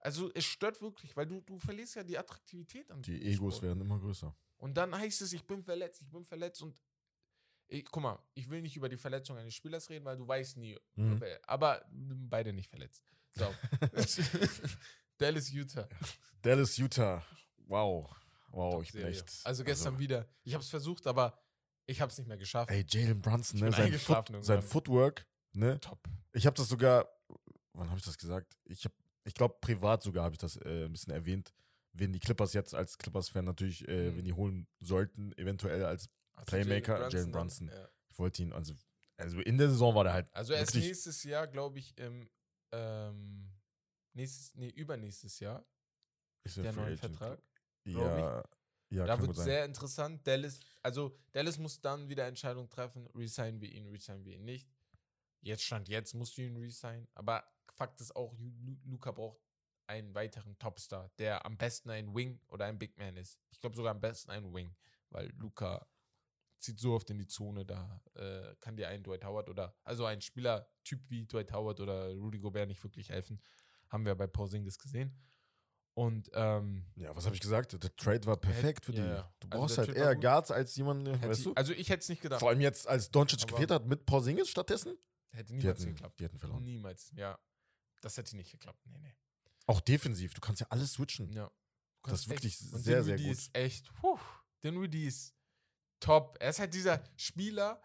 Also 0.00 0.30
es 0.34 0.44
stört 0.44 0.82
wirklich, 0.82 1.16
weil 1.16 1.26
du, 1.26 1.40
du 1.40 1.58
verlierst 1.58 1.94
ja 1.94 2.02
die 2.02 2.18
Attraktivität 2.18 2.90
an 2.90 3.00
Die 3.00 3.22
Egos 3.24 3.54
Sport. 3.56 3.62
werden 3.68 3.80
immer 3.80 3.98
größer. 3.98 4.36
Und 4.58 4.76
dann 4.76 4.94
heißt 4.94 5.22
es, 5.22 5.32
ich 5.32 5.44
bin 5.46 5.62
verletzt, 5.62 6.02
ich 6.02 6.10
bin 6.10 6.24
verletzt 6.26 6.60
und 6.60 6.78
ich, 7.68 7.86
guck 7.86 8.02
mal, 8.02 8.18
ich 8.34 8.50
will 8.50 8.60
nicht 8.60 8.76
über 8.76 8.90
die 8.90 8.98
Verletzung 8.98 9.38
eines 9.38 9.54
Spielers 9.54 9.88
reden, 9.88 10.04
weil 10.04 10.18
du 10.18 10.28
weißt 10.28 10.58
nie, 10.58 10.78
Mhm. 10.96 11.22
er- 11.22 11.40
aber 11.48 11.86
beide 11.90 12.52
nicht 12.52 12.68
verletzt. 12.68 13.06
So. 13.30 13.46
Dallas, 15.18 15.50
Utah. 15.50 15.88
Dallas, 16.42 16.76
Utah. 16.76 17.24
Wow. 17.66 18.14
Wow, 18.54 18.82
ich 18.82 18.92
bin 18.92 19.04
echt. 19.06 19.40
Also 19.44 19.64
gestern 19.64 19.98
wieder. 19.98 20.28
Ich 20.44 20.54
habe 20.54 20.62
es 20.62 20.70
versucht, 20.70 21.06
aber 21.06 21.38
ich 21.86 22.00
habe 22.00 22.10
es 22.10 22.18
nicht 22.18 22.28
mehr 22.28 22.36
geschafft. 22.38 22.70
Ey, 22.70 22.84
Jalen 22.88 23.20
Brunson, 23.20 23.60
ne? 23.60 23.72
Sein, 23.72 23.92
Foot, 23.94 24.44
sein. 24.44 24.62
Footwork, 24.62 25.26
ne? 25.52 25.80
Top. 25.80 25.98
Ich 26.32 26.46
habe 26.46 26.56
das 26.56 26.68
sogar, 26.68 27.08
wann 27.72 27.88
habe 27.90 27.98
ich 27.98 28.04
das 28.04 28.16
gesagt? 28.16 28.56
Ich 28.64 28.84
habe, 28.84 28.94
ich 29.24 29.34
glaube 29.34 29.56
privat 29.60 30.02
sogar 30.02 30.24
habe 30.24 30.34
ich 30.34 30.38
das 30.38 30.56
äh, 30.56 30.84
ein 30.86 30.92
bisschen 30.92 31.12
erwähnt, 31.12 31.52
wen 31.92 32.12
die 32.12 32.20
Clippers 32.20 32.52
jetzt 32.52 32.74
als 32.74 32.96
Clippers-Fan 32.98 33.44
natürlich, 33.44 33.86
äh, 33.88 34.10
Mhm. 34.10 34.16
wen 34.16 34.24
die 34.24 34.32
holen 34.32 34.66
sollten, 34.80 35.32
eventuell 35.36 35.84
als 35.84 36.08
Also 36.34 36.46
Playmaker, 36.46 37.08
Jalen 37.08 37.32
Brunson. 37.32 37.68
ja. 37.68 37.88
ich 38.10 38.18
wollte 38.18 38.42
ihn, 38.42 38.52
also, 38.52 38.74
also 39.16 39.40
in 39.40 39.58
der 39.58 39.68
Saison 39.70 39.94
war 39.94 40.04
der 40.04 40.12
halt 40.12 40.28
Also 40.34 40.52
er 40.52 40.62
ist 40.62 40.68
wirklich, 40.74 40.86
nächstes 40.86 41.22
Jahr, 41.24 41.46
glaube 41.46 41.78
ich, 41.78 41.96
im 41.98 42.28
ähm, 42.72 43.52
nächstes, 44.14 44.54
nee, 44.54 44.68
übernächstes 44.70 45.38
Jahr 45.40 45.64
ist 46.44 46.56
er 46.56 46.64
der 46.64 46.72
neue. 46.72 46.96
Vertrag. 46.96 47.40
Ja, 47.84 48.44
ja, 48.90 49.06
da 49.06 49.20
wird 49.20 49.36
sehr 49.44 49.64
interessant. 49.64 50.26
Dallas, 50.26 50.60
also 50.82 51.16
Dallas 51.32 51.58
muss 51.58 51.80
dann 51.80 52.08
wieder 52.08 52.26
Entscheidung 52.26 52.68
treffen, 52.70 53.06
resignen 53.14 53.60
wir 53.60 53.70
ihn, 53.72 53.86
resignen 53.88 54.24
wir 54.24 54.34
ihn 54.36 54.44
nicht. 54.44 54.68
Jetzt 55.40 55.62
stand 55.62 55.88
jetzt, 55.88 56.14
musst 56.14 56.36
du 56.38 56.42
ihn 56.42 56.56
resignen. 56.56 57.08
Aber 57.14 57.44
Fakt 57.68 58.00
ist 58.00 58.14
auch, 58.14 58.32
Lu- 58.38 58.52
Lu- 58.62 58.78
Luca 58.84 59.10
braucht 59.10 59.38
einen 59.86 60.14
weiteren 60.14 60.56
Topstar, 60.58 61.10
der 61.18 61.44
am 61.44 61.58
besten 61.58 61.90
ein 61.90 62.14
Wing 62.14 62.40
oder 62.48 62.64
ein 62.66 62.78
Big 62.78 62.96
Man 62.96 63.16
ist. 63.16 63.38
Ich 63.50 63.60
glaube 63.60 63.76
sogar 63.76 63.90
am 63.90 64.00
besten 64.00 64.30
ein 64.30 64.54
Wing, 64.54 64.74
weil 65.10 65.28
Luca 65.36 65.86
zieht 66.58 66.78
so 66.78 66.94
oft 66.94 67.10
in 67.10 67.18
die 67.18 67.26
Zone, 67.26 67.66
da 67.66 68.00
äh, 68.14 68.54
kann 68.60 68.76
dir 68.76 68.88
ein 68.88 69.02
Dwight 69.02 69.24
Howard 69.24 69.50
oder 69.50 69.76
also 69.84 70.06
ein 70.06 70.22
Spielertyp 70.22 71.00
wie 71.10 71.26
Dwight 71.26 71.52
Howard 71.52 71.80
oder 71.80 72.14
Rudy 72.14 72.38
Gobert 72.38 72.68
nicht 72.68 72.82
wirklich 72.82 73.10
helfen. 73.10 73.38
Haben 73.90 74.06
wir 74.06 74.14
bei 74.14 74.26
Porzingis 74.26 74.78
gesehen. 74.78 75.14
Und 75.94 76.28
ähm, 76.34 76.84
Ja, 76.96 77.14
was 77.14 77.24
habe 77.24 77.34
ich 77.36 77.40
gesagt? 77.40 77.72
Der 77.80 77.94
Trade 77.96 78.26
war 78.26 78.36
perfekt 78.36 78.84
für 78.84 78.92
ja, 78.92 79.02
die. 79.02 79.08
ja. 79.10 79.34
Du 79.40 79.46
Also 79.48 79.60
brauchst 79.60 79.76
der 79.78 79.86
halt 79.86 79.96
eher. 79.96 80.16
Guards 80.16 80.50
als 80.50 80.74
jemanden, 80.76 81.06
hätte 81.14 81.28
weißt 81.28 81.38
ich, 81.40 81.44
du? 81.44 81.52
also 81.54 81.72
ich 81.72 81.88
hätte 81.88 82.00
es 82.02 82.08
nicht 82.08 82.20
gedacht. 82.22 82.40
Vor 82.40 82.48
allem 82.50 82.60
jetzt, 82.60 82.88
als 82.88 83.10
Doncic 83.10 83.46
gefehlt 83.46 83.70
hat 83.70 83.86
mit 83.86 84.04
Porzingis 84.06 84.48
stattdessen. 84.50 84.96
Hätte 85.30 85.52
Die 85.52 85.58
niemals 85.58 85.80
hätten, 85.80 85.94
geklappt. 85.94 86.18
die 86.20 86.24
hätten 86.24 86.38
verloren. 86.38 86.64
Niemals, 86.64 87.12
ja. 87.14 87.38
Das 88.00 88.16
hätte 88.16 88.36
nicht 88.36 88.50
geklappt. 88.50 88.80
Nee, 88.86 88.98
nee. 88.98 89.14
Auch 89.66 89.80
defensiv, 89.80 90.34
du 90.34 90.40
kannst 90.40 90.60
ja 90.60 90.66
alles 90.70 90.92
switchen. 90.94 91.32
Ja. 91.32 91.50
Das 92.02 92.20
ist 92.20 92.28
wirklich 92.28 92.52
echt- 92.60 92.70
sehr, 92.70 93.02
sehr 93.04 93.16
gut. 93.16 93.26
ist 93.26 93.56
echt, 93.56 93.92
puh, 93.94 94.18
Dinwiddie 94.62 95.06
ist 95.06 95.34
top. 96.00 96.36
Er 96.40 96.50
ist 96.50 96.58
halt 96.58 96.74
dieser 96.74 97.02
Spieler, 97.16 97.80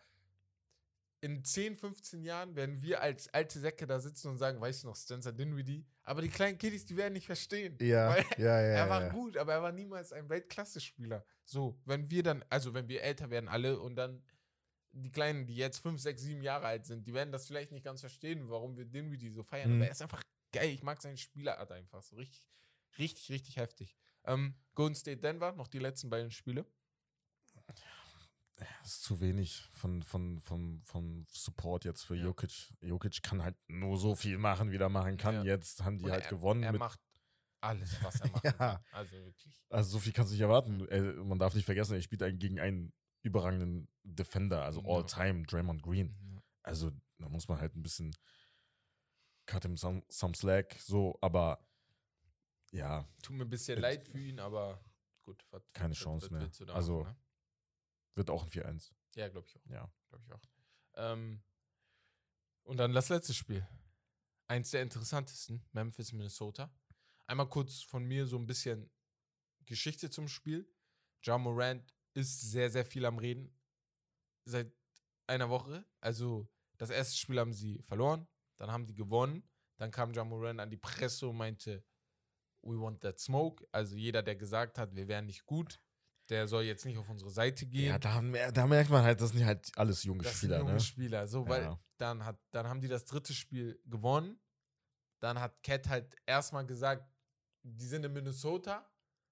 in 1.22 1.44
10, 1.44 1.76
15 1.76 2.24
Jahren 2.24 2.56
werden 2.56 2.82
wir 2.82 3.02
als 3.02 3.28
alte 3.34 3.60
Säcke 3.60 3.86
da 3.86 4.00
sitzen 4.00 4.30
und 4.30 4.38
sagen, 4.38 4.62
weißt 4.62 4.84
du 4.84 4.88
noch, 4.88 4.96
Spencer 4.96 5.34
Dinwiddie? 5.34 5.86
Aber 6.04 6.22
die 6.22 6.30
kleinen 6.30 6.58
Kiddies, 6.58 6.86
die 6.86 6.96
werden 6.96 7.14
nicht 7.14 7.26
verstehen. 7.26 7.78
Ja, 7.82 8.18
ja, 8.18 8.24
ja. 8.38 8.60
er 8.62 8.90
war 8.90 9.02
ja. 9.02 9.10
gut, 9.10 9.38
aber 9.38 9.54
er 9.54 9.62
war 9.62 9.72
niemals 9.72 10.14
ein 10.14 10.30
Weltklasse-Spieler. 10.30 11.26
So, 11.44 11.78
wenn 11.86 12.10
wir 12.10 12.24
dann, 12.24 12.44
also 12.50 12.74
wenn 12.74 12.88
wir 12.88 13.02
älter 13.04 13.30
werden 13.30 13.50
alle 13.50 13.80
und 13.80 13.96
dann 13.96 14.24
die 14.92 15.12
Kleinen, 15.12 15.46
die 15.46 15.56
jetzt 15.56 15.80
5, 15.80 16.00
6, 16.02 16.22
7 16.22 16.42
Jahre 16.42 16.68
alt 16.68 16.86
sind, 16.86 17.06
die 17.06 17.14
werden 17.14 17.32
das 17.32 17.48
vielleicht 17.48 17.72
nicht 17.72 17.84
ganz 17.84 18.00
verstehen, 18.00 18.50
warum 18.50 18.78
wir 18.78 18.86
Dinwiddie 18.86 19.30
so 19.30 19.44
feiern. 19.44 19.72
Mhm. 19.72 19.76
Aber 19.76 19.86
er 19.86 19.92
ist 19.92 20.02
einfach 20.02 20.24
geil. 20.52 20.70
Ich 20.70 20.84
mag 20.84 21.02
seine 21.02 21.18
Spielerart 21.18 21.72
einfach 21.72 22.02
so 22.02 22.16
richtig, 22.16 22.46
richtig, 22.98 23.30
richtig 23.30 23.58
heftig. 23.58 23.96
Ähm, 24.26 24.56
Golden 24.74 24.96
State 24.96 25.20
Denver, 25.20 25.52
noch 25.52 25.68
die 25.68 25.80
letzten 25.80 26.10
beiden 26.10 26.32
Spiele. 26.32 26.66
Das 28.82 28.94
ist 28.96 29.04
zu 29.04 29.20
wenig 29.22 29.68
von, 29.72 30.04
von, 30.04 30.40
von, 30.40 30.82
vom 30.84 31.26
Support 31.30 31.86
jetzt 31.86 32.04
für 32.04 32.16
Ja. 32.16 32.26
Jokic. 32.26 32.74
Jokic 32.82 33.22
kann 33.24 33.44
halt 33.44 33.56
nur 33.68 33.98
so 33.98 34.16
viel 34.16 34.38
machen, 34.38 34.72
wie 34.72 34.78
er 34.78 34.90
machen 34.90 35.18
kann. 35.18 35.36
Ja. 35.36 35.44
Jetzt 35.44 35.84
haben 35.84 35.98
die 35.98 36.06
Und 36.06 36.12
halt 36.12 36.24
er, 36.26 36.30
gewonnen. 36.30 36.64
Er 36.64 36.74
macht 36.78 37.00
alles, 37.62 38.02
was 38.04 38.20
er 38.22 38.30
machen 38.32 38.54
Ja. 38.60 38.84
Also 38.92 39.12
wirklich. 39.14 39.62
also 39.70 39.90
so 39.92 40.00
viel 40.00 40.14
kannst 40.14 40.32
du 40.32 40.34
nicht 40.36 40.42
erwarten. 40.42 40.88
Er, 40.90 41.02
man 41.24 41.40
darf 41.40 41.54
nicht 41.56 41.66
vergessen, 41.66 41.94
er 41.96 42.02
spielt 42.02 42.24
einen, 42.24 42.40
gegen 42.40 42.60
einen 42.60 42.94
überragenden 43.22 43.88
Defender, 44.04 44.64
also 44.64 44.82
Ja. 44.82 44.88
All-Time, 44.90 45.44
Draymond 45.46 45.82
Green. 45.84 46.16
Ja. 46.34 46.42
Also 46.64 46.92
da 47.18 47.28
muss 47.30 47.48
man 47.48 47.60
halt 47.60 47.76
ein 47.76 47.84
bisschen 47.84 48.16
cut 49.46 49.64
him 49.64 49.76
some, 49.78 50.04
some 50.10 50.34
slack, 50.36 50.76
so, 50.80 51.18
aber 51.22 51.60
ja, 52.72 53.08
Tut 53.24 53.36
mir 53.36 53.44
ein 53.46 53.50
bisschen 53.50 53.76
Mit- 53.76 53.82
leid 53.84 54.06
für 54.06 54.20
ihn, 54.20 54.40
aber 54.40 54.80
gut. 55.24 55.44
Was, 55.50 55.64
Keine 55.74 55.92
was- 55.92 55.98
Chance 55.98 56.30
was 56.32 56.60
mehr. 56.60 56.76
Also- 56.76 57.00
machen, 57.02 57.10
ne? 57.14 57.18
Wird 58.20 58.30
auch 58.30 58.44
ein 58.44 58.50
4-1. 58.50 58.92
Ja, 59.16 59.28
glaube 59.30 59.48
ich 59.48 59.56
auch. 59.56 59.66
Ja. 59.66 59.92
Glaube 60.10 60.24
ich 60.26 60.34
auch. 60.34 60.42
Ähm, 60.96 61.42
und 62.64 62.78
dann 62.78 62.94
das 62.94 63.10
letzte 63.10 63.34
Spiel. 63.34 63.68
Eins 64.48 64.72
der 64.72 64.84
interessantesten, 64.84 65.66
Memphis, 65.72 66.12
Minnesota. 66.12 66.72
Einmal 67.26 67.50
kurz 67.50 67.82
von 67.82 68.04
mir 68.04 68.28
so 68.28 68.38
ein 68.38 68.46
bisschen 68.46 68.92
Geschichte 69.66 70.10
zum 70.10 70.28
Spiel. 70.28 70.72
Ja 71.24 71.38
Morant 71.38 71.96
ist 72.14 72.42
sehr, 72.42 72.70
sehr 72.70 72.86
viel 72.86 73.06
am 73.06 73.18
Reden. 73.18 73.58
Seit 74.46 74.72
einer 75.28 75.50
Woche. 75.50 75.86
Also, 76.02 76.48
das 76.78 76.90
erste 76.90 77.18
Spiel 77.18 77.40
haben 77.40 77.54
sie 77.54 77.82
verloren, 77.84 78.28
dann 78.58 78.72
haben 78.72 78.86
die 78.86 78.96
gewonnen. 78.96 79.44
Dann 79.78 79.92
kam 79.92 80.14
Ja 80.14 80.26
Morant 80.26 80.60
an 80.60 80.70
die 80.70 80.78
Presse 80.78 81.28
und 81.28 81.38
meinte, 81.38 81.86
we 82.62 82.78
want 82.80 83.02
that 83.02 83.20
smoke. 83.20 83.66
Also 83.72 83.96
jeder, 83.96 84.24
der 84.24 84.36
gesagt 84.36 84.78
hat, 84.78 84.96
wir 84.96 85.08
wären 85.08 85.28
nicht 85.28 85.46
gut, 85.46 85.80
der 86.30 86.48
soll 86.48 86.64
jetzt 86.64 86.86
nicht 86.86 86.98
auf 86.98 87.10
unsere 87.10 87.32
Seite 87.32 87.66
gehen. 87.66 87.88
Ja, 87.88 87.98
da, 88.00 88.22
da 88.52 88.68
merkt 88.68 88.90
man 88.90 89.04
halt, 89.04 89.20
das 89.20 89.32
sind 89.32 89.46
halt 89.46 89.72
alles 89.76 90.04
junge 90.04 90.24
Das 90.24 90.38
Spieler, 90.38 90.58
sind 90.58 90.62
junge 90.68 90.74
ne? 90.76 90.80
Spieler. 90.80 91.28
So, 91.28 91.48
weil 91.48 91.64
Ja. 91.64 91.80
dann 91.98 92.24
hat, 92.24 92.40
dann 92.52 92.68
haben 92.68 92.82
die 92.82 92.88
das 92.88 93.06
dritte 93.06 93.34
Spiel 93.34 93.82
gewonnen. 93.86 94.40
Dann 95.20 95.40
hat 95.40 95.62
Cat 95.64 95.88
halt 95.90 96.16
erstmal 96.26 96.66
gesagt, 96.66 97.04
die 97.64 97.86
sind 97.86 98.06
in 98.06 98.14
Minnesota, 98.14 98.90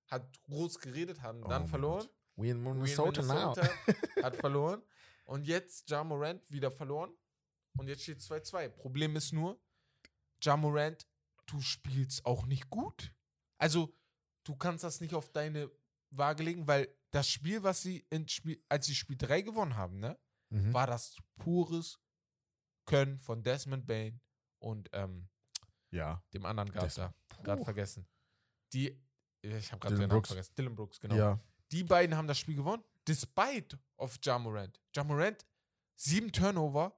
hat 0.07 0.41
groß 0.43 0.79
geredet, 0.79 1.21
haben 1.21 1.43
Oh 1.43 1.47
dann 1.47 1.67
verloren. 1.67 2.07
We 2.35 2.49
in 2.49 2.63
We 2.65 2.69
in 2.71 2.77
Minnesota, 2.79 3.21
now. 3.21 3.55
hat 4.23 4.35
verloren. 4.35 4.81
Und 5.25 5.45
jetzt 5.47 5.89
Ja 5.89 6.03
Morant 6.03 6.49
wieder 6.51 6.71
verloren. 6.71 7.11
Und 7.77 7.87
jetzt 7.87 8.03
steht 8.03 8.19
2-2. 8.19 8.69
Problem 8.69 9.15
ist 9.15 9.33
nur, 9.33 9.59
Ja 10.41 10.57
Morant, 10.57 11.07
du 11.45 11.61
spielst 11.61 12.25
auch 12.25 12.45
nicht 12.47 12.69
gut. 12.69 13.13
Also, 13.59 13.93
du 14.43 14.55
kannst 14.55 14.83
das 14.83 14.99
nicht 14.99 15.13
auf 15.13 15.31
deine 15.31 15.69
Waage 16.11 16.43
legen, 16.43 16.67
weil 16.67 16.87
das 17.11 17.29
Spiel, 17.29 17.63
was 17.63 17.81
sie 17.81 18.05
in 18.09 18.27
Spiel, 18.27 18.61
als 18.69 18.85
sie 18.85 18.95
Spiel 18.95 19.17
3 19.17 19.41
gewonnen 19.41 19.75
haben, 19.75 19.99
ne, 19.99 20.17
Mhm. 20.49 20.73
war 20.73 20.87
das 20.87 21.17
pures 21.37 21.99
Können 22.85 23.19
von 23.19 23.43
Desmond 23.43 23.85
Bain 23.85 24.21
und 24.59 24.89
ähm, 24.93 25.27
Ja. 25.91 26.23
dem 26.33 26.45
anderen 26.45 26.71
Guard 26.71 26.97
da. 26.97 27.13
Gerade 27.43 27.63
vergessen. 27.65 28.07
Die, 28.73 28.97
ich 29.41 29.71
habe 29.71 29.79
gerade 29.81 29.95
den 29.95 29.99
Namen 30.01 30.09
Brooks. 30.09 30.29
vergessen. 30.29 30.53
Dylan 30.57 30.75
Brooks, 30.75 30.99
genau. 30.99 31.15
Ja. 31.15 31.39
Die 31.73 31.83
beiden 31.83 32.15
haben 32.15 32.27
das 32.27 32.37
Spiel 32.39 32.55
gewonnen, 32.55 32.83
despite 33.05 33.77
of 33.97 34.17
Ja 34.23 34.39
Morant. 34.39 34.79
Ja 34.95 35.03
Morant, 35.03 35.45
sieben 35.95 36.31
Turnover, 36.31 36.97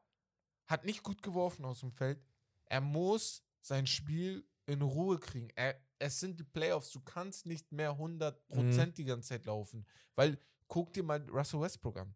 hat 0.67 0.85
nicht 0.85 1.01
gut 1.01 1.23
geworfen 1.23 1.65
aus 1.65 1.79
dem 1.79 1.91
Feld. 1.91 2.23
Er 2.65 2.81
muss 2.81 3.43
sein 3.61 3.87
Spiel 3.87 4.47
in 4.67 4.83
Ruhe 4.83 5.17
kriegen. 5.19 5.49
Er, 5.55 5.75
es 5.99 6.19
sind 6.19 6.39
die 6.39 6.45
Playoffs, 6.45 6.91
du 6.91 7.01
kannst 7.01 7.45
nicht 7.45 7.71
mehr 7.71 7.91
100% 7.91 8.93
die 8.93 9.03
ganze 9.03 9.29
Zeit 9.29 9.45
laufen. 9.45 9.85
Weil, 10.15 10.39
guck 10.67 10.93
dir 10.93 11.03
mal 11.03 11.21
Russell 11.29 11.59
Westbrook 11.59 11.97
an. 11.97 12.15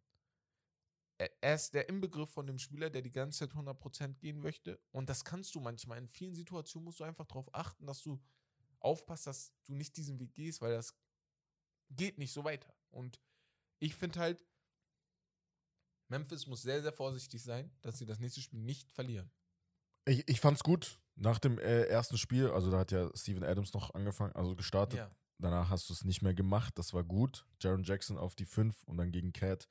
Er, 1.18 1.30
er 1.42 1.56
ist 1.56 1.74
der 1.74 1.90
Inbegriff 1.90 2.30
von 2.30 2.48
dem 2.48 2.58
Spieler, 2.58 2.90
der 2.90 3.02
die 3.02 3.12
ganze 3.12 3.40
Zeit 3.40 3.52
100% 3.52 4.16
gehen 4.20 4.40
möchte. 4.40 4.80
Und 4.92 5.10
das 5.10 5.26
kannst 5.26 5.54
du 5.54 5.60
manchmal. 5.60 5.98
In 5.98 6.08
vielen 6.08 6.34
Situationen 6.34 6.86
musst 6.86 7.02
du 7.02 7.04
einfach 7.04 7.26
darauf 7.26 7.54
achten, 7.54 7.86
dass 7.86 8.02
du 8.02 8.20
aufpasst, 8.80 9.28
dass 9.28 9.54
du 9.66 9.74
nicht 9.76 9.96
diesen 9.98 10.20
Weg 10.20 10.34
gehst, 10.34 10.62
weil 10.62 10.74
das 10.74 10.96
geht 11.90 12.18
nicht 12.18 12.32
so 12.32 12.44
weiter. 12.44 12.74
Und 12.90 13.20
ich 13.80 13.96
finde 13.96 14.20
halt, 14.20 14.40
Memphis 16.08 16.48
muss 16.48 16.62
sehr, 16.62 16.82
sehr 16.82 16.94
vorsichtig 16.94 17.44
sein, 17.44 17.72
dass 17.82 17.98
sie 17.98 18.06
das 18.06 18.20
nächste 18.20 18.42
Spiel 18.42 18.60
nicht 18.60 18.92
verlieren. 18.92 19.32
Ich, 20.06 20.28
ich 20.28 20.40
fand's 20.40 20.64
gut. 20.64 21.00
Nach 21.16 21.38
dem 21.40 21.60
äh, 21.60 21.84
ersten 21.84 22.18
Spiel, 22.18 22.50
also 22.50 22.72
da 22.72 22.80
hat 22.80 22.92
ja 22.92 23.10
Steven 23.16 23.44
Adams 23.44 23.74
noch 23.74 23.94
angefangen, 23.94 24.34
also 24.36 24.56
gestartet. 24.56 24.98
Ja. 25.00 25.12
Danach 25.40 25.70
hast 25.70 25.90
du 25.90 25.94
es 25.94 26.04
nicht 26.04 26.22
mehr 26.22 26.34
gemacht. 26.34 26.78
Das 26.78 26.94
war 26.94 27.04
gut. 27.04 27.46
Jaron 27.62 27.84
Jackson 27.84 28.18
auf 28.18 28.36
die 28.36 28.46
5 28.46 28.84
und 28.84 28.98
dann 28.98 29.12
gegen 29.12 29.32
Cat. 29.34 29.68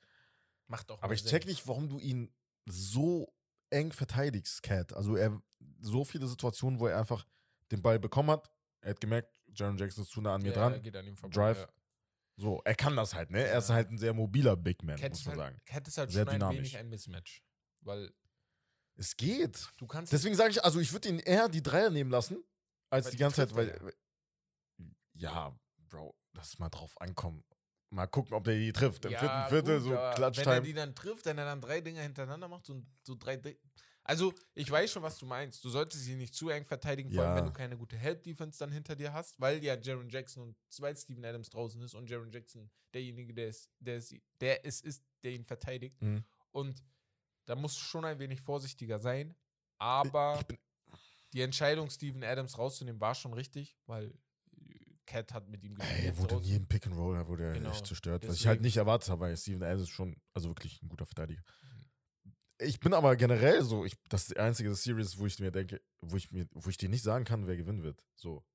Macht 0.67 0.89
auch 0.91 1.01
Aber 1.01 1.13
ich 1.13 1.21
Sinn. 1.23 1.31
check 1.31 1.45
nicht, 1.45 1.67
warum 1.67 1.89
du 1.89 1.99
ihn 1.99 2.33
so 2.65 3.33
eng 3.69 3.91
verteidigst, 3.91 4.63
Cat. 4.63 4.93
Also 4.93 5.15
er 5.15 5.41
so 5.81 6.05
viele 6.05 6.27
Situationen, 6.27 6.79
wo 6.79 6.87
er 6.87 6.97
einfach 6.99 7.25
den 7.71 7.81
Ball 7.81 7.99
bekommen 7.99 8.29
hat. 8.31 8.49
Er 8.81 8.91
hat 8.91 9.01
gemerkt, 9.01 9.41
Jaron 9.53 9.77
Jackson 9.77 10.03
ist 10.03 10.11
zu 10.11 10.21
nah 10.21 10.35
an 10.35 10.41
mir 10.41 10.49
Ja, 10.49 10.53
dran. 10.55 10.73
er 10.73 10.79
geht 10.79 10.95
an 10.95 11.07
ihm 11.07 11.17
vorbei, 11.17 11.33
Drive. 11.35 11.57
ja. 11.59 11.67
So, 12.35 12.61
er 12.65 12.75
kann 12.75 12.95
das 12.95 13.13
halt, 13.13 13.29
ne? 13.31 13.43
Er 13.45 13.59
ist 13.59 13.69
halt 13.69 13.89
ein 13.91 13.97
sehr 13.97 14.13
mobiler 14.13 14.55
Big 14.55 14.81
Man, 14.83 14.95
Cat 14.97 15.11
muss 15.11 15.25
man 15.25 15.37
halt, 15.39 15.47
sagen. 15.53 15.61
Cat 15.65 15.87
ist 15.87 15.97
halt 15.97 16.11
Sehr 16.11 16.23
schon 16.23 16.29
ein 16.29 16.39
dynamisch. 16.39 16.57
wenig 16.59 16.77
ein 16.77 16.89
Mismatch. 16.89 17.43
Weil 17.81 18.11
Es 18.95 19.15
geht. 19.17 19.67
du 19.77 19.87
kannst. 19.87 20.13
Deswegen 20.13 20.35
sage 20.35 20.51
ich, 20.51 20.63
also 20.63 20.79
ich 20.79 20.91
würde 20.93 21.09
ihn 21.09 21.19
eher 21.19 21.49
die 21.49 21.63
Dreier 21.63 21.89
nehmen 21.89 22.11
lassen, 22.11 22.43
als 22.89 23.05
die 23.05 23.11
die 23.11 23.17
ganze 23.17 23.37
Zeit, 23.47 23.55
weil. 23.55 23.69
er 23.69 23.93
Ja, 25.13 25.55
Bro, 25.89 26.15
lass 26.33 26.57
mal 26.59 26.69
drauf 26.69 26.99
ankommen. 27.01 27.43
Mal 27.89 28.07
gucken, 28.07 28.33
ob 28.33 28.43
der 28.43 28.55
die 28.55 28.73
trifft. 28.73 29.05
Im 29.05 29.11
Ja, 29.11 29.19
vierten 29.19 29.49
Viertel, 29.49 29.79
gut, 29.81 29.89
so 29.89 30.15
Clutch 30.15 30.37
Wenn 30.39 30.47
er 30.47 30.61
die 30.61 30.73
dann 30.73 30.95
trifft, 30.95 31.25
wenn 31.25 31.37
er 31.37 31.45
dann 31.45 31.61
drei 31.61 31.79
Dinger 31.81 32.01
hintereinander 32.01 32.47
macht, 32.47 32.65
so, 32.65 32.81
so 33.03 33.15
drei. 33.15 33.37
Di- 33.37 33.57
Also, 34.03 34.33
ich 34.55 34.69
weiß 34.69 34.91
schon, 34.91 35.03
was 35.03 35.17
du 35.19 35.27
meinst. 35.27 35.63
Du 35.63 35.69
solltest 35.69 36.03
sie 36.03 36.15
nicht 36.15 36.33
zu 36.33 36.49
eng 36.49 36.65
verteidigen, 36.65 37.11
vor 37.11 37.21
allem 37.23 37.31
Ja. 37.33 37.37
wenn 37.37 37.45
du 37.45 37.53
keine 37.53 37.77
gute 37.77 37.95
Help-Defense 37.95 38.57
dann 38.57 38.71
hinter 38.71 38.95
dir 38.95 39.13
hast, 39.13 39.39
weil 39.39 39.63
ja 39.63 39.75
Jaron 39.75 40.09
Jackson 40.09 40.43
und 40.43 40.57
zwei 40.69 40.93
Steven 40.95 41.23
Adams 41.23 41.49
draußen 41.51 41.79
ist 41.83 41.93
und 41.93 42.09
Jaron 42.09 42.31
Jackson 42.31 42.69
derjenige, 42.95 43.33
der 43.33 43.47
ist, 43.49 43.69
der 43.79 43.97
ist, 43.97 44.15
der 44.41 44.65
es 44.65 44.81
ist, 44.81 45.03
der 45.23 45.31
ihn 45.33 45.45
verteidigt. 45.45 46.01
Mhm. 46.01 46.23
Und 46.51 46.83
da 47.45 47.55
musst 47.55 47.77
du 47.77 47.81
schon 47.81 48.05
ein 48.05 48.19
wenig 48.19 48.41
vorsichtiger 48.41 48.99
sein. 48.99 49.35
Aber 49.77 50.39
die 51.33 51.41
Entscheidung, 51.41 51.89
Steven 51.89 52.23
Adams 52.23 52.57
rauszunehmen, 52.57 53.01
war 53.01 53.15
schon 53.15 53.33
richtig, 53.33 53.77
weil 53.85 54.11
äh, 54.55 54.95
Cat 55.05 55.33
hat 55.33 55.49
mit 55.49 55.63
ihm 55.63 55.77
ey, 55.79 56.05
er 56.05 56.17
wurde 56.17 56.35
in 56.35 56.43
jedem 56.43 56.67
Pick 56.67 56.85
and 56.87 56.95
Roll, 56.95 57.15
er 57.17 57.27
wurde 57.27 57.45
er 57.45 57.53
Genau, 57.53 57.71
echt 57.71 57.85
zerstört. 57.87 58.23
Was 58.23 58.29
ich 58.35 58.39
deswegen- 58.39 58.49
halt 58.49 58.61
nicht 58.61 58.77
erwartet 58.77 59.09
habe, 59.09 59.21
weil 59.21 59.35
Steven 59.37 59.63
Adams 59.63 59.83
ist 59.83 59.89
schon, 59.89 60.15
also 60.33 60.49
wirklich 60.49 60.81
ein 60.81 60.89
guter 60.89 61.05
Verteidiger. 61.05 61.41
Mhm. 62.23 62.35
Ich 62.59 62.79
bin 62.79 62.93
aber 62.93 63.15
generell 63.17 63.61
so, 63.63 63.83
ich, 63.83 63.95
das 64.09 64.21
ist 64.23 64.31
die 64.31 64.37
einzige 64.39 64.73
Series, 64.75 65.17
wo 65.17 65.25
ich 65.25 65.39
mir 65.39 65.51
denke, 65.51 65.81
wo 66.01 66.15
ich 66.15 66.31
mir, 66.31 66.47
wo 66.51 66.69
ich 66.69 66.77
dir 66.77 66.87
nicht 66.87 67.03
sagen 67.03 67.25
kann, 67.25 67.47
wer 67.47 67.57
gewinnen 67.57 67.83
wird. 67.83 68.01
So. 68.15 68.45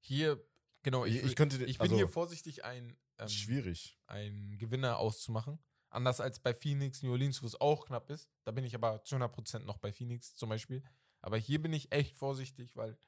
Hier, 0.00 0.42
genau, 0.82 1.04
ich, 1.04 1.16
Ich- 1.16 1.24
ich 1.24 1.36
könnte- 1.36 1.56
ich 1.64 1.76
bin 1.78 1.82
also- 1.82 1.96
hier 1.96 2.08
vorsichtig, 2.08 2.64
ein, 2.64 2.96
ähm, 3.18 3.28
Schwierig. 3.28 3.98
einen 4.06 4.56
Gewinner 4.58 4.98
auszumachen. 4.98 5.58
Anders 5.96 6.20
als 6.20 6.38
bei 6.38 6.52
Phoenix, 6.52 7.02
New 7.02 7.10
Orleans, 7.10 7.42
wo 7.42 7.46
es 7.46 7.58
auch 7.58 7.86
knapp 7.86 8.10
ist. 8.10 8.28
Da 8.44 8.52
bin 8.52 8.64
ich 8.64 8.74
aber 8.74 9.02
zu 9.02 9.16
100% 9.16 9.60
noch 9.60 9.78
bei 9.78 9.94
Phoenix 9.94 10.36
zum 10.36 10.50
Beispiel. 10.50 10.82
Aber 11.22 11.38
hier 11.38 11.62
bin 11.62 11.72
ich 11.72 11.90
echt 11.90 12.14
vorsichtig, 12.14 12.76
weil 12.76 12.98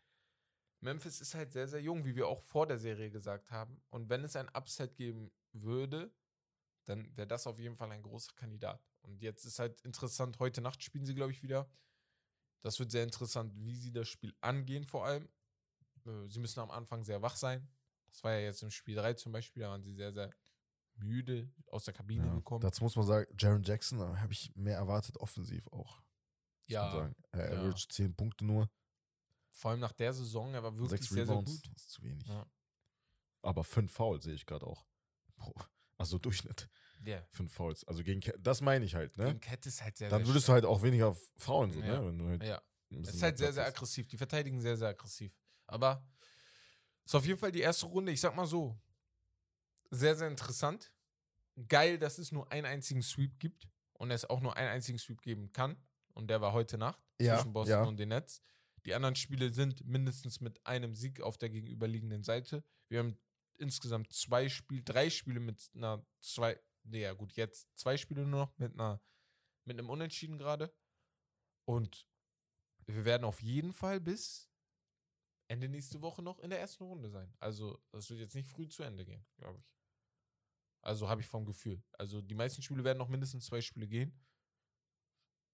Memphis 0.81 1.21
ist 1.21 1.35
halt 1.35 1.53
sehr, 1.53 1.69
sehr 1.69 1.83
jung, 1.83 2.07
wie 2.07 2.17
wir 2.17 2.27
auch 2.27 2.41
vor 2.41 2.67
der 2.67 2.79
Serie 2.79 3.11
gesagt 3.11 3.51
haben. 3.51 3.83
Und 3.91 4.09
wenn 4.09 4.25
es 4.25 4.37
ein 4.37 4.49
Upset 4.55 4.97
geben 4.97 5.31
würde, 5.53 6.11
dann 6.87 7.15
wäre 7.15 7.27
das 7.27 7.47
auf 7.47 7.59
jeden 7.59 7.77
Fall 7.77 7.93
ein 7.93 8.01
großer 8.01 8.33
Kandidat. 8.35 8.83
Und 9.03 9.21
jetzt 9.21 9.45
ist 9.45 9.59
halt 9.59 9.83
interessant, 9.83 10.39
heute 10.39 10.63
Nacht 10.63 10.83
spielen 10.83 11.05
sie, 11.05 11.15
glaube 11.15 11.33
ich, 11.33 11.43
wieder. 11.43 11.71
Das 12.63 12.79
wird 12.79 12.91
sehr 12.91 13.05
interessant, 13.05 13.53
wie 13.55 13.77
sie 13.77 13.93
das 13.93 14.09
Spiel 14.09 14.35
angehen, 14.41 14.87
vor 14.87 15.05
allem. 15.05 15.29
Äh, 16.07 16.27
Sie 16.27 16.41
müssen 16.41 16.61
am 16.61 16.71
Anfang 16.71 17.05
sehr 17.05 17.21
wach 17.21 17.37
sein. 17.37 17.69
Das 18.07 18.25
war 18.25 18.33
ja 18.33 18.41
jetzt 18.41 18.63
im 18.63 18.71
Spiel 18.71 18.95
3 18.95 19.13
zum 19.13 19.33
Beispiel, 19.33 19.63
da 19.63 19.69
waren 19.69 19.83
sie 19.83 19.93
sehr, 19.93 20.11
sehr 20.11 20.31
müde 20.99 21.51
aus 21.71 21.85
der 21.85 21.95
Kabine 21.95 22.27
Ja. 22.27 22.35
gekommen. 22.35 22.61
Dazu 22.61 22.83
muss 22.85 22.97
man 22.97 23.07
sagen, 23.07 23.27
Jaron 23.39 23.63
Jackson 23.63 24.01
äh, 24.01 24.17
habe 24.19 24.33
ich 24.33 24.55
mehr 24.55 24.77
erwartet, 24.77 25.17
offensiv 25.19 25.67
auch. 25.69 26.03
Ja, 26.67 26.91
sagen. 26.93 27.17
Er 27.33 27.53
ja. 27.53 27.59
averaged 27.61 27.93
10 27.93 28.15
Punkte 28.15 28.45
nur, 28.45 28.69
Vor 29.51 29.71
allem 29.73 29.81
nach 29.81 29.93
der 29.93 30.13
Saison, 30.15 30.55
er 30.55 30.63
war 30.63 30.73
wirklich 30.75 31.01
6 31.01 31.09
sehr, 31.09 31.27
sehr 31.27 31.37
gut. 31.37 31.49
Das 31.49 31.83
ist 31.83 31.91
zu 31.91 32.03
wenig. 32.03 32.27
Ja. 32.29 32.47
Aber 33.43 33.65
5 33.65 33.91
Fouls 33.91 34.25
sehe 34.25 34.35
ich 34.35 34.47
gerade 34.47 34.67
auch. 34.67 34.87
Bro, 35.37 35.55
Also 35.97 36.19
Durchschnitt. 36.19 36.69
Ja. 37.05 37.25
5 37.31 37.53
Fouls. 37.53 37.85
Also 37.87 38.03
gegen 38.05 38.21
Cat, 38.21 38.37
das 38.41 38.61
meine 38.61 38.85
ich 38.85 38.95
halt, 38.95 39.17
ne? 39.17 39.27
Gegen 39.29 39.41
Cat 39.41 39.65
ist 39.67 39.83
halt 39.83 39.97
sehr, 39.97 40.11
Dann 40.11 40.21
sehr 40.25 40.29
würdest 40.29 40.49
du 40.49 40.53
halt 40.53 40.65
auch 40.65 40.83
weniger 40.83 41.17
faulen, 41.39 41.71
so, 41.73 41.81
Ja. 41.81 42.01
ne? 42.01 42.07
Wenn 42.07 42.19
du 42.19 42.29
halt 42.29 42.43
Ja, 42.45 42.63
es 42.91 43.15
ist 43.15 43.23
halt 43.23 43.39
sehr, 43.39 43.53
sehr 43.53 43.67
aggressiv. 43.67 44.07
Die 44.09 44.17
verteidigen 44.19 44.61
sehr, 44.61 44.77
sehr 44.77 44.89
aggressiv. 44.89 45.33
Aber 45.67 46.07
ist 47.05 47.15
auf 47.15 47.25
jeden 47.25 47.39
Fall 47.39 47.51
die 47.53 47.61
erste 47.61 47.87
Runde, 47.87 48.13
ich 48.13 48.21
sag 48.21 48.35
mal 48.37 48.47
so, 48.47 48.79
sehr, 49.91 50.17
sehr 50.17 50.29
interessant. 50.29 50.93
Geil, 51.69 51.99
dass 51.99 52.19
es 52.19 52.33
nur 52.33 52.51
einen 52.53 52.67
einzigen 52.67 53.03
Sweep 53.03 53.39
gibt 53.39 53.69
und 53.95 54.11
es 54.11 54.25
auch 54.25 54.41
nur 54.41 54.57
einen 54.57 54.69
einzigen 54.69 54.99
Sweep 54.99 55.23
geben 55.23 55.53
kann. 55.53 55.77
Und 56.15 56.29
der 56.29 56.41
war 56.41 56.53
heute 56.53 56.79
Nacht 56.79 57.01
Ja, 57.21 57.37
zwischen 57.37 57.53
Boston 57.53 57.71
ja. 57.71 57.85
und 57.85 57.97
den 57.97 58.11
Nets. 58.11 58.41
Die 58.87 58.95
anderen 58.95 59.17
Spiele 59.17 59.51
sind 59.51 59.85
mindestens 59.85 60.41
mit 60.41 60.65
einem 60.67 60.95
Sieg 60.95 61.21
auf 61.21 61.37
der 61.37 61.51
gegenüberliegenden 61.51 62.23
Seite. 62.23 62.65
Wir 62.89 63.01
haben 63.01 63.19
insgesamt 63.59 64.13
zwei 64.13 64.49
Spiele, 64.49 64.83
drei 64.83 65.11
Spiele 65.11 65.41
mit 65.41 65.71
einer 65.75 66.07
zwei, 66.21 66.61
nee, 66.85 67.03
ja 67.03 67.13
gut, 67.13 67.33
jetzt 67.35 67.69
zwei 67.77 67.97
Spiele 67.97 68.23
nur 68.27 68.41
noch 68.41 68.59
mit 68.59 68.73
einer, 68.73 69.01
mit 69.65 69.79
einem 69.79 69.91
Unentschieden 69.91 70.39
gerade. 70.39 70.73
Und 71.65 72.09
wir 72.87 73.05
werden 73.05 73.25
auf 73.25 73.43
jeden 73.43 73.73
Fall 73.73 74.01
bis 74.01 74.49
Ende 75.49 75.69
nächste 75.69 76.01
Woche 76.01 76.23
noch 76.23 76.39
in 76.41 76.51
der 76.51 76.61
ersten 76.61 76.85
Runde 76.85 77.11
sein. 77.11 77.35
Also, 77.41 77.79
das 77.91 78.09
wird 78.11 78.21
jetzt 78.21 78.35
nicht 78.35 78.49
früh 78.49 78.69
zu 78.69 78.83
Ende 78.83 79.05
gehen, 79.05 79.27
glaube 79.37 79.59
ich. 79.59 79.78
Also 80.89 81.09
habe 81.09 81.21
ich 81.21 81.27
vom 81.27 81.45
Gefühl. 81.45 81.83
Also 81.99 82.23
die 82.23 82.35
meisten 82.35 82.63
Spiele 82.63 82.83
werden 82.83 82.99
noch 82.99 83.09
mindestens 83.09 83.45
zwei 83.47 83.61
Spiele 83.61 83.87
gehen. 83.87 84.13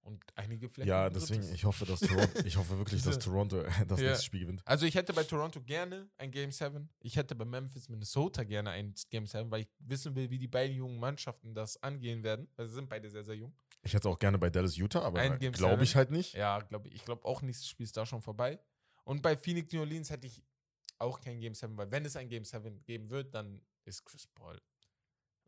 Und 0.02 0.22
einige 0.34 0.68
vielleicht. 0.68 0.88
Ja, 0.88 1.08
deswegen, 1.08 1.40
drittes. 1.40 1.54
ich 1.56 1.64
hoffe, 1.64 1.86
dass 1.86 2.00
Toronto, 2.00 2.38
ich 2.44 2.56
hoffe 2.56 2.76
wirklich, 2.78 3.02
dass 3.02 3.18
Toronto 3.18 3.62
das 3.88 4.00
Ja. 4.00 4.08
nächste 4.08 4.24
Spiel 4.24 4.40
gewinnt. 4.40 4.62
Also 4.66 4.84
ich 4.84 4.94
hätte 4.94 5.12
bei 5.14 5.24
Toronto 5.24 5.62
gerne 5.62 6.10
ein 6.18 6.30
Game 6.30 6.52
7. 6.52 6.88
Ich 7.00 7.16
hätte 7.16 7.34
bei 7.34 7.46
Memphis, 7.46 7.88
Minnesota 7.88 8.44
gerne 8.44 8.70
ein 8.70 8.94
Game 9.10 9.26
7, 9.26 9.50
weil 9.50 9.62
ich 9.62 9.68
wissen 9.78 10.14
will, 10.14 10.28
wie 10.28 10.38
die 10.38 10.46
beiden 10.46 10.76
jungen 10.76 11.00
Mannschaften 11.00 11.54
das 11.54 11.82
angehen 11.82 12.22
werden. 12.22 12.48
Weil 12.54 12.66
sie 12.66 12.74
sind 12.74 12.88
beide 12.88 13.10
sehr, 13.10 13.24
sehr 13.24 13.34
jung. 13.34 13.56
Ich 13.82 13.94
hätte 13.94 14.08
auch 14.08 14.18
gerne 14.18 14.38
bei 14.38 14.50
Dallas 14.50 14.76
Utah, 14.76 15.00
aber 15.02 15.36
glaube 15.38 15.82
ich 15.84 15.96
halt 15.96 16.10
nicht. 16.10 16.34
Ja, 16.34 16.60
glaube 16.60 16.88
ich. 16.88 16.94
Ich 16.96 17.04
glaube 17.04 17.24
auch, 17.24 17.40
nächstes 17.42 17.68
Spiel 17.68 17.84
ist 17.84 17.96
da 17.96 18.04
schon 18.06 18.20
vorbei. 18.22 18.60
Und 19.04 19.22
bei 19.22 19.36
Phoenix 19.36 19.72
New 19.72 19.80
Orleans 19.80 20.10
hätte 20.10 20.26
ich 20.26 20.42
auch 20.98 21.20
kein 21.20 21.40
Game 21.40 21.54
7, 21.54 21.76
weil 21.76 21.90
wenn 21.90 22.04
es 22.04 22.14
ein 22.16 22.28
Game 22.28 22.44
7 22.44 22.84
geben 22.84 23.08
wird, 23.10 23.34
dann 23.34 23.62
ist 23.84 24.04
Chris 24.04 24.26
Paul 24.26 24.60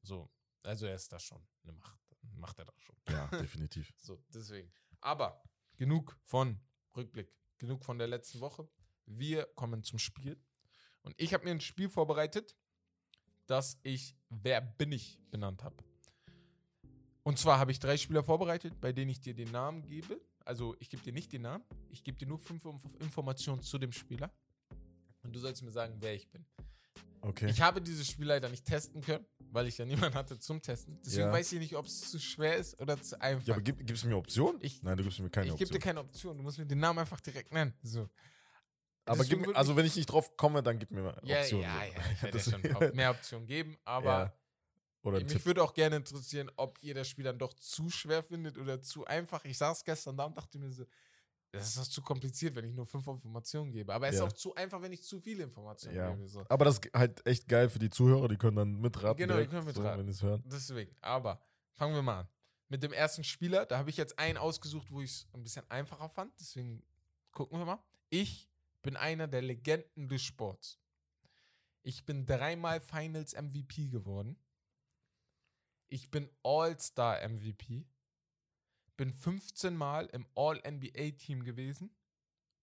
so. 0.06 0.30
Also 0.62 0.86
er 0.86 0.94
ist 0.94 1.12
da 1.12 1.18
schon 1.18 1.44
eine 1.64 1.72
Macht. 1.72 2.00
Macht 2.36 2.58
er 2.58 2.64
da 2.64 2.72
schon. 2.78 2.96
Ja, 3.08 3.26
definitiv. 3.40 3.92
So, 3.96 4.22
deswegen. 4.32 4.72
Aber 5.00 5.42
genug 5.76 6.18
von 6.22 6.60
Rückblick, 6.96 7.32
genug 7.58 7.84
von 7.84 7.98
der 7.98 8.08
letzten 8.08 8.40
Woche. 8.40 8.68
Wir 9.04 9.44
kommen 9.54 9.82
zum 9.82 9.98
Spiel. 9.98 10.40
Und 11.02 11.14
ich 11.18 11.32
habe 11.34 11.44
mir 11.44 11.52
ein 11.52 11.60
Spiel 11.60 11.88
vorbereitet, 11.88 12.56
das 13.46 13.78
ich 13.82 14.16
Wer 14.28 14.60
bin 14.60 14.90
ich 14.90 15.20
benannt 15.30 15.62
habe. 15.62 15.76
Und 17.22 17.38
zwar 17.38 17.58
habe 17.58 17.70
ich 17.72 17.78
drei 17.78 17.96
Spieler 17.96 18.24
vorbereitet, 18.24 18.80
bei 18.80 18.92
denen 18.92 19.10
ich 19.10 19.20
dir 19.20 19.34
den 19.34 19.50
Namen 19.50 19.82
gebe. 19.82 20.20
Also 20.44 20.76
ich 20.78 20.90
gebe 20.90 21.02
dir 21.02 21.12
nicht 21.12 21.32
den 21.32 21.42
Namen, 21.42 21.64
ich 21.90 22.04
gebe 22.04 22.16
dir 22.18 22.26
nur 22.26 22.38
fünf 22.38 22.64
Inf- 22.64 23.00
Informationen 23.00 23.62
zu 23.62 23.78
dem 23.78 23.92
Spieler. 23.92 24.32
Und 25.22 25.32
du 25.34 25.40
sollst 25.40 25.62
mir 25.62 25.72
sagen, 25.72 25.96
wer 26.00 26.14
ich 26.14 26.28
bin. 26.28 26.44
Okay. 27.20 27.50
Ich 27.50 27.60
habe 27.60 27.82
dieses 27.82 28.08
Spiel 28.08 28.26
leider 28.26 28.48
nicht 28.48 28.64
testen 28.64 29.00
können, 29.00 29.26
weil 29.52 29.66
ich 29.66 29.78
ja 29.78 29.84
niemanden 30.10 30.14
hatte 30.16 30.38
zum 30.38 30.60
Testen. 30.62 30.98
Deswegen 31.04 31.26
Ja. 31.28 31.32
weiß 31.32 31.52
ich 31.52 31.58
nicht, 31.60 31.76
ob 31.76 31.86
es 31.86 32.10
zu 32.10 32.18
schwer 32.18 32.56
ist 32.56 32.78
oder 32.80 33.00
zu 33.00 33.20
einfach. 33.20 33.46
ja, 33.46 33.54
aber 33.54 33.62
gib, 33.62 33.86
gibst 33.86 34.04
du 34.04 34.08
mir 34.08 34.16
Option? 34.16 34.56
Ich- 34.60 34.82
Nein, 34.82 34.96
du 34.96 35.04
gibst 35.04 35.18
mir 35.20 35.30
keine 35.30 35.46
ich 35.48 35.56
gebe 35.56 35.70
dir 35.70 35.76
Option. 35.76 35.80
keine 35.80 36.00
Option. 36.00 36.36
Du 36.36 36.42
musst 36.42 36.58
mir 36.58 36.66
den 36.66 36.78
Namen 36.78 36.98
einfach 37.00 37.20
direkt 37.20 37.52
nennen. 37.52 37.74
So. 37.82 38.08
aber 39.04 39.18
Deswegen 39.22 39.42
gib 39.42 39.50
mir, 39.52 39.56
also 39.56 39.76
wenn 39.76 39.86
ich 39.86 39.96
nicht 39.96 40.06
drauf 40.06 40.36
komme, 40.36 40.62
dann 40.62 40.78
gib 40.78 40.90
mir 40.90 41.02
mal 41.02 41.20
Ja, 41.24 41.40
Optionen. 41.40 41.64
ja, 41.64 41.84
ja. 41.84 42.28
Ich 42.28 42.34
ja 42.46 42.78
schon 42.80 42.94
mehr 42.96 43.10
Optionen 43.10 43.46
geben, 43.46 43.76
aber 43.84 44.10
Ja. 44.10 44.32
Oder 45.02 45.18
mich 45.20 45.28
Tipp. 45.28 45.46
würde 45.46 45.62
auch 45.62 45.72
gerne 45.72 45.96
interessieren, 45.96 46.50
ob 46.56 46.78
ihr 46.82 46.92
das 46.92 47.06
Spiel 47.08 47.22
dann 47.24 47.38
doch 47.38 47.52
zu 47.54 47.88
schwer 47.90 48.24
findet 48.24 48.58
oder 48.58 48.82
zu 48.82 49.04
einfach. 49.04 49.44
Ich 49.44 49.56
saß 49.56 49.84
gestern 49.84 50.16
da 50.16 50.24
und 50.24 50.36
dachte 50.36 50.58
mir 50.58 50.72
so, 50.72 50.84
das 51.58 51.68
ist 51.68 51.78
doch 51.78 51.86
zu 51.86 52.02
kompliziert, 52.02 52.54
wenn 52.54 52.64
ich 52.64 52.72
nur 52.74 52.86
fünf 52.86 53.06
Informationen 53.06 53.70
gebe. 53.72 53.92
Aber 53.92 54.08
es 54.08 54.16
Ja. 54.16 54.24
ist 54.26 54.32
auch 54.32 54.36
zu 54.36 54.54
einfach, 54.54 54.80
wenn 54.82 54.92
ich 54.92 55.02
zu 55.02 55.20
viele 55.20 55.44
Informationen 55.44 55.96
Ja. 55.96 56.14
gebe. 56.14 56.26
So. 56.28 56.44
Aber 56.48 56.64
das 56.64 56.78
ist 56.78 56.90
halt 56.94 57.26
echt 57.26 57.48
geil 57.48 57.68
für 57.68 57.78
die 57.78 57.90
Zuhörer, 57.90 58.28
die 58.28 58.36
können 58.36 58.56
dann 58.56 58.80
mitraten. 58.80 59.16
Genau, 59.18 59.34
die 59.34 59.46
direkt, 59.46 59.50
können 59.50 59.62
So, 59.74 59.80
mitraten. 59.80 59.98
wenn 60.00 60.06
die 60.06 60.12
es 60.12 60.22
hören. 60.22 60.42
Deswegen, 60.46 60.94
aber 61.00 61.40
fangen 61.72 61.94
wir 61.94 62.02
mal 62.02 62.20
an. 62.20 62.28
Mit 62.68 62.82
dem 62.82 62.92
ersten 62.92 63.22
Spieler, 63.22 63.64
da 63.66 63.78
habe 63.78 63.90
ich 63.90 63.96
jetzt 63.96 64.18
einen 64.18 64.38
ausgesucht, 64.38 64.90
wo 64.90 65.00
ich 65.00 65.10
es 65.10 65.28
ein 65.32 65.42
bisschen 65.42 65.68
einfacher 65.70 66.08
fand. 66.08 66.32
Deswegen 66.40 66.82
gucken 67.32 67.58
wir 67.58 67.64
mal. 67.64 67.82
Ich 68.10 68.48
bin 68.82 68.96
einer 68.96 69.28
der 69.28 69.42
Legenden 69.42 70.08
des 70.08 70.22
Sports. 70.22 70.78
Ich 71.82 72.04
bin 72.04 72.26
dreimal 72.26 72.80
Finals 72.80 73.34
MVP 73.34 73.88
geworden. 73.88 74.36
Ich 75.88 76.10
bin 76.10 76.28
All-Star 76.42 77.20
MVP. 77.28 77.86
Bin 78.96 79.12
15 79.12 79.76
Mal 79.76 80.06
im 80.06 80.26
All-NBA-Team 80.34 81.44
gewesen 81.44 81.94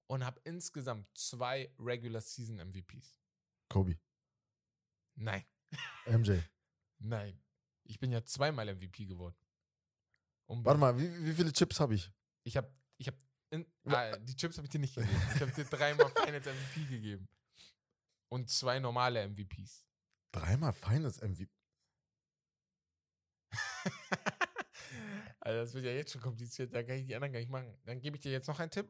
und 0.08 0.26
habe 0.26 0.42
insgesamt 0.44 1.08
zwei 1.18 1.72
Regular 1.80 2.22
Season 2.22 2.56
MVPs. 2.58 3.20
Kobe. 3.70 4.00
Nein, 5.16 5.46
MJ. 6.08 6.40
nein. 7.00 7.40
Ich 7.86 8.00
bin 8.00 8.12
ja 8.12 8.24
zweimal 8.24 8.74
MVP 8.74 9.06
geworden. 9.06 9.36
Um 10.46 10.64
Warte 10.66 10.80
mal, 10.80 10.98
wie, 10.98 11.26
wie 11.26 11.34
viele 11.34 11.52
Chips 11.52 11.80
habe 11.80 11.96
ich? 11.96 12.12
Ich 12.44 12.58
habe, 12.58 12.74
ich 12.98 13.08
habe, 13.08 13.18
Wa- 13.84 14.12
ah, 14.12 14.18
die 14.18 14.36
Chips 14.36 14.58
habe 14.58 14.66
ich 14.66 14.72
dir 14.72 14.80
nicht 14.80 14.96
gegeben. 14.96 15.16
Ich 15.36 15.42
habe 15.42 15.52
dir 15.52 15.66
dreimal 15.66 16.10
Finals 16.10 16.46
MVP 16.46 16.86
gegeben. 16.86 17.28
Und 18.30 18.50
zwei 18.50 18.80
normale 18.80 19.28
MVPs. 19.28 19.86
Dreimal 20.32 20.74
Finals 20.74 21.22
MVP. 21.22 21.52
Also 25.46 25.60
das 25.60 25.74
wird 25.74 25.86
ja 25.86 25.92
jetzt 25.92 26.12
schon 26.12 26.22
kompliziert, 26.22 26.74
da 26.74 26.84
kann 26.84 26.96
ich 26.96 27.06
die 27.06 27.16
anderen 27.16 27.34
gar 27.34 27.40
nicht 27.40 27.50
machen. 27.52 27.78
Dann 27.84 28.00
gebe 28.00 28.16
ich 28.16 28.22
dir 28.22 28.32
jetzt 28.32 28.48
noch 28.48 28.60
einen 28.60 28.72
Tipp. 28.72 28.88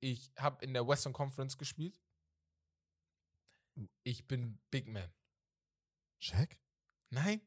Ich 0.00 0.32
habe 0.38 0.64
in 0.64 0.72
der 0.72 0.86
Western 0.88 1.12
Conference 1.12 1.56
gespielt. 1.58 2.00
Ich 4.02 4.26
bin 4.26 4.58
Big 4.70 4.88
Man. 4.88 5.12
Shaq? 6.18 6.58
Nein? 7.10 7.40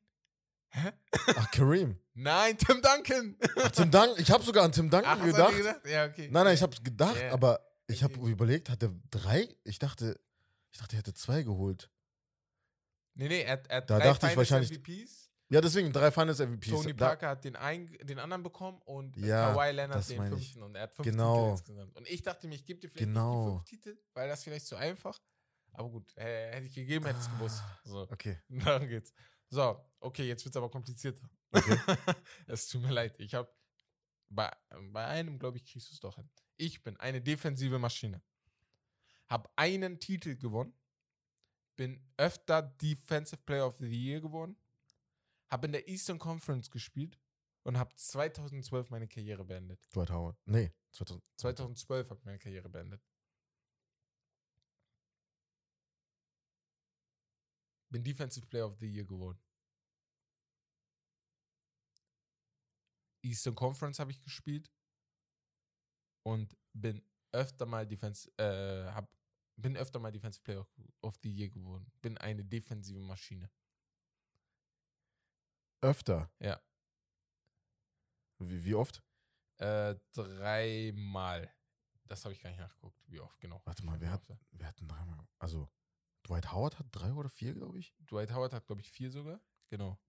Hä? 0.69 0.91
Ach, 1.37 1.51
Kareem. 1.51 1.99
Nein, 2.13 2.57
Tim 2.57 2.81
Duncan. 2.81 3.37
Ach, 3.57 3.71
Tim 3.71 3.89
Duncan. 3.91 4.19
Ich 4.21 4.29
habe 4.31 4.43
sogar 4.43 4.63
an 4.65 4.71
Tim 4.71 4.89
Duncan 4.89 5.19
Ach, 5.19 5.25
gedacht. 5.25 5.55
gedacht? 5.55 5.85
Ja, 5.87 6.05
okay. 6.05 6.29
Nein, 6.31 6.43
nein, 6.45 6.53
ich 6.55 6.61
habe 6.61 6.75
gedacht, 6.81 7.19
Ja. 7.19 7.31
aber 7.33 7.59
ich 7.87 8.03
habe 8.03 8.19
Okay. 8.19 8.31
überlegt, 8.31 8.69
hat 8.69 8.83
er 8.83 8.93
drei? 9.09 9.47
Ich 9.63 9.79
dachte, 9.79 10.19
ich 10.71 10.79
dachte, 10.79 10.95
er 10.95 10.99
hätte 10.99 11.13
zwei 11.13 11.43
geholt. 11.43 11.89
Nee, 13.15 13.27
nee, 13.29 13.41
er, 13.41 13.53
hat- 13.53 13.67
er 13.67 13.77
hat 13.77 13.89
Da 13.89 13.97
drei 13.97 14.05
dachte 14.05 14.27
ich 14.27 14.37
wahrscheinlich- 14.37 14.71
MVPs. 14.71 15.24
Ja, 15.49 15.61
deswegen 15.61 15.93
drei 15.93 16.09
Finals 16.11 16.39
MVPs. 16.39 16.69
Tony 16.69 16.95
Da- 16.95 17.07
Parker 17.07 17.29
hat 17.29 17.43
den, 17.43 17.55
einen, 17.55 17.91
den 18.03 18.17
anderen 18.19 18.41
bekommen 18.41 18.81
und 18.85 19.15
Ja, 19.17 19.53
Kawhi 19.53 19.71
Leonard 19.71 20.09
den 20.09 20.27
fünften. 20.29 20.63
Und 20.63 20.75
er 20.75 20.83
hat 20.83 20.93
fünf 20.95 21.07
Genau. 21.07 21.35
Titel 21.55 21.71
insgesamt. 21.71 21.95
Und 21.95 22.09
ich 22.09 22.21
dachte 22.23 22.47
mir, 22.47 22.55
ich 22.55 22.65
gebe 22.65 22.79
dir 22.79 22.89
vielleicht 22.89 23.05
Genau. 23.07 23.53
nicht 23.57 23.71
die 23.71 23.75
fünf 23.75 23.83
Titel, 23.83 24.03
weil 24.13 24.27
das 24.27 24.43
vielleicht 24.43 24.65
zu 24.65 24.75
einfach. 24.75 25.19
Aber 25.73 25.89
gut, 25.89 26.15
äh, 26.17 26.51
hätte 26.53 26.65
ich 26.67 26.73
gegeben, 26.73 27.05
hätte 27.05 27.19
ich 27.19 27.25
es 27.25 27.31
gewusst. 27.31 27.61
So, 27.83 28.07
Okay. 28.09 28.39
darum 28.49 28.87
geht's. 28.87 29.13
So, 29.49 29.79
okay, 29.99 30.27
jetzt 30.27 30.43
wird 30.45 30.53
es 30.53 30.57
aber 30.57 30.69
komplizierter. 30.71 31.29
Okay. 31.51 31.77
es 32.47 32.67
tut 32.67 32.81
mir 32.81 32.91
leid. 32.91 33.15
Ich 33.19 33.35
habe 33.35 33.53
bei, 34.29 34.51
bei 34.91 35.05
einem, 35.05 35.37
glaube 35.37 35.57
ich, 35.57 35.65
kriegst 35.65 35.89
du 35.89 35.93
es 35.93 35.99
doch 35.99 36.15
hin. 36.15 36.27
Ich 36.57 36.81
bin 36.81 36.97
eine 36.97 37.21
defensive 37.21 37.77
Maschine. 37.77 38.23
Hab 39.27 39.51
einen 39.55 39.99
Titel 39.99 40.35
gewonnen. 40.37 40.73
Bin 41.75 42.01
öfter 42.17 42.61
Defensive 42.63 43.41
Player 43.43 43.67
of 43.67 43.75
the 43.79 43.85
Year 43.87 44.21
geworden. 44.21 44.55
Habe 45.55 45.67
in 45.67 45.71
der 45.71 45.87
Eastern 45.87 46.19
Conference 46.19 46.69
gespielt 46.69 47.17
und 47.63 47.77
habe 47.77 47.95
2012 47.95 48.89
meine 48.89 49.07
Karriere 49.07 49.45
beendet. 49.45 49.79
Dwight 49.95 50.09
Howard. 50.11 50.37
Nee, 50.45 50.73
2000. 50.91 51.23
2012 51.37 52.09
habe 52.09 52.19
ich 52.19 52.25
meine 52.25 52.39
Karriere 52.39 52.67
beendet. 52.67 53.01
Bin 57.89 58.03
Defensive 58.03 58.45
Player 58.47 58.65
of 58.65 58.77
the 58.79 58.85
Year 58.85 59.05
geworden. 59.05 59.39
Eastern 63.21 63.55
Conference 63.55 63.97
habe 63.99 64.11
ich 64.11 64.21
gespielt 64.21 64.69
und 66.23 66.57
bin 66.73 67.01
öfter 67.31 67.65
mal 67.65 67.87
Defense, 67.87 68.29
äh, 68.37 68.91
hab, 68.91 69.09
bin 69.55 69.77
öfter 69.77 69.99
mal 69.99 70.11
Defensive 70.11 70.43
Player 70.43 70.59
of- 70.59 70.73
of 71.01 71.15
the 71.23 71.31
Year 71.33 71.47
geworden. 71.49 71.89
Bin 72.01 72.17
eine 72.17 72.43
defensive 72.43 72.99
Maschine. 72.99 73.49
Öfter. 75.85 76.31
Ja. 76.39 76.59
Wie, 78.39 78.65
wie 78.65 78.75
oft? 78.75 79.03
Äh, 79.57 79.95
dreimal. 80.13 81.53
Das 82.07 82.25
habe 82.25 82.33
ich 82.33 82.41
gar 82.41 82.49
nicht 82.49 82.59
nachgeguckt, 82.59 82.99
wie 83.07 83.19
oft 83.19 83.39
genau. 83.39 83.61
Warte 83.65 83.85
mal, 83.85 83.99
wer 84.01 84.11
hat, 84.11 84.27
wer 84.51 84.67
hat 84.67 84.79
denn 84.79 84.87
dreimal? 84.87 85.27
Also, 85.39 85.69
Dwight 86.27 86.51
Howard 86.51 86.79
hat 86.79 86.87
drei 86.91 87.13
oder 87.13 87.29
vier, 87.29 87.53
glaube 87.53 87.79
ich. 87.79 87.95
Dwight 87.99 88.31
Howard 88.31 88.53
hat, 88.53 88.65
glaube 88.65 88.81
ich, 88.81 88.89
vier 88.89 89.09
sogar. 89.11 89.39
Genau. 89.69 89.99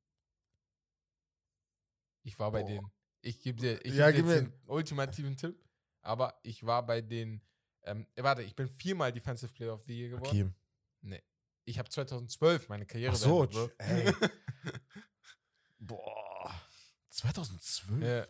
Ich 2.22 2.38
war 2.38 2.50
bei 2.50 2.62
Boah. 2.62 2.68
den. 2.68 2.90
Ich 3.22 3.40
gebe 3.40 3.60
dir, 3.60 3.84
ich 3.84 3.94
Ja, 3.94 4.10
geb 4.10 4.26
dir 4.26 4.42
den 4.42 4.52
ultimativen 4.66 5.36
Tipp. 5.36 5.62
Aber 6.02 6.38
ich 6.42 6.64
war 6.64 6.84
bei 6.84 7.00
den. 7.00 7.42
Ähm, 7.82 8.06
warte, 8.16 8.42
ich 8.42 8.56
bin 8.56 8.68
viermal 8.68 9.12
Defensive 9.12 9.52
Player 9.52 9.74
of 9.74 9.84
the 9.84 9.96
Year 9.96 10.10
geworden. 10.10 10.26
Okay. 10.28 10.50
Ich 11.68 11.80
habe 11.80 11.88
2012 11.88 12.68
meine 12.68 12.86
Karriere 12.86 13.12
Ach 13.12 13.16
so, 13.16 13.46
beendet, 13.46 13.74
ey. 13.78 14.12
Boah. 15.78 16.52
2012? 17.10 18.02
Ja. 18.02 18.26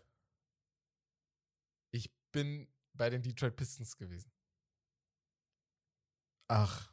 Ich 1.93 2.13
bin 2.33 2.73
bei 2.93 3.11
den 3.11 3.23
Detroit 3.23 3.57
Pistons 3.57 3.97
gewesen. 3.97 4.31
Ach, 6.49 6.93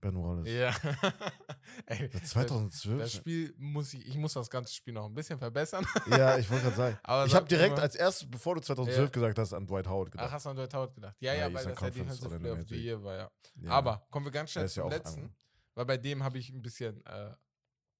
Ben 0.00 0.14
Wallace. 0.16 0.48
Ja. 0.48 0.70
Ey, 1.86 2.02
Ja, 2.02 2.08
das, 2.08 2.30
2012? 2.30 2.98
das 3.00 3.12
Spiel 3.12 3.54
muss 3.58 3.92
ich, 3.92 4.06
ich 4.06 4.16
muss 4.16 4.32
das 4.32 4.48
ganze 4.48 4.72
Spiel 4.72 4.94
noch 4.94 5.04
ein 5.06 5.14
bisschen 5.14 5.38
verbessern. 5.38 5.86
ja, 6.06 6.38
ich 6.38 6.48
wollte 6.50 6.64
gerade 6.64 6.76
sagen. 6.76 6.98
Aber 7.04 7.26
ich 7.26 7.34
habe 7.34 7.46
direkt 7.46 7.78
als 7.78 7.94
erstes, 7.96 8.30
bevor 8.30 8.54
du 8.54 8.62
2012 8.62 9.08
Ja. 9.08 9.12
gesagt 9.12 9.38
hast, 9.38 9.52
an 9.52 9.66
Dwight 9.66 9.86
Howard 9.86 10.08
Ach, 10.08 10.12
gedacht. 10.12 10.30
hast 10.32 10.46
du 10.46 10.50
an 10.50 10.56
Dwight 10.56 10.72
Howard 10.72 10.94
gedacht? 10.94 11.16
Ja, 11.20 11.34
Ja, 11.34 11.40
ja, 11.40 11.44
weil 11.46 11.52
das 11.52 11.64
der 11.64 11.74
Conference 11.74 12.20
Defensive 12.20 12.28
oder 12.28 12.38
Player 12.38 12.52
of 12.62 12.68
the. 12.68 12.74
Year 12.76 13.02
war, 13.02 13.16
ja. 13.16 13.30
Ja. 13.56 13.70
Aber 13.72 14.06
kommen 14.10 14.24
wir 14.26 14.32
ganz 14.32 14.52
Der 14.54 14.60
schnell 14.60 14.70
zum 14.70 14.88
letzten. 14.90 15.24
an- 15.24 15.36
Weil 15.74 15.84
bei 15.84 15.96
dem 15.98 16.22
habe 16.24 16.38
ich 16.38 16.48
ein 16.48 16.62
bisschen, 16.62 17.04
äh, 17.04 17.34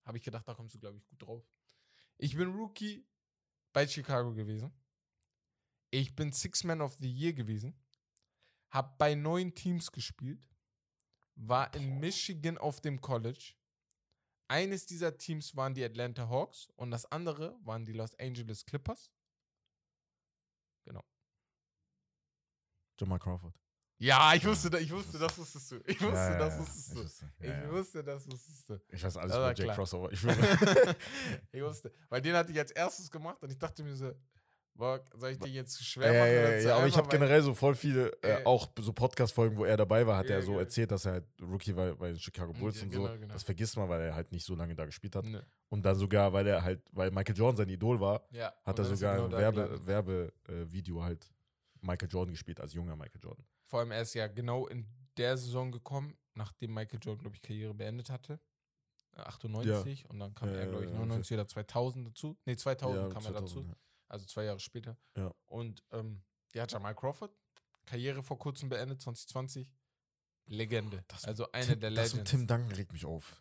habe 0.06 0.16
ich 0.16 0.22
gedacht, 0.24 0.48
da 0.48 0.54
kommst 0.54 0.74
du, 0.74 0.78
glaube 0.80 0.96
ich, 0.96 1.06
gut 1.06 1.20
drauf. 1.22 1.44
Ich 2.22 2.36
bin 2.36 2.52
Rookie 2.52 3.06
bei 3.72 3.86
Chicago 3.88 4.34
gewesen. 4.34 4.72
Ich 5.90 6.14
bin 6.14 6.32
Six 6.32 6.64
Man 6.64 6.82
of 6.82 6.94
the 6.98 7.10
Year 7.10 7.32
gewesen. 7.32 7.74
Hab 8.68 8.98
bei 8.98 9.14
neun 9.14 9.54
Teams 9.54 9.90
gespielt. 9.90 10.46
War 11.34 11.72
in 11.74 11.98
Michigan 11.98 12.58
auf 12.58 12.80
dem 12.80 13.00
College. 13.00 13.54
Eines 14.48 14.84
dieser 14.84 15.16
Teams 15.16 15.56
waren 15.56 15.72
die 15.74 15.82
Atlanta 15.82 16.28
Hawks 16.28 16.68
und 16.76 16.90
das 16.90 17.06
andere 17.06 17.58
waren 17.64 17.86
die 17.86 17.92
Los 17.94 18.14
Angeles 18.18 18.66
Clippers. 18.66 19.10
Jamal 23.00 23.18
Crawford. 23.18 23.54
Ja, 24.02 24.32
ich 24.34 24.44
wusste, 24.46 24.78
ich 24.78 24.90
wusste, 24.90 25.18
das 25.18 25.36
wusstest 25.36 25.72
du. 25.72 25.76
Ich 25.84 26.00
wusste, 26.00 26.16
Ja, 26.16 26.32
ja, 26.32 26.38
das 26.38 26.58
wusstest 26.58 26.88
ich 26.88 26.94
du. 26.94 27.04
wusste, 27.04 27.24
Ich 27.38 27.46
ja, 27.48 27.70
wusste, 27.70 28.02
das 28.02 28.26
wusstest 28.26 28.70
du. 28.70 28.80
Ich 28.88 29.04
weiß 29.04 29.16
alles 29.18 29.36
über 29.36 29.52
klar. 29.54 29.76
Crossover. 29.76 30.10
Ich 30.10 30.24
ich 31.52 31.62
wusste. 31.62 31.92
Weil 32.08 32.22
den 32.22 32.34
hatte 32.34 32.50
ich 32.52 32.58
als 32.58 32.70
erstes 32.70 33.10
gemacht 33.10 33.42
und 33.42 33.50
ich 33.50 33.58
dachte 33.58 33.82
mir 33.82 33.94
so, 33.94 34.10
boah, 34.74 35.04
soll 35.12 35.30
ich 35.32 35.38
den 35.38 35.52
jetzt 35.52 35.74
zu 35.74 35.84
schwer 35.84 36.06
machen? 36.08 36.18
ja, 36.32 36.50
ja, 36.50 36.58
ja, 36.60 36.76
aber 36.78 36.86
ich 36.86 36.96
habe 36.96 37.08
generell 37.08 37.42
so 37.42 37.52
voll 37.52 37.74
viele, 37.74 38.10
äh, 38.22 38.40
Äh, 38.40 38.44
auch 38.46 38.70
so 38.78 38.92
Podcast-Folgen, 38.94 39.58
wo 39.58 39.66
er 39.66 39.76
dabei 39.76 40.06
war, 40.06 40.16
hat 40.16 40.30
Ja, 40.30 40.36
er 40.36 40.42
so 40.42 40.52
genau. 40.52 40.60
erzählt, 40.60 40.90
dass 40.90 41.04
er 41.04 41.12
halt 41.12 41.24
Rookie 41.42 41.76
war 41.76 41.94
bei 41.94 42.08
den 42.08 42.18
Chicago 42.18 42.54
Bulls 42.54 42.82
und 42.82 42.88
genau, 42.90 43.06
so. 43.08 43.18
genau. 43.18 43.32
Das 43.34 43.42
vergisst 43.42 43.76
man, 43.76 43.86
weil 43.90 44.00
er 44.00 44.14
halt 44.14 44.32
nicht 44.32 44.46
so 44.46 44.54
lange 44.54 44.74
da 44.74 44.86
gespielt 44.86 45.14
hat. 45.14 45.26
Ne, 45.26 45.44
Und 45.68 45.82
dann 45.84 45.96
sogar, 45.96 46.32
weil 46.32 46.46
er 46.46 46.64
halt, 46.64 46.80
weil 46.92 47.10
Michael 47.10 47.36
Jordan 47.36 47.56
sein 47.58 47.68
Idol 47.68 48.00
war, 48.00 48.22
hat 48.64 48.78
er 48.78 48.84
sogar 48.86 49.16
genau 49.16 49.24
ein 49.26 49.30
da 49.30 49.38
Werbe. 49.38 49.86
Werbe-Video 49.86 51.02
halt 51.04 51.30
Michael 51.82 52.08
Jordan 52.10 52.32
gespielt, 52.32 52.60
als 52.60 52.72
junger 52.72 52.96
Michael 52.96 53.20
Jordan. 53.22 53.44
Vor 53.70 53.78
allem, 53.80 53.92
er 53.92 54.02
ist 54.02 54.14
ja 54.14 54.26
genau 54.26 54.66
in 54.66 54.84
der 55.16 55.36
Saison 55.38 55.70
gekommen, 55.70 56.18
nachdem 56.34 56.74
Michael 56.74 56.98
Jordan, 57.00 57.20
glaube 57.22 57.36
ich, 57.36 57.42
Karriere 57.42 57.72
beendet 57.72 58.10
hatte. 58.10 58.40
Äh, 59.12 59.20
98 59.20 60.10
und 60.10 60.18
dann 60.18 60.34
kam 60.34 60.48
Ja, 60.48 60.56
er, 60.56 60.66
glaube 60.66 60.84
ich, 60.84 60.90
ja, 60.90 60.96
ja, 60.96 61.00
99 61.06 61.34
oder 61.34 61.46
2000 61.46 62.08
dazu. 62.08 62.36
Ne, 62.46 62.56
2000 62.56 63.00
Ja, 63.00 63.08
kam 63.08 63.24
er 63.26 63.32
dazu. 63.32 63.46
2000, 63.62 63.68
ja. 63.68 63.76
Also 64.08 64.26
zwei 64.26 64.44
Jahre 64.44 64.58
später. 64.58 64.96
Ja. 65.16 65.32
Und 65.46 65.84
ähm, 65.92 66.24
ja, 66.52 66.66
Jamal 66.66 66.96
Crawford, 66.96 67.32
Karriere 67.86 68.24
vor 68.24 68.38
kurzem 68.40 68.68
beendet, 68.68 69.00
2020. 69.00 69.72
Legende. 70.46 71.04
Das 71.06 71.24
also 71.26 71.48
eine 71.52 71.64
Tim, 71.66 71.80
der 71.80 71.90
Das 71.90 72.12
Legends. 72.12 72.14
mit 72.16 72.28
Tim 72.28 72.46
Duncan 72.48 72.72
regt 72.72 72.92
mich 72.92 73.04
auf. 73.06 73.40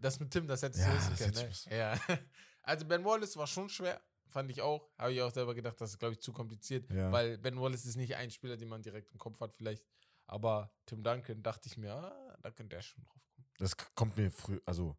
Das 0.00 0.18
mit 0.18 0.30
Tim, 0.30 0.46
das 0.46 0.62
hättest 0.62 0.82
Ja, 0.82 0.90
du 0.90 0.96
wissen 0.96 1.10
das 1.10 1.68
können, 1.68 1.76
ne? 1.76 1.76
Ja. 1.76 1.98
Also 2.62 2.84
Ben 2.86 3.04
Wallace 3.04 3.36
war 3.36 3.46
schon 3.46 3.68
schwer, 3.68 4.00
fand 4.28 4.50
ich 4.50 4.60
auch. 4.62 4.88
Habe 4.98 5.12
ich 5.12 5.22
auch 5.22 5.30
selber 5.32 5.54
gedacht, 5.54 5.80
das 5.80 5.90
ist, 5.90 5.98
glaube 5.98 6.14
ich, 6.14 6.20
zu 6.20 6.32
kompliziert. 6.32 6.90
Ja. 6.90 7.10
Weil 7.12 7.38
Ben 7.38 7.60
Wallace 7.60 7.84
ist 7.86 7.96
nicht 7.96 8.14
ein 8.16 8.30
Spieler, 8.30 8.56
den 8.56 8.68
man 8.68 8.82
direkt 8.82 9.10
im 9.12 9.18
Kopf 9.18 9.40
hat, 9.40 9.52
vielleicht. 9.54 9.84
Aber 10.26 10.72
Tim 10.86 11.02
Duncan 11.02 11.42
dachte 11.42 11.68
ich 11.68 11.76
mir, 11.76 11.92
ah, 11.94 12.36
da 12.42 12.50
könnte 12.50 12.76
er 12.76 12.82
schon 12.82 13.02
drauf 13.04 13.14
kommen. 13.34 13.46
Das 13.58 13.76
kommt 13.76 14.16
mir 14.16 14.30
früh, 14.30 14.60
also, 14.66 14.96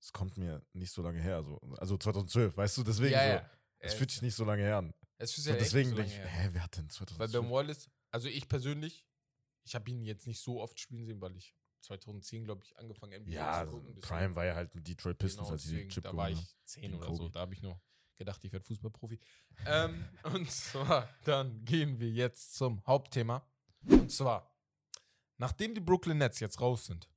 es 0.00 0.12
kommt 0.12 0.36
mir 0.36 0.64
nicht 0.72 0.92
so 0.92 1.02
lange 1.02 1.20
her. 1.20 1.36
Also, 1.36 1.58
also 1.78 1.96
2012, 1.96 2.56
weißt 2.56 2.76
du, 2.78 2.82
deswegen 2.84 3.12
ja, 3.12 3.22
so. 3.22 3.28
ja. 3.34 3.50
Es 3.78 3.94
Äh, 3.94 3.96
fühlt 3.96 4.10
sich 4.10 4.22
nicht 4.22 4.34
so 4.34 4.44
lange 4.44 4.62
her 4.62 4.78
an. 4.78 4.94
es 5.18 5.32
fühlt 5.32 5.44
sich 5.44 5.44
So, 5.44 5.50
ja 5.50 5.56
deswegen 5.58 5.90
nicht 5.90 5.96
so 5.96 6.02
denke 6.02 6.12
ich, 6.12 6.18
her. 6.18 6.42
hä, 6.44 6.48
wer 6.52 6.62
hat 6.62 6.76
denn 6.76 6.84
Weil 6.84 6.90
2012? 7.28 7.32
Ben 7.32 7.50
Wallace, 7.50 7.90
also 8.10 8.28
ich 8.28 8.48
persönlich, 8.48 9.06
ich 9.64 9.74
habe 9.74 9.90
ihn 9.90 10.04
jetzt 10.04 10.26
nicht 10.26 10.40
so 10.40 10.60
oft 10.60 10.78
spielen 10.78 11.06
sehen, 11.06 11.20
weil 11.20 11.34
ich 11.36 11.54
2010, 11.82 12.44
glaube 12.44 12.62
ich, 12.64 12.76
angefangen 12.78 13.12
NBA 13.22 13.32
Ja, 13.32 13.64
zu 13.64 13.70
gucken. 13.70 13.94
deswegen- 13.94 14.00
Prime 14.06 14.36
war 14.36 14.44
ja 14.44 14.54
halt 14.54 14.74
mit 14.74 14.86
Detroit 14.86 15.18
Pistons, 15.18 15.46
Genau, 15.48 15.52
als 15.54 15.62
sie 15.62 15.76
den 15.76 15.88
Chip 15.88 16.04
da 16.04 16.16
war 16.16 16.30
ich 16.30 16.56
10 16.64 16.82
Gegen 16.82 16.94
oder 16.96 17.14
so. 17.14 17.28
Da 17.28 17.40
habe 17.40 17.54
ich 17.54 17.62
noch 17.62 17.80
gedacht, 18.16 18.44
ich 18.44 18.52
werde 18.52 18.64
Fußballprofi. 18.64 19.18
ähm, 19.66 20.04
und 20.32 20.50
zwar, 20.50 21.08
dann 21.24 21.64
gehen 21.64 21.98
wir 21.98 22.10
jetzt 22.10 22.54
zum 22.54 22.84
Hauptthema. 22.86 23.46
Und 23.88 24.10
zwar, 24.10 24.54
nachdem 25.36 25.74
die 25.74 25.80
Brooklyn 25.80 26.18
Nets 26.18 26.40
jetzt 26.40 26.60
raus 26.60 26.86
sind, 26.86 27.08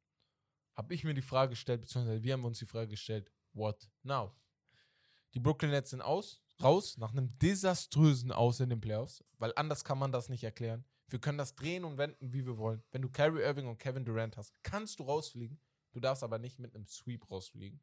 habe 0.76 0.94
ich 0.94 1.04
mir 1.04 1.14
die 1.14 1.22
Frage 1.22 1.52
gestellt, 1.52 1.82
beziehungsweise 1.82 2.24
wir 2.24 2.34
haben 2.34 2.46
uns 2.46 2.60
die 2.60 2.66
Frage 2.66 2.90
gestellt, 2.90 3.32
what 3.54 3.90
now? 4.04 4.34
Die 5.34 5.40
Brooklyn 5.40 5.72
Nets 5.72 5.92
sind 5.92 6.02
aus, 6.02 6.42
raus, 6.62 6.98
nach 6.98 7.12
einem 7.12 7.38
desaströsen 7.38 8.32
Aus 8.32 8.60
in 8.60 8.70
den 8.70 8.82
Playoffs, 8.82 9.24
weil 9.38 9.54
anders 9.56 9.84
kann 9.84 10.00
man 10.00 10.12
das 10.12 10.30
nicht 10.30 10.44
erklären. 10.44 10.86
Wir 11.08 11.20
können 11.20 11.38
das 11.38 11.56
drehen 11.56 11.84
und 11.84 11.98
wenden, 11.98 12.34
wie 12.34 12.46
wir 12.46 12.58
wollen. 12.58 12.84
Wenn 12.92 13.02
du 13.02 13.10
Kyrie 13.10 13.42
Irving 13.42 13.68
und 13.68 13.80
Kevin 13.80 14.06
Durant 14.06 14.38
hast, 14.38 14.54
kannst 14.64 15.00
du 15.00 15.04
rausfliegen. 15.04 15.60
Du 15.92 16.00
darfst 16.00 16.24
aber 16.24 16.38
nicht 16.38 16.60
mit 16.60 16.76
einem 16.76 16.86
Sweep 16.86 17.30
rausfliegen. 17.32 17.82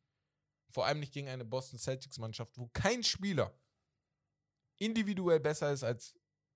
Vor 0.69 0.87
allem 0.87 1.01
nicht 1.01 1.13
gegen 1.13 1.29
eine 1.29 1.45
Boston 1.45 1.79
Celtics 1.79 2.19
Mannschaft, 2.19 2.57
wo 2.59 2.69
kein 2.69 3.03
Spieler 3.03 3.59
individuell 4.79 5.41
besser 5.41 5.73
ist 5.73 5.85
als 5.85 6.15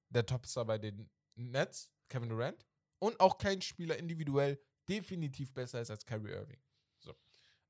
der 0.08 0.26
Topstar 0.26 0.64
bei 0.64 0.78
den 0.78 1.10
Nets, 1.36 1.90
Kevin 2.08 2.28
Durant, 2.28 2.66
und 2.98 3.18
auch 3.20 3.38
kein 3.38 3.62
Spieler 3.62 3.96
individuell 3.96 4.60
definitiv 4.88 5.54
besser 5.54 5.80
ist 5.80 5.90
als 5.90 6.04
Kyrie 6.04 6.32
Irving. 6.32 6.60
So. 6.98 7.14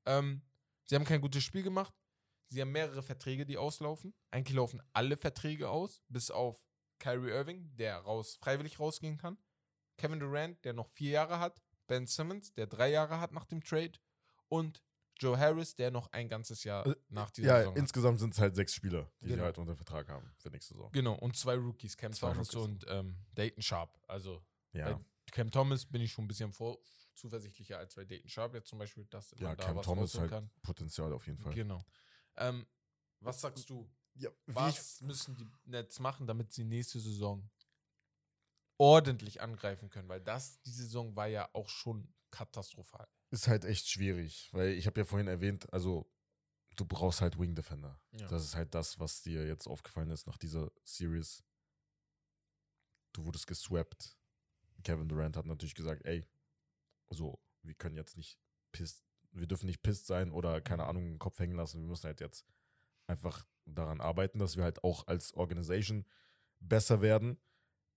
Ähm, 0.05 0.41
sie 0.85 0.95
haben 0.95 1.05
kein 1.05 1.21
gutes 1.21 1.43
Spiel 1.43 1.63
gemacht. 1.63 1.93
Sie 2.49 2.59
haben 2.59 2.71
mehrere 2.71 3.03
Verträge, 3.03 3.45
die 3.45 3.57
auslaufen. 3.57 4.13
Eigentlich 4.31 4.57
laufen 4.57 4.81
alle 4.91 5.15
Verträge 5.15 5.69
aus, 5.69 6.01
bis 6.09 6.31
auf 6.31 6.65
Kyrie 6.99 7.31
Irving, 7.31 7.75
der 7.77 7.97
raus, 7.97 8.37
freiwillig 8.41 8.79
rausgehen 8.79 9.17
kann. 9.17 9.37
Kevin 9.97 10.19
Durant, 10.19 10.63
der 10.65 10.73
noch 10.73 10.89
vier 10.89 11.11
Jahre 11.11 11.39
hat. 11.39 11.61
Ben 11.87 12.07
Simmons, 12.07 12.53
der 12.53 12.67
drei 12.67 12.89
Jahre 12.89 13.19
hat 13.21 13.31
nach 13.31 13.45
dem 13.45 13.63
Trade. 13.63 13.93
Und 14.49 14.83
Joe 15.21 15.37
Harris, 15.37 15.75
der 15.75 15.91
noch 15.91 16.11
ein 16.11 16.27
ganzes 16.27 16.63
Jahr 16.63 16.85
Äh, 16.87 16.95
nach 17.09 17.29
dieser 17.31 17.47
Ja, 17.49 17.57
Saison 17.59 17.73
hat. 17.73 17.79
insgesamt 17.79 18.19
sind 18.19 18.33
es 18.33 18.39
halt 18.39 18.55
sechs 18.55 18.73
Spieler, 18.73 19.11
die 19.21 19.25
Genau. 19.27 19.35
sie 19.37 19.41
halt 19.45 19.57
unter 19.59 19.75
Vertrag 19.75 20.07
haben 20.09 20.31
für 20.37 20.49
nächste 20.49 20.73
Saison. 20.73 20.91
Genau, 20.91 21.13
und 21.15 21.35
zwei 21.37 21.55
Rookies, 21.55 21.95
Cam 21.95 22.11
Zwei 22.13 22.31
Thomas 22.31 22.53
Rookies. 22.55 22.63
und 22.71 22.85
ähm, 22.89 23.17
Dayton 23.33 23.61
Sharp. 23.61 23.99
Also 24.07 24.43
Ja, 24.73 24.99
Cam 25.31 25.51
Thomas 25.51 25.85
bin 25.85 26.01
ich 26.01 26.11
schon 26.11 26.25
ein 26.25 26.27
bisschen 26.27 26.51
vor 26.51 26.79
zuversichtlicher 27.13 27.77
als 27.77 27.93
bei 27.95 28.03
Dayton 28.05 28.29
Sharp 28.29 28.53
jetzt 28.55 28.69
zum 28.69 28.79
Beispiel, 28.79 29.05
dass 29.05 29.31
man 29.33 29.41
ja 29.41 29.55
da 29.55 29.63
Cam 29.65 29.75
was 29.75 29.85
Thomas 29.85 30.17
halt 30.17 30.49
Potenzial 30.63 31.13
auf 31.13 31.27
jeden 31.27 31.37
Fall. 31.37 31.53
Genau. 31.53 31.85
Ähm, 32.37 32.65
was 33.19 33.39
sagst 33.41 33.69
du? 33.69 33.87
Ja, 34.15 34.29
Was 34.47 34.99
müssen 35.01 35.35
die 35.35 35.47
Nets 35.65 35.99
machen, 35.99 36.25
damit 36.27 36.51
sie 36.51 36.63
nächste 36.65 36.99
Saison 36.99 37.49
ordentlich 38.77 39.41
angreifen 39.41 39.89
können? 39.89 40.09
Weil 40.09 40.21
das, 40.21 40.61
die 40.63 40.71
Saison 40.71 41.15
war 41.15 41.27
ja 41.27 41.49
auch 41.53 41.69
schon 41.69 42.13
katastrophal. 42.31 43.07
Ist 43.31 43.47
halt 43.47 43.65
echt 43.65 43.87
schwierig, 43.87 44.49
weil 44.51 44.69
ich 44.69 44.85
habe 44.87 44.99
ja 44.99 45.05
vorhin 45.05 45.27
erwähnt, 45.27 45.71
also 45.73 46.11
du 46.75 46.85
brauchst 46.85 47.21
halt 47.21 47.39
Wing 47.39 47.55
Defender. 47.55 47.99
Ja. 48.11 48.27
Das 48.27 48.43
ist 48.43 48.55
halt 48.55 48.75
das, 48.75 48.99
was 48.99 49.21
dir 49.21 49.45
jetzt 49.47 49.67
aufgefallen 49.67 50.09
ist 50.09 50.27
nach 50.27 50.37
dieser 50.37 50.71
Series. 50.83 51.43
Du 53.13 53.25
wurdest 53.25 53.47
geswappt. 53.47 54.17
Kevin 54.83 55.07
Durant 55.07 55.37
hat 55.37 55.45
natürlich 55.45 55.75
gesagt, 55.75 56.05
ey, 56.05 56.25
so, 57.09 57.41
wir 57.61 57.75
können 57.75 57.95
jetzt 57.95 58.17
nicht 58.17 58.39
pisst, 58.71 59.03
wir 59.31 59.47
dürfen 59.47 59.67
nicht 59.67 59.83
pisst 59.83 60.07
sein 60.07 60.31
oder 60.31 60.61
keine 60.61 60.85
Ahnung, 60.85 61.05
den 61.05 61.19
Kopf 61.19 61.39
hängen 61.39 61.55
lassen. 61.55 61.81
Wir 61.81 61.87
müssen 61.87 62.05
halt 62.05 62.19
jetzt 62.19 62.45
einfach 63.07 63.45
daran 63.65 64.01
arbeiten, 64.01 64.39
dass 64.39 64.57
wir 64.57 64.63
halt 64.63 64.83
auch 64.83 65.07
als 65.07 65.33
Organisation 65.33 66.05
besser 66.59 67.01
werden. 67.01 67.39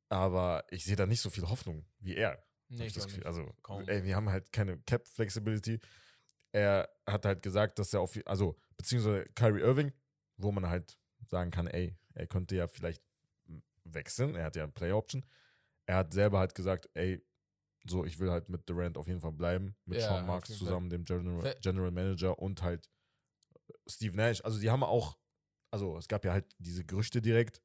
Aber 0.09 0.64
ich 0.70 0.85
sehe 0.85 0.97
da 0.97 1.07
nicht 1.07 1.20
so 1.20 1.31
viel 1.31 1.49
Hoffnung 1.49 1.87
wie 1.99 2.14
er. 2.14 2.44
Nee, 2.79 2.87
ich 2.87 2.93
das 2.93 3.07
Gefühl. 3.07 3.25
Also, 3.25 3.53
Kaum. 3.63 3.89
ey, 3.89 4.05
wir 4.05 4.17
haben 4.17 4.29
halt 4.29 4.53
keine 4.53 4.79
Cap-Flexibility. 4.79 5.81
Er 6.53 6.89
hat 7.07 7.25
halt 7.25 7.43
gesagt, 7.43 7.79
dass 7.79 7.93
er 7.95 8.01
auf, 8.01 8.19
also, 8.27 8.57
beziehungsweise 8.77 9.25
Kyrie 9.35 9.61
Irving, 9.61 9.93
wo 10.37 10.53
man 10.53 10.69
halt 10.69 10.99
sagen 11.29 11.51
kann, 11.51 11.67
ey, 11.67 11.97
er 12.15 12.27
könnte 12.27 12.57
ja 12.57 12.67
vielleicht 12.67 13.03
wechseln. 13.85 14.35
Er 14.35 14.45
hat 14.45 14.57
ja 14.57 14.65
eine 14.65 14.73
Play-Option. 14.73 15.25
Er 15.87 15.97
hat 15.97 16.13
selber 16.13 16.39
halt 16.39 16.55
gesagt, 16.55 16.89
ey, 16.95 17.25
so, 17.87 18.05
ich 18.05 18.19
will 18.19 18.31
halt 18.31 18.49
mit 18.49 18.69
Durant 18.69 18.97
auf 18.97 19.09
jeden 19.09 19.21
Fall 19.21 19.33
bleiben, 19.33 19.77
mit 19.85 20.01
Ja, 20.01 20.09
Sean 20.09 20.27
Marks 20.27 20.57
zusammen, 20.57 20.89
dem 20.89 21.05
General, 21.05 21.55
General 21.61 21.91
Manager 21.91 22.39
und 22.39 22.63
halt 22.63 22.89
Steve 23.87 24.17
Nash. 24.17 24.43
Also, 24.43 24.59
die 24.59 24.71
haben 24.71 24.83
auch, 24.83 25.19
also, 25.71 25.99
es 25.99 26.09
gab 26.09 26.25
ja 26.25 26.33
halt 26.33 26.55
diese 26.59 26.85
Gerüchte 26.85 27.21
direkt 27.21 27.63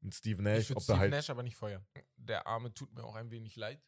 mit 0.00 0.14
Steve 0.14 0.38
Ich 0.38 0.44
Nash, 0.44 0.68
würde 0.70 0.76
ob 0.78 0.82
Steve 0.82 0.98
halt. 0.98 1.10
Nash 1.10 1.30
aber 1.30 1.42
nicht 1.42 1.56
feuern. 1.56 1.86
Der 2.16 2.46
Arme 2.46 2.74
tut 2.74 2.92
mir 2.94 3.04
auch 3.04 3.14
ein 3.14 3.30
wenig 3.30 3.56
leid. 3.56 3.80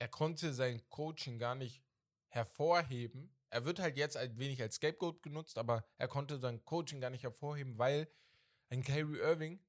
Er 0.00 0.08
konnte 0.08 0.54
sein 0.54 0.82
Coaching 0.88 1.38
gar 1.38 1.54
nicht 1.54 1.84
hervorheben. 2.28 3.36
Er 3.50 3.64
wird 3.64 3.78
halt 3.80 3.96
jetzt 3.96 4.16
ein 4.16 4.38
wenig 4.38 4.60
als 4.62 4.76
Scapegoat 4.76 5.22
genutzt, 5.22 5.58
aber 5.58 5.84
er 5.98 6.08
konnte 6.08 6.38
sein 6.38 6.64
Coaching 6.64 7.00
gar 7.00 7.10
nicht 7.10 7.22
hervorheben, 7.22 7.76
weil 7.78 8.10
ein 8.70 8.82
Kyrie 8.82 9.18
Irving 9.18 9.62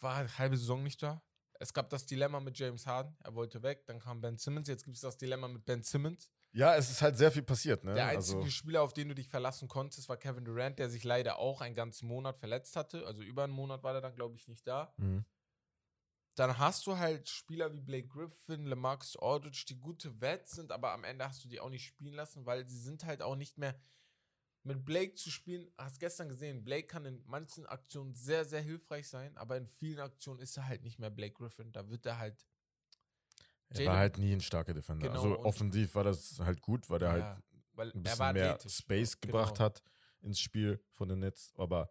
war 0.00 0.16
eine 0.16 0.38
halbe 0.38 0.56
Saison 0.56 0.82
nicht 0.82 1.02
da. 1.02 1.22
Es 1.60 1.72
gab 1.72 1.88
das 1.88 2.04
Dilemma 2.04 2.40
mit 2.40 2.58
James 2.58 2.84
Harden, 2.84 3.16
er 3.22 3.34
wollte 3.36 3.62
weg, 3.62 3.86
dann 3.86 4.00
kam 4.00 4.20
Ben 4.20 4.38
Simmons, 4.38 4.66
jetzt 4.66 4.84
gibt 4.84 4.96
es 4.96 5.02
das 5.02 5.16
Dilemma 5.16 5.46
mit 5.46 5.64
Ben 5.64 5.84
Simmons. 5.84 6.28
Ja, 6.52 6.74
es 6.74 6.90
ist 6.90 7.00
halt 7.00 7.16
sehr 7.16 7.30
viel 7.30 7.42
passiert, 7.42 7.84
ne? 7.84 7.94
Der 7.94 8.06
einzige 8.06 8.38
also, 8.38 8.50
Spieler, 8.50 8.82
auf 8.82 8.92
den 8.92 9.08
du 9.08 9.14
dich 9.14 9.28
verlassen 9.28 9.68
konntest, 9.68 10.08
war 10.08 10.16
Kevin 10.16 10.44
Durant, 10.44 10.78
der 10.78 10.90
sich 10.90 11.04
leider 11.04 11.38
auch 11.38 11.60
einen 11.60 11.74
ganzen 11.74 12.08
Monat 12.08 12.38
verletzt 12.38 12.74
hatte. 12.76 13.06
Also 13.06 13.22
über 13.22 13.44
einen 13.44 13.52
Monat 13.52 13.82
war 13.82 13.94
er 13.94 14.00
dann, 14.00 14.14
glaube 14.14 14.36
ich, 14.36 14.48
nicht 14.48 14.66
da. 14.66 14.92
Mhm. 14.96 15.24
Dann 16.34 16.58
hast 16.58 16.86
du 16.86 16.98
halt 16.98 17.28
Spieler 17.28 17.72
wie 17.72 17.80
Blake 17.80 18.08
Griffin, 18.08 18.66
LeMarcus 18.66 19.16
Aldridge, 19.16 19.64
die 19.68 19.78
gute 19.78 20.20
Wets 20.20 20.52
sind, 20.52 20.72
aber 20.72 20.92
am 20.92 21.04
Ende 21.04 21.28
hast 21.28 21.44
du 21.44 21.48
die 21.48 21.60
auch 21.60 21.70
nicht 21.70 21.84
spielen 21.86 22.14
lassen, 22.14 22.44
weil 22.44 22.68
sie 22.68 22.78
sind 22.80 23.04
halt 23.04 23.22
auch 23.22 23.36
nicht 23.36 23.56
mehr 23.56 23.78
mit 24.64 24.84
Blake 24.84 25.14
zu 25.14 25.30
spielen. 25.30 25.70
Hast 25.78 26.00
gestern 26.00 26.28
gesehen, 26.28 26.64
Blake 26.64 26.88
kann 26.88 27.04
in 27.04 27.22
manchen 27.26 27.66
Aktionen 27.66 28.14
sehr, 28.14 28.44
sehr 28.44 28.62
hilfreich 28.62 29.08
sein, 29.08 29.36
aber 29.36 29.56
in 29.56 29.68
vielen 29.68 30.00
Aktionen 30.00 30.40
ist 30.40 30.56
er 30.56 30.66
halt 30.66 30.82
nicht 30.82 30.98
mehr 30.98 31.10
Blake 31.10 31.34
Griffin. 31.34 31.72
Da 31.72 31.88
wird 31.88 32.06
er 32.06 32.18
halt 32.18 32.46
Er 33.68 33.86
war 33.86 33.98
halt 33.98 34.18
nie 34.18 34.32
ein 34.32 34.40
starker 34.40 34.74
Defender. 34.74 35.08
Genau, 35.08 35.22
also 35.22 35.38
offensiv 35.40 35.94
war 35.94 36.04
das 36.04 36.40
halt 36.40 36.60
gut, 36.62 36.88
weil 36.90 37.02
er 37.02 37.12
halt 37.12 37.22
ja, 37.22 37.42
weil 37.74 37.92
ein 37.92 38.02
bisschen 38.02 38.32
mehr. 38.32 38.58
Space 38.66 39.20
Genau. 39.20 39.32
gebracht 39.32 39.60
hat 39.60 39.82
ins 40.20 40.40
Spiel 40.40 40.82
von 40.90 41.08
den 41.08 41.20
Nets. 41.20 41.52
Aber 41.56 41.90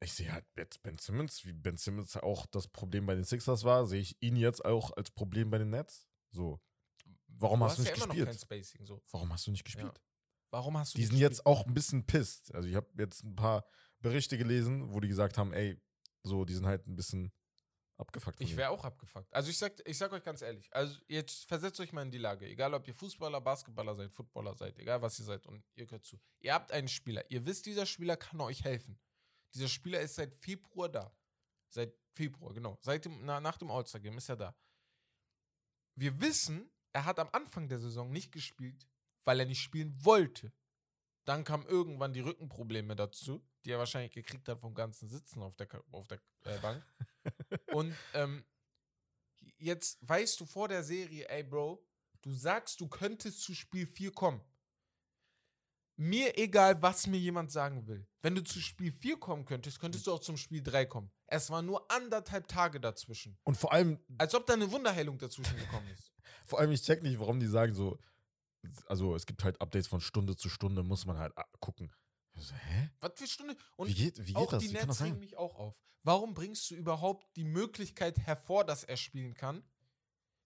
ich 0.00 0.12
sehe 0.12 0.32
halt 0.32 0.44
jetzt 0.56 0.82
Ben 0.82 0.98
Simmons, 0.98 1.44
wie 1.44 1.52
Ben 1.52 1.76
Simmons 1.76 2.16
auch 2.16 2.46
das 2.46 2.68
Problem 2.68 3.06
bei 3.06 3.14
den 3.14 3.24
Sixers 3.24 3.64
war, 3.64 3.86
sehe 3.86 4.00
ich 4.00 4.20
ihn 4.20 4.36
jetzt 4.36 4.64
auch 4.64 4.96
als 4.96 5.10
Problem 5.10 5.50
bei 5.50 5.58
den 5.58 5.70
Nets. 5.70 6.06
So, 6.30 6.60
warum 7.28 7.62
hast 7.64 7.78
du 7.78 7.82
nicht 7.82 7.90
ja 7.90 7.96
immer 7.96 8.06
gespielt? 8.06 8.26
noch 8.26 8.32
kein 8.32 8.40
Spacing. 8.40 8.86
So. 8.86 9.02
warum 9.10 9.32
hast 9.32 9.46
du 9.46 9.50
nicht 9.50 9.64
gespielt? 9.64 10.00
Warum 10.50 10.78
hast 10.78 10.94
du 10.94 10.98
Die 10.98 11.06
sind 11.06 11.18
jetzt 11.18 11.38
gespielt? 11.38 11.46
auch 11.46 11.66
ein 11.66 11.74
bisschen 11.74 12.06
pisst. 12.06 12.54
Also 12.54 12.68
ich 12.68 12.74
habe 12.74 12.88
jetzt 12.98 13.24
ein 13.24 13.34
paar 13.34 13.66
Berichte 14.00 14.38
gelesen, 14.38 14.92
wo 14.92 15.00
die 15.00 15.08
gesagt 15.08 15.38
haben, 15.38 15.52
ey, 15.52 15.80
so, 16.22 16.44
die 16.44 16.54
sind 16.54 16.66
halt 16.66 16.86
ein 16.86 16.96
bisschen 16.96 17.32
abgefuckt. 17.96 18.40
Ich 18.40 18.56
wäre 18.56 18.70
auch 18.70 18.84
abgefuckt. 18.84 19.32
Also 19.32 19.50
ich 19.50 19.58
sag, 19.58 19.72
ich 19.88 19.96
sag 19.96 20.12
euch 20.12 20.22
ganz 20.22 20.42
ehrlich, 20.42 20.68
also 20.74 21.00
jetzt 21.08 21.48
versetzt 21.48 21.80
euch 21.80 21.92
mal 21.92 22.02
in 22.02 22.10
die 22.10 22.18
Lage, 22.18 22.46
egal 22.46 22.74
ob 22.74 22.86
ihr 22.86 22.94
Fußballer, 22.94 23.40
Basketballer 23.40 23.94
seid, 23.94 24.12
Footballer 24.12 24.54
seid, 24.54 24.78
egal 24.78 25.00
was 25.00 25.18
ihr 25.18 25.24
seid 25.24 25.46
und 25.46 25.64
ihr 25.74 25.86
gehört 25.86 26.04
zu. 26.04 26.18
Ihr 26.40 26.52
habt 26.52 26.72
einen 26.72 26.88
Spieler, 26.88 27.24
ihr 27.30 27.46
wisst, 27.46 27.66
dieser 27.66 27.86
Spieler 27.86 28.16
kann 28.16 28.40
euch 28.40 28.64
helfen. 28.64 28.98
Dieser 29.56 29.68
Spieler 29.68 30.00
ist 30.00 30.16
seit 30.16 30.34
Februar 30.34 30.90
da. 30.90 31.10
Seit 31.68 31.94
Februar, 32.12 32.52
genau. 32.52 32.78
Seit 32.82 33.06
dem, 33.06 33.24
na, 33.24 33.40
nach 33.40 33.56
dem 33.56 33.70
All-Star-Game 33.70 34.18
ist 34.18 34.28
er 34.28 34.36
da. 34.36 34.54
Wir 35.94 36.20
wissen, 36.20 36.70
er 36.92 37.06
hat 37.06 37.18
am 37.18 37.30
Anfang 37.32 37.66
der 37.66 37.78
Saison 37.78 38.10
nicht 38.10 38.32
gespielt, 38.32 38.86
weil 39.24 39.40
er 39.40 39.46
nicht 39.46 39.62
spielen 39.62 39.94
wollte. 40.04 40.52
Dann 41.24 41.42
kamen 41.42 41.64
irgendwann 41.66 42.12
die 42.12 42.20
Rückenprobleme 42.20 42.94
dazu, 42.94 43.42
die 43.64 43.70
er 43.70 43.78
wahrscheinlich 43.78 44.12
gekriegt 44.12 44.46
hat 44.46 44.60
vom 44.60 44.74
ganzen 44.74 45.08
Sitzen 45.08 45.42
auf 45.42 45.56
der, 45.56 45.68
auf 45.90 46.06
der 46.06 46.20
äh, 46.44 46.58
Bank. 46.58 46.86
Und 47.72 47.96
ähm, 48.12 48.44
jetzt 49.56 49.98
weißt 50.06 50.38
du 50.38 50.44
vor 50.44 50.68
der 50.68 50.84
Serie, 50.84 51.28
ey 51.30 51.42
Bro, 51.42 51.82
du 52.20 52.32
sagst, 52.32 52.78
du 52.80 52.88
könntest 52.88 53.40
zu 53.40 53.54
Spiel 53.54 53.86
4 53.86 54.12
kommen. 54.12 54.42
Mir 55.98 56.38
egal, 56.38 56.80
was 56.82 57.06
mir 57.06 57.18
jemand 57.18 57.50
sagen 57.50 57.86
will. 57.86 58.06
Wenn 58.20 58.34
du 58.34 58.44
zu 58.44 58.60
Spiel 58.60 58.92
4 58.92 59.18
kommen 59.18 59.46
könntest, 59.46 59.80
könntest 59.80 60.06
du 60.06 60.12
auch 60.12 60.20
zum 60.20 60.36
Spiel 60.36 60.62
3 60.62 60.84
kommen. 60.84 61.10
Es 61.26 61.48
waren 61.48 61.64
nur 61.64 61.90
anderthalb 61.90 62.48
Tage 62.48 62.80
dazwischen. 62.80 63.38
Und 63.44 63.56
vor 63.56 63.72
allem, 63.72 63.98
Als 64.18 64.34
ob 64.34 64.46
da 64.46 64.52
eine 64.52 64.70
Wunderheilung 64.70 65.16
dazwischen 65.18 65.56
gekommen 65.56 65.88
ist. 65.94 66.12
vor 66.44 66.58
allem, 66.58 66.70
ich 66.72 66.82
check 66.82 67.02
nicht, 67.02 67.18
warum 67.18 67.40
die 67.40 67.46
sagen 67.46 67.72
so, 67.72 67.98
also 68.86 69.14
es 69.14 69.24
gibt 69.24 69.42
halt 69.42 69.60
Updates 69.60 69.86
von 69.86 70.00
Stunde 70.00 70.36
zu 70.36 70.48
Stunde, 70.50 70.82
muss 70.82 71.06
man 71.06 71.18
halt 71.18 71.32
gucken. 71.60 71.90
So, 72.34 72.54
hä? 72.54 72.90
Was 73.00 73.12
für 73.14 73.26
Stunde? 73.26 73.56
Und 73.76 73.88
wie 73.88 73.94
geht, 73.94 74.18
wie 74.18 74.34
geht 74.34 74.36
auch 74.36 74.50
das? 74.50 74.62
die 74.62 74.68
Nets 74.68 75.00
regen 75.00 75.18
mich 75.18 75.36
auch 75.38 75.54
auf. 75.54 75.82
Warum 76.02 76.34
bringst 76.34 76.70
du 76.70 76.74
überhaupt 76.74 77.26
die 77.36 77.44
Möglichkeit 77.44 78.18
hervor, 78.18 78.64
dass 78.64 78.84
er 78.84 78.96
spielen 78.96 79.34
kann, 79.34 79.64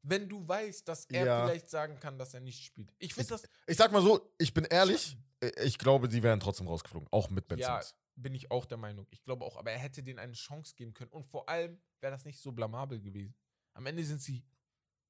wenn 0.02 0.28
du 0.28 0.46
weißt, 0.46 0.86
dass 0.88 1.04
er 1.06 1.24
Ja. 1.26 1.44
vielleicht 1.46 1.68
sagen 1.70 1.98
kann, 2.00 2.18
dass 2.18 2.34
er 2.34 2.40
nicht 2.40 2.64
spielt? 2.64 2.92
Ich 2.98 3.14
finde 3.14 3.28
das, 3.30 3.42
Ich 3.66 3.76
sag 3.76 3.92
mal 3.92 4.02
so, 4.02 4.32
ich 4.38 4.52
bin 4.54 4.64
ehrlich, 4.64 5.16
äh, 5.40 5.50
ich 5.64 5.78
glaube, 5.78 6.08
die 6.08 6.22
wären 6.22 6.40
trotzdem 6.40 6.66
rausgeflogen, 6.68 7.08
auch 7.10 7.28
mit 7.30 7.48
Ben 7.48 7.58
Ja. 7.58 7.80
Simmons. 7.82 7.94
bin 8.16 8.34
ich 8.34 8.50
auch 8.50 8.66
der 8.66 8.76
Meinung. 8.76 9.06
Ich 9.10 9.22
glaube 9.22 9.44
auch, 9.46 9.56
aber 9.56 9.70
er 9.70 9.78
hätte 9.78 10.02
denen 10.02 10.18
eine 10.18 10.34
Chance 10.34 10.74
geben 10.74 10.92
können. 10.92 11.10
Und 11.10 11.24
vor 11.24 11.48
allem 11.48 11.80
wäre 12.00 12.12
das 12.12 12.24
nicht 12.26 12.38
so 12.40 12.52
blamabel 12.52 13.00
gewesen. 13.00 13.34
Am 13.72 13.86
Ende 13.86 14.04
sind 14.04 14.20
sie 14.20 14.44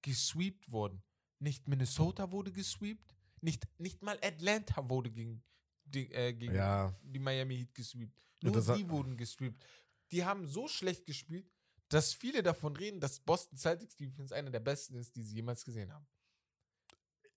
gesweept 0.02 0.70
worden. 0.70 1.02
Nicht 1.38 1.66
Minnesota 1.66 2.30
wurde 2.30 2.52
gesweept, 2.52 3.14
nicht, 3.40 3.66
nicht 3.78 4.02
mal 4.02 4.18
Atlanta 4.22 4.88
wurde 4.88 5.10
gegen, 5.10 5.42
die, 5.84 6.12
äh, 6.12 6.32
gegen 6.34 6.54
Ja, 6.54 6.94
die 7.02 7.18
Miami 7.18 7.56
Heat 7.58 7.74
gesweept. 7.74 8.20
Nur 8.42 8.52
die 8.76 8.88
wurden 8.88 9.16
gesweept. 9.16 9.64
Die 10.12 10.24
haben 10.24 10.46
so 10.46 10.68
schlecht 10.68 11.06
gespielt, 11.06 11.50
dass 11.90 12.14
viele 12.14 12.42
davon 12.42 12.74
reden, 12.76 13.00
dass 13.00 13.20
Boston 13.20 13.58
Celtics 13.58 13.96
Defense 13.96 14.34
einer 14.34 14.50
der 14.50 14.60
besten 14.60 14.94
ist, 14.94 15.14
die 15.16 15.22
sie 15.22 15.34
jemals 15.36 15.64
gesehen 15.64 15.92
haben. 15.92 16.06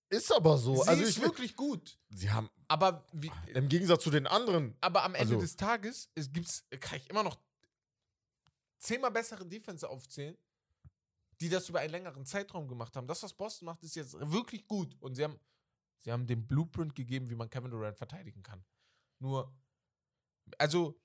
ist 0.08 0.32
aber 0.32 0.56
so. 0.58 0.82
sie 0.82 0.88
also 0.88 1.02
ist 1.02 1.10
ich 1.10 1.20
wirklich 1.22 1.56
gut. 1.56 1.98
sie 2.10 2.30
haben 2.30 2.48
Aber, 2.68 3.04
wie, 3.12 3.30
im 3.52 3.68
Gegensatz 3.68 4.02
zu 4.04 4.10
den 4.10 4.26
anderen, 4.26 4.76
aber 4.80 5.02
am 5.02 5.14
Ende 5.14 5.34
Also- 5.34 5.40
des 5.40 5.56
Tages 5.56 6.08
es 6.14 6.32
gibt's, 6.32 6.64
kann 6.80 6.98
ich 6.98 7.10
immer 7.10 7.22
noch 7.24 7.38
zehnmal 8.78 9.10
bessere 9.10 9.44
Defense 9.44 9.88
aufzählen, 9.88 10.36
die 11.40 11.48
das 11.48 11.68
über 11.68 11.80
einen 11.80 11.90
längeren 11.90 12.24
Zeitraum 12.24 12.68
gemacht 12.68 12.94
haben. 12.96 13.08
Das, 13.08 13.22
was 13.22 13.34
Boston 13.34 13.66
macht, 13.66 13.82
ist 13.82 13.96
jetzt 13.96 14.14
wirklich 14.30 14.68
gut. 14.68 14.94
Und 15.00 15.14
sie 15.16 15.24
haben, 15.24 15.40
sie 15.98 16.12
haben 16.12 16.26
den 16.26 16.46
Blueprint 16.46 16.94
gegeben, 16.94 17.28
wie 17.28 17.34
man 17.34 17.50
Kevin 17.50 17.70
Durant 17.72 17.98
verteidigen 17.98 18.42
kann. 18.42 18.64
Nur, 19.18 19.52
also 20.58 21.00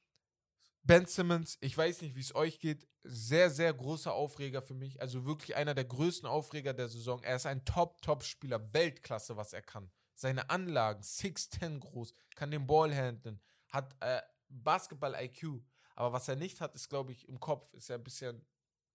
Ben 0.89 1.05
Simmons, 1.05 1.59
ich 1.61 1.77
weiß 1.77 2.01
nicht, 2.01 2.15
wie 2.15 2.19
es 2.19 2.33
euch 2.33 2.59
geht, 2.59 2.87
sehr, 3.03 3.51
sehr 3.51 3.71
großer 3.71 4.11
Aufreger 4.11 4.63
für 4.63 4.73
mich. 4.73 4.99
Also 4.99 5.23
wirklich 5.23 5.55
einer 5.55 5.75
der 5.75 5.85
größten 5.85 6.27
Aufreger 6.27 6.73
der 6.73 6.87
Saison. 6.87 7.21
Er 7.21 7.35
ist 7.35 7.45
ein 7.45 7.63
Top-Top-Spieler, 7.63 8.73
Weltklasse, 8.73 9.37
was 9.37 9.53
er 9.53 9.61
kann. 9.61 9.91
seine 10.15 10.49
Anlagen, 10.49 11.03
6'10 11.03 11.79
groß, 11.79 12.11
kann 12.35 12.49
den 12.49 12.65
Ball 12.65 12.91
handeln, 12.91 13.39
hat 13.67 13.95
äh, 13.99 14.19
Basketball-IQ. 14.49 15.61
Aber 15.95 16.11
was 16.11 16.27
er 16.27 16.35
nicht 16.35 16.59
hat, 16.59 16.73
ist, 16.73 16.89
glaube 16.89 17.11
ich, 17.11 17.29
im 17.29 17.39
Kopf, 17.39 17.71
ist 17.73 17.89
ja 17.89 17.95
ein 17.95 18.03
bisschen, 18.03 18.43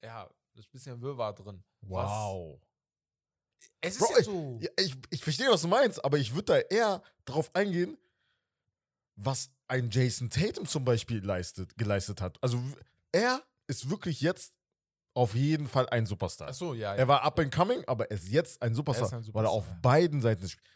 ja, 0.02 0.28
ist 0.54 0.66
ein 0.66 0.72
bisschen 0.72 1.00
Wirrwarr 1.00 1.32
drin. 1.32 1.62
Wow. 1.82 2.60
Was, 2.60 3.70
es 3.80 3.96
ist 3.96 4.00
Bro, 4.00 4.16
ja 4.16 4.24
so. 4.24 4.58
Ja, 4.60 4.70
ich, 4.78 4.96
ich 5.10 5.22
verstehe, 5.22 5.48
was 5.48 5.62
du 5.62 5.68
meinst, 5.68 6.04
aber 6.04 6.18
ich 6.18 6.34
würde 6.34 6.44
da 6.44 6.58
eher 6.58 7.02
drauf 7.24 7.54
eingehen, 7.54 7.96
was 9.16 9.50
ein 9.68 9.90
Jason 9.90 10.30
Tatum 10.30 10.66
zum 10.66 10.84
Beispiel 10.84 11.24
leistet, 11.24 11.76
geleistet 11.76 12.20
hat. 12.20 12.42
Also 12.42 12.62
er 13.12 13.42
ist 13.66 13.88
wirklich 13.90 14.20
jetzt 14.20 14.54
auf 15.14 15.34
jeden 15.34 15.68
Fall 15.68 15.88
ein 15.90 16.06
Superstar. 16.06 16.48
Ach 16.50 16.54
so, 16.54 16.74
ja. 16.74 16.94
Er 16.94 17.06
war 17.08 17.22
up 17.22 17.38
and 17.38 17.54
coming, 17.54 17.84
aber 17.86 18.10
er 18.10 18.16
ist 18.16 18.28
jetzt 18.28 18.60
ein 18.62 18.74
Superstar, 18.74 19.12
Er 19.12 19.18
ein 19.18 19.34
weil 19.34 19.44
er 19.44 19.50
auf 19.50 19.64
Superstar. 19.64 19.82
beiden 19.82 20.20
Seiten 20.20 20.42
des 20.42 20.50
Spiels. 20.52 20.68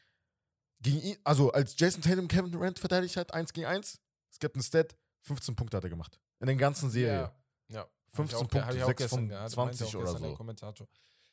Gegen 0.80 1.00
ihn, 1.00 1.16
also 1.24 1.50
als 1.50 1.74
Jason 1.76 2.02
Tatum 2.02 2.28
Kevin 2.28 2.52
Durant 2.52 2.78
verteidigt 2.78 3.16
hat, 3.16 3.34
1 3.34 3.52
gegen 3.52 3.66
1, 3.66 4.00
es 4.30 4.38
gibt 4.38 4.54
einen 4.54 4.62
Stat, 4.62 4.96
15 5.22 5.56
Punkte 5.56 5.76
hat 5.76 5.82
er 5.84 5.90
gemacht. 5.90 6.20
In 6.38 6.46
der 6.46 6.54
ganzen 6.54 6.88
Serie. 6.88 7.32
Ja. 7.68 7.80
ja. 7.80 7.88
15 8.10 8.18
Hab 8.18 8.28
ich 8.28 8.34
auch- 8.34 8.38
Punkte, 8.38 8.66
hab 8.66 8.74
ich 8.76 8.82
auch 8.84 8.86
6 8.86 8.98
gestern 8.98 9.18
von 9.18 9.28
gehört, 9.28 9.56
meinte 9.56 9.76
20 9.78 9.96
auch 9.96 10.00
oder 10.00 10.16
so. 10.18 10.34
Kommentator. 10.36 10.88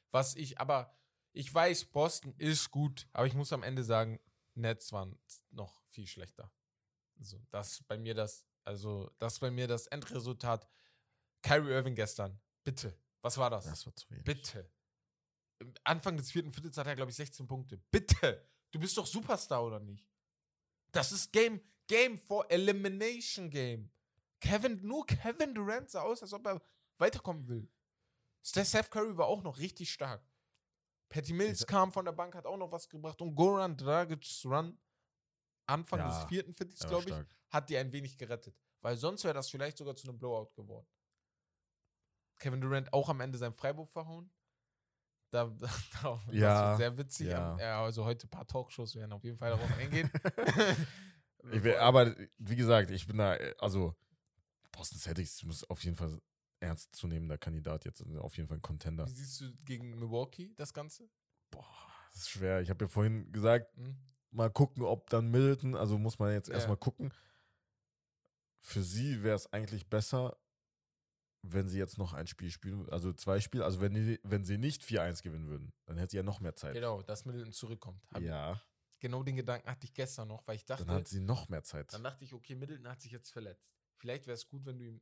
Was 0.09 0.35
ich, 0.35 0.59
aber 0.59 0.91
ich 1.31 1.53
weiß, 1.53 1.85
Boston 1.85 2.33
ist 2.39 2.71
gut, 2.71 3.07
aber 3.13 3.27
ich 3.27 3.35
muss 3.35 3.53
am 3.53 3.61
Ende 3.61 3.83
sagen, 3.83 4.19
Nets 4.55 4.91
waren 4.91 5.19
noch 5.51 5.79
viel 5.89 6.07
schlechter. 6.07 6.51
Also, 7.17 7.39
das 7.49 7.73
ist 7.73 7.87
bei 7.87 7.97
mir 7.97 8.13
das, 8.13 8.45
also, 8.63 9.11
das 9.17 9.39
bei 9.39 9.51
mir 9.51 9.67
das 9.67 9.87
Endresultat. 9.87 10.67
Kyrie 11.41 11.71
Irving 11.71 11.95
gestern, 11.95 12.39
bitte. 12.63 12.97
Was 13.21 13.37
war 13.37 13.49
das? 13.49 13.65
Das 13.65 13.85
war 13.85 13.95
zu 13.95 14.09
wenig. 14.09 14.23
Bitte. 14.23 14.69
Anfang 15.83 16.17
des 16.17 16.31
vierten 16.31 16.51
Viertels 16.51 16.77
hat 16.77 16.87
er, 16.87 16.95
glaube 16.95 17.11
ich, 17.11 17.17
16 17.17 17.47
Punkte. 17.47 17.77
Bitte. 17.91 18.47
Du 18.71 18.79
bist 18.79 18.97
doch 18.97 19.05
Superstar, 19.05 19.63
oder 19.63 19.79
nicht? 19.79 20.07
Das 20.91 21.11
ist 21.11 21.31
Game, 21.31 21.61
Game 21.87 22.17
for 22.17 22.49
Elimination 22.51 23.49
Game. 23.49 23.91
Kevin, 24.39 24.85
nur 24.85 25.05
Kevin 25.05 25.53
Durant 25.53 25.89
sah 25.89 26.01
aus, 26.01 26.21
als 26.21 26.33
ob 26.33 26.45
er 26.45 26.61
weiterkommen 26.97 27.47
will. 27.47 27.69
Steph 28.43 28.89
Curry 28.89 29.17
war 29.17 29.27
auch 29.27 29.41
noch 29.41 29.57
richtig 29.57 29.91
stark. 29.91 30.23
Patty 31.09 31.33
Mills 31.33 31.65
kam 31.65 31.91
von 31.91 32.05
der 32.05 32.11
Bank, 32.11 32.35
hat 32.35 32.45
auch 32.45 32.57
noch 32.57 32.71
was 32.71 32.89
gebracht. 32.89 33.21
Und 33.21 33.35
Goran 33.35 33.75
Dragic's 33.75 34.45
Run, 34.45 34.77
Anfang 35.67 35.99
Ja, 35.99 36.07
des 36.07 36.27
vierten 36.29 36.53
Viertels, 36.53 36.81
Er 36.81 36.87
glaube 36.89 37.09
ich, 37.09 37.15
hat 37.53 37.69
die 37.69 37.77
ein 37.77 37.91
wenig 37.91 38.17
gerettet. 38.17 38.55
Weil 38.81 38.97
sonst 38.97 39.23
wäre 39.23 39.33
das 39.33 39.49
vielleicht 39.49 39.77
sogar 39.77 39.95
zu 39.95 40.07
einem 40.07 40.19
Blowout 40.19 40.53
geworden. 40.55 40.87
Kevin 42.37 42.61
Durant 42.61 42.91
auch 42.93 43.09
am 43.09 43.21
Ende 43.21 43.37
seinen 43.37 43.53
Freiwurf 43.53 43.89
verhauen. 43.91 44.29
Da, 45.31 45.45
da, 45.59 45.67
da 46.01 46.21
das 46.27 46.35
Ja, 46.35 46.75
sehr 46.77 46.97
witzig. 46.97 47.27
ja. 47.27 47.57
Ja. 47.57 47.83
also 47.83 48.05
heute 48.05 48.27
ein 48.27 48.29
paar 48.29 48.45
Talkshows 48.47 48.95
werden 48.95 49.11
auf 49.13 49.23
jeden 49.23 49.37
Fall 49.37 49.51
darauf 49.51 49.71
eingehen. 49.77 50.09
Will, 51.43 51.75
aber 51.77 52.15
wie 52.37 52.55
gesagt, 52.55 52.89
ich 52.89 53.05
bin 53.05 53.17
da, 53.17 53.35
äh, 53.35 53.53
also 53.59 53.95
Boston 54.71 54.99
Celtics 54.99 55.43
muss 55.43 55.63
auf 55.69 55.83
jeden 55.83 55.95
Fall 55.95 56.19
ernstzunehmender 56.59 57.37
Kandidat 57.37 57.85
jetzt, 57.85 58.01
also 58.01 58.19
auf 58.21 58.35
jeden 58.37 58.47
Fall 58.47 58.57
ein 58.57 58.61
Contender. 58.63 59.05
Wie 59.05 59.11
siehst 59.11 59.41
du 59.41 59.53
gegen 59.65 59.91
Milwaukee 59.99 60.53
das 60.55 60.73
Ganze? 60.73 61.07
Boah, 61.51 61.65
das 62.11 62.21
ist 62.21 62.29
schwer. 62.29 62.61
Ich 62.61 62.69
habe 62.69 62.85
ja 62.85 62.89
vorhin 62.89 63.31
gesagt, 63.31 63.75
Hm? 63.77 63.95
Mal 64.35 64.49
gucken, 64.51 64.83
ob 64.83 65.09
dann 65.09 65.29
Middleton, 65.31 65.75
also 65.75 65.97
muss 65.97 66.19
man 66.19 66.31
jetzt 66.33 66.49
Ja. 66.49 66.55
erstmal 66.55 66.77
gucken. 66.77 67.13
Für 68.59 68.81
sie 68.81 69.23
wäre 69.23 69.35
es 69.35 69.51
eigentlich 69.53 69.87
besser, 69.89 70.37
wenn 71.43 71.69
sie 71.69 71.77
jetzt 71.77 71.97
noch 71.97 72.13
ein 72.13 72.27
Spiel 72.27 72.49
spielen, 72.49 72.89
also 72.89 73.13
zwei 73.13 73.39
Spiele, 73.39 73.63
also 73.63 73.79
wenn, 73.79 73.93
die, 73.93 74.19
wenn 74.23 74.43
sie 74.45 74.57
nicht 74.57 74.81
4-1 74.83 75.21
gewinnen 75.21 75.47
würden, 75.47 75.73
dann 75.85 75.97
hätte 75.97 76.11
sie 76.11 76.17
ja 76.17 76.23
noch 76.23 76.39
mehr 76.39 76.55
Zeit. 76.55 76.73
Genau, 76.73 77.01
dass 77.03 77.25
Middleton 77.25 77.51
zurückkommt. 77.53 78.01
Hab 78.11 78.21
Ja, 78.21 78.61
Genau 78.99 79.21
den 79.23 79.35
Gedanken 79.35 79.69
hatte 79.69 79.85
ich 79.85 79.93
gestern 79.93 80.29
noch, 80.29 80.47
weil 80.47 80.55
ich 80.55 80.65
dachte, 80.65 80.85
dann 80.85 80.95
hat 80.95 81.07
sie 81.07 81.19
noch 81.19 81.49
mehr 81.49 81.63
Zeit. 81.63 81.93
Dann 81.93 82.03
dachte 82.03 82.23
ich, 82.23 82.33
okay, 82.33 82.55
Middleton 82.55 82.87
hat 82.87 83.01
sich 83.01 83.11
jetzt 83.11 83.29
verletzt. 83.31 83.71
Vielleicht 83.97 84.25
wäre 84.25 84.33
es 84.33 84.47
gut, 84.47 84.65
wenn 84.65 84.79
du 84.79 84.85
ihm. 84.85 85.01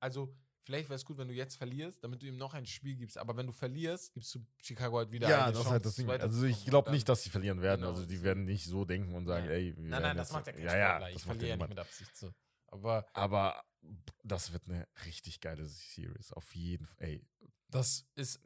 Also, 0.00 0.34
vielleicht 0.62 0.88
wäre 0.88 0.96
es 0.96 1.04
gut, 1.04 1.18
wenn 1.18 1.28
du 1.28 1.34
jetzt 1.34 1.56
verlierst, 1.56 2.02
damit 2.04 2.22
du 2.22 2.26
ihm 2.26 2.36
noch 2.36 2.54
ein 2.54 2.66
Spiel 2.66 2.96
gibst. 2.96 3.18
Aber 3.18 3.36
wenn 3.36 3.46
du 3.46 3.52
verlierst, 3.52 4.12
gibst 4.12 4.34
du 4.34 4.44
Chicago 4.62 4.98
halt 4.98 5.10
wieder 5.10 5.28
ja, 5.28 5.44
eine 5.44 5.52
das 5.52 5.58
ist 5.58 5.62
Chance, 5.64 5.70
halt 5.72 5.84
das 5.86 5.94
Ding. 5.96 6.10
Also 6.10 6.44
ich 6.44 6.64
glaube 6.64 6.90
nicht, 6.90 7.08
dass 7.08 7.22
sie 7.22 7.30
verlieren 7.30 7.60
werden. 7.62 7.80
Genau. 7.82 7.92
Also 7.92 8.06
die 8.06 8.22
werden 8.22 8.44
nicht 8.44 8.64
so 8.66 8.84
denken 8.84 9.14
und 9.14 9.26
sagen, 9.26 9.46
Nein. 9.46 9.54
ey, 9.54 9.76
wir 9.76 9.90
Nein, 9.90 10.02
nein, 10.02 10.16
das 10.16 10.32
macht 10.32 10.46
ja 10.46 10.52
kein 10.52 10.62
ja, 10.62 10.70
Sportler. 10.70 11.08
ja, 11.08 11.16
ich 11.16 11.22
verliere 11.22 11.48
ja 11.48 11.56
nicht 11.56 11.68
mit 11.68 11.78
Absicht 11.78 12.16
so. 12.16 12.32
Aber 12.68 13.06
Aber 13.12 13.62
das 14.22 14.52
wird 14.52 14.66
eine 14.68 14.86
richtig 15.06 15.40
geile 15.40 15.66
Series. 15.66 16.32
Auf 16.32 16.54
jeden 16.54 16.86
Fall. 16.86 17.06
Ey, 17.06 17.26
das 17.68 18.06
ist 18.14 18.40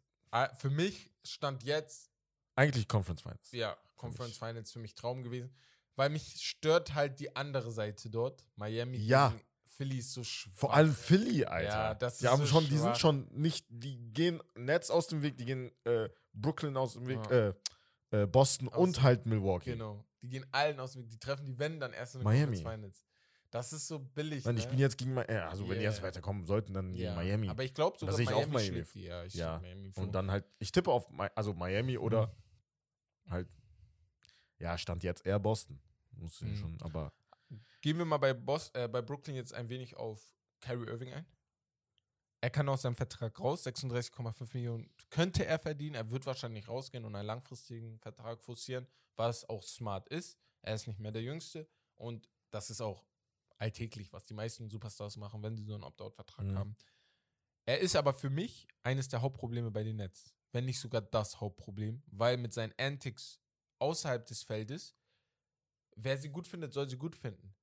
für 0.58 0.70
mich 0.70 1.12
stand 1.24 1.62
jetzt, 1.62 2.10
eigentlich 2.54 2.88
Conference 2.88 3.22
Finals. 3.22 3.52
ja, 3.52 3.76
Conference 3.96 4.36
Finals 4.38 4.72
für 4.72 4.78
mich 4.78 4.94
Traum 4.94 5.22
gewesen, 5.22 5.54
weil 5.94 6.10
mich 6.10 6.42
stört 6.42 6.94
halt 6.94 7.20
die 7.20 7.34
andere 7.36 7.70
Seite 7.70 8.10
dort. 8.10 8.46
Miami 8.56 8.98
Ja. 8.98 9.28
gegen 9.30 9.42
Philly 9.76 9.98
ist 9.98 10.12
so 10.12 10.24
schwach. 10.24 10.52
Vor 10.54 10.74
allem 10.74 10.94
Philly, 10.94 11.44
Alter. 11.44 11.68
Ja, 11.68 11.94
das 11.94 12.18
die 12.18 12.24
ist 12.24 12.30
haben 12.30 12.40
so 12.40 12.46
schon, 12.46 12.64
die 12.64 12.70
schwach. 12.76 12.82
sind 12.84 12.98
schon 12.98 13.28
nicht, 13.32 13.66
die 13.68 13.98
gehen 14.12 14.42
Nets 14.56 14.90
aus 14.90 15.06
dem 15.08 15.22
Weg, 15.22 15.36
die 15.36 15.44
gehen 15.44 15.70
äh, 15.84 16.08
Brooklyn 16.32 16.76
aus 16.76 16.94
dem 16.94 17.06
Weg, 17.06 17.18
Ja. 17.30 17.48
äh, 18.10 18.22
äh, 18.22 18.26
Boston 18.26 18.68
Aus 18.68 18.78
und 18.78 19.02
halt 19.02 19.26
Milwaukee. 19.26 19.72
Genau. 19.72 20.04
Die 20.22 20.28
gehen 20.28 20.46
allen 20.52 20.80
aus 20.80 20.92
dem 20.92 21.02
Weg. 21.02 21.10
Die 21.10 21.18
treffen 21.18 21.44
die 21.44 21.58
Wenn 21.58 21.78
dann 21.78 21.92
erst 21.92 22.14
in 22.14 22.20
den 22.20 22.24
Miami. 22.24 22.56
Finals. 22.56 23.02
Das 23.50 23.72
ist 23.72 23.86
so 23.86 23.98
billig. 24.00 24.44
Nein, 24.44 24.56
die 24.56 24.60
ne? 24.62 24.66
spielen 24.66 24.80
jetzt 24.80 24.98
gegen 24.98 25.14
Miami. 25.14 25.32
Also 25.38 25.62
wenn 25.68 25.74
die 25.78 25.82
Yeah. 25.84 25.90
jetzt 25.92 26.02
weiterkommen 26.02 26.46
sollten, 26.46 26.74
dann 26.74 26.92
gegen 26.92 27.04
Ja, 27.04 27.14
Miami. 27.14 27.48
Aber 27.48 27.62
ich 27.64 27.72
glaube 27.74 27.96
sogar 27.98 28.14
sehe 28.14 28.24
ich 28.24 28.30
auch 28.32 28.46
Miami, 28.46 28.54
Miami. 28.54 28.66
schlägt 28.68 28.94
die. 28.94 29.02
Ja, 29.04 29.24
ich 29.24 29.34
Ja. 29.34 29.58
Miami 29.60 29.92
und 29.94 30.12
dann 30.14 30.30
halt, 30.30 30.44
ich 30.58 30.72
tippe 30.72 30.90
auf 30.90 31.08
Mi- 31.10 31.30
also 31.34 31.52
Miami 31.54 31.96
oder 31.98 32.26
Mhm. 33.26 33.30
halt, 33.30 33.48
ja, 34.58 34.76
stand 34.78 35.02
jetzt 35.04 35.24
eher 35.24 35.38
Boston. 35.38 35.78
Muss 36.12 36.40
ich 36.42 36.48
Mhm. 36.48 36.56
schon, 36.56 36.82
aber 36.82 37.12
Gehen 37.80 37.98
wir 37.98 38.04
mal 38.04 38.18
bei, 38.18 38.34
Bos 38.34 38.70
äh, 38.74 38.88
bei 38.88 39.02
Brooklyn 39.02 39.36
jetzt 39.36 39.54
ein 39.54 39.68
wenig 39.68 39.96
auf 39.96 40.32
Kyrie 40.60 40.86
Irving 40.88 41.12
ein. 41.12 41.26
Er 42.40 42.50
kann 42.50 42.68
aus 42.68 42.82
seinem 42.82 42.96
Vertrag 42.96 43.38
raus, 43.40 43.66
36,5 43.66 44.50
Millionen 44.54 44.90
könnte 45.10 45.46
er 45.46 45.58
verdienen. 45.58 45.94
Er 45.94 46.10
wird 46.10 46.26
wahrscheinlich 46.26 46.68
rausgehen 46.68 47.04
und 47.04 47.14
einen 47.14 47.26
langfristigen 47.26 47.98
Vertrag 48.00 48.42
forcieren, 48.42 48.86
was 49.16 49.48
auch 49.48 49.62
smart 49.62 50.08
ist. 50.08 50.38
Er 50.62 50.74
ist 50.74 50.86
nicht 50.86 50.98
mehr 51.00 51.12
der 51.12 51.22
Jüngste 51.22 51.68
und 51.96 52.28
das 52.50 52.70
ist 52.70 52.80
auch 52.80 53.06
alltäglich, 53.58 54.12
was 54.12 54.24
die 54.26 54.34
meisten 54.34 54.68
Superstars 54.68 55.16
machen, 55.16 55.42
wenn 55.42 55.56
sie 55.56 55.64
so 55.64 55.74
einen 55.74 55.84
Opt-out-Vertrag 55.84 56.44
Mhm. 56.46 56.58
haben. 56.58 56.76
Er 57.64 57.80
ist 57.80 57.96
aber 57.96 58.12
für 58.12 58.30
mich 58.30 58.68
eines 58.82 59.08
der 59.08 59.22
Hauptprobleme 59.22 59.70
bei 59.70 59.82
den 59.82 59.96
Nets, 59.96 60.34
wenn 60.52 60.66
nicht 60.66 60.78
sogar 60.78 61.00
das 61.00 61.40
Hauptproblem, 61.40 62.02
weil 62.06 62.36
mit 62.36 62.52
seinen 62.52 62.74
Antics 62.78 63.40
außerhalb 63.78 64.24
des 64.26 64.42
Feldes, 64.42 64.95
wer 65.96 66.16
sie 66.18 66.28
gut 66.28 66.46
findet, 66.46 66.72
soll 66.72 66.88
sie 66.88 66.96
gut 66.96 67.16
finden. 67.16 67.54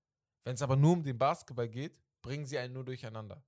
Wenn 0.44 0.56
es 0.56 0.62
aber 0.62 0.76
nur 0.76 0.94
um 0.94 1.04
den 1.04 1.18
Basketball 1.18 1.70
geht, 1.70 1.98
bringen 2.22 2.46
sie 2.46 2.58
einen 2.58 2.74
nur 2.74 2.84
durcheinander. 2.84 3.44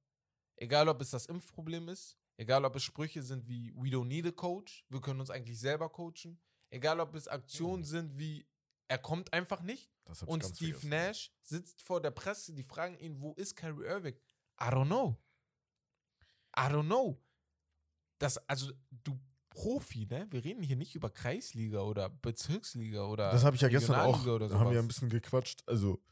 Egal, 0.58 0.88
ob 0.88 1.02
es 1.02 1.10
das 1.12 1.26
Impfproblem 1.26 1.90
ist, 1.90 2.18
egal, 2.38 2.64
ob 2.64 2.76
es 2.76 2.84
Sprüche 2.84 3.22
sind 3.22 3.48
wie 3.48 3.74
We 3.76 3.90
don't 3.90 4.06
need 4.06 4.26
a 4.26 4.32
coach, 4.32 4.86
wir 4.90 5.02
können 5.02 5.20
uns 5.20 5.30
eigentlich 5.30 5.60
selber 5.60 5.90
coachen, 5.90 6.40
egal, 6.70 7.00
ob 7.02 7.14
es 7.16 7.28
Aktionen 7.28 7.82
Mhm. 7.82 7.86
sind 7.86 8.18
wie 8.18 8.48
Er 8.88 9.00
kommt 9.00 9.34
einfach 9.34 9.62
nicht 9.62 9.92
und 10.28 10.46
Steve 10.46 10.74
vergessen. 10.80 10.90
Nash 10.90 11.32
sitzt 11.42 11.82
vor 11.82 12.00
der 12.00 12.12
Presse, 12.12 12.54
die 12.54 12.62
fragen 12.62 12.96
ihn, 13.00 13.20
wo 13.20 13.34
ist 13.34 13.56
Kyrie 13.56 13.84
Irving? 13.88 14.16
I 14.62 14.66
don't 14.66 14.86
know. 14.86 15.18
I 16.56 16.70
don't 16.70 16.86
know. 16.86 17.20
Das, 18.20 18.38
also, 18.48 18.72
du 18.92 19.20
Profi, 19.56 20.06
ne? 20.06 20.28
Wir 20.30 20.44
reden 20.44 20.62
hier 20.62 20.76
nicht 20.76 20.96
über 20.96 21.10
Kreisliga 21.10 21.80
oder 21.82 22.10
Bezirksliga 22.10 23.06
oder 23.06 23.32
Das 23.32 23.44
habe 23.44 23.56
ich 23.56 23.62
ja 23.62 23.70
gestern 23.70 23.96
auch, 24.02 24.26
oder 24.26 24.50
haben 24.60 24.72
wir 24.72 24.80
ein 24.80 24.88
bisschen 24.88 25.10
gequatscht. 25.10 25.64
Also, 25.66 26.04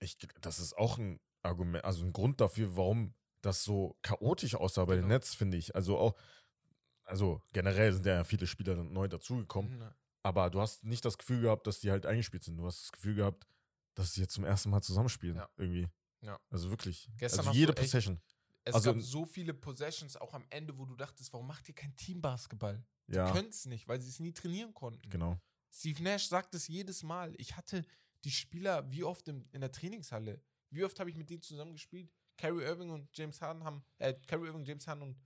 ich, 0.00 0.16
das 0.40 0.58
ist 0.58 0.76
auch 0.76 0.98
ein 0.98 1.20
Argument, 1.42 1.84
also 1.84 2.04
ein 2.04 2.12
Grund 2.12 2.40
dafür, 2.40 2.76
warum 2.76 3.14
das 3.42 3.62
so 3.62 3.96
chaotisch 4.02 4.54
aussah 4.54 4.84
bei 4.86 4.94
den 4.94 5.02
Genau. 5.04 5.14
Nets, 5.14 5.34
finde 5.34 5.56
ich. 5.58 5.74
Also 5.76 5.98
auch, 5.98 6.16
also 7.04 7.40
generell 7.52 7.92
sind 7.92 8.06
ja 8.06 8.24
viele 8.24 8.46
Spieler 8.46 8.74
neu 8.74 9.06
dazugekommen, 9.06 9.78
Mhm. 9.78 9.90
aber 10.22 10.50
du 10.50 10.60
hast 10.60 10.82
nicht 10.82 11.04
das 11.04 11.18
Gefühl 11.18 11.42
gehabt, 11.42 11.66
dass 11.66 11.78
die 11.80 11.90
halt 11.90 12.06
eingespielt 12.06 12.42
sind. 12.42 12.56
Du 12.56 12.66
hast 12.66 12.82
das 12.84 12.92
Gefühl 12.92 13.14
gehabt, 13.14 13.46
dass 13.94 14.14
sie 14.14 14.22
jetzt 14.22 14.32
zum 14.34 14.44
ersten 14.44 14.70
Mal 14.70 14.80
zusammenspielen, 14.82 15.36
Ja. 15.36 15.48
irgendwie. 15.56 15.88
Ja. 16.22 16.40
Also 16.50 16.70
wirklich. 16.70 17.08
Gestern 17.18 17.46
also 17.46 17.52
jede 17.58 17.72
Possession. 17.74 18.20
Es 18.66 18.74
Also- 18.74 18.92
gab 18.92 19.00
so 19.02 19.24
viele 19.24 19.54
Possessions 19.54 20.16
auch 20.16 20.34
am 20.34 20.44
Ende, 20.50 20.76
wo 20.76 20.84
du 20.84 20.94
dachtest, 20.96 21.32
warum 21.32 21.46
macht 21.46 21.68
ihr 21.68 21.74
kein 21.74 21.94
Teambasketball? 21.96 22.84
Ja, 23.06 23.30
Können 23.32 23.48
es 23.48 23.64
nicht, 23.66 23.86
weil 23.88 24.00
sie 24.00 24.08
es 24.10 24.18
nie 24.20 24.32
trainieren 24.32 24.74
konnten. 24.74 25.08
genau. 25.08 25.38
Steve 25.72 26.02
Nash 26.02 26.26
sagt 26.28 26.54
es 26.54 26.66
jedes 26.68 27.02
Mal. 27.02 27.34
Ich 27.38 27.56
hatte 27.56 27.84
die 28.24 28.30
Spieler 28.30 28.90
wie 28.90 29.04
oft 29.04 29.28
im, 29.28 29.46
in 29.52 29.60
der 29.60 29.70
Trainingshalle. 29.70 30.42
Wie 30.70 30.84
oft 30.84 30.98
habe 30.98 31.10
ich 31.10 31.16
mit 31.16 31.30
denen 31.30 31.42
zusammen 31.42 31.72
gespielt? 31.74 32.10
Kyrie 32.38 32.64
Irving 32.64 32.90
und 32.90 33.08
James 33.16 33.40
Harden 33.40 33.62
haben, 33.62 33.84
äh, 33.98 34.14
Kyrie 34.26 34.46
Irving, 34.48 34.64
James 34.64 34.86
Harden 34.86 35.02
und 35.02 35.20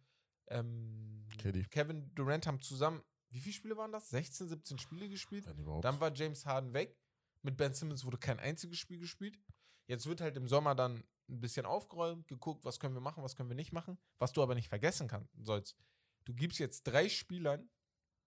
ähm. 0.48 1.26
Kevin 1.70 2.12
Durant 2.14 2.46
haben 2.46 2.60
zusammen, 2.60 3.02
wie 3.30 3.40
viele 3.40 3.54
Spiele 3.54 3.76
waren 3.76 3.92
das? 3.92 4.10
16, 4.10 4.48
17 4.48 4.78
Spiele 4.78 5.08
gespielt. 5.08 5.46
Dann 5.46 6.00
war 6.00 6.12
James 6.14 6.44
Harden 6.44 6.72
weg. 6.74 6.98
Mit 7.42 7.56
Ben 7.56 7.72
Simmons 7.72 8.04
wurde 8.04 8.18
kein 8.18 8.38
einziges 8.38 8.78
Spiel 8.78 8.98
gespielt. 8.98 9.38
Jetzt 9.86 10.06
wird 10.06 10.20
halt 10.20 10.36
im 10.36 10.46
Sommer 10.46 10.74
dann 10.74 11.04
ein 11.30 11.40
bisschen 11.40 11.66
aufgeräumt, 11.66 12.26
geguckt, 12.28 12.64
was 12.64 12.78
können 12.80 12.94
wir 12.94 13.00
machen, 13.00 13.22
was 13.22 13.36
können 13.36 13.48
wir 13.48 13.56
nicht 13.56 13.72
machen. 13.72 13.98
Was 14.18 14.32
du 14.32 14.42
aber 14.42 14.54
nicht 14.54 14.68
vergessen 14.68 15.08
kannst, 15.08 15.32
sollst. 15.40 15.76
Du 16.24 16.34
gibst 16.34 16.58
jetzt 16.58 16.82
drei 16.84 17.08
Spielern 17.08 17.70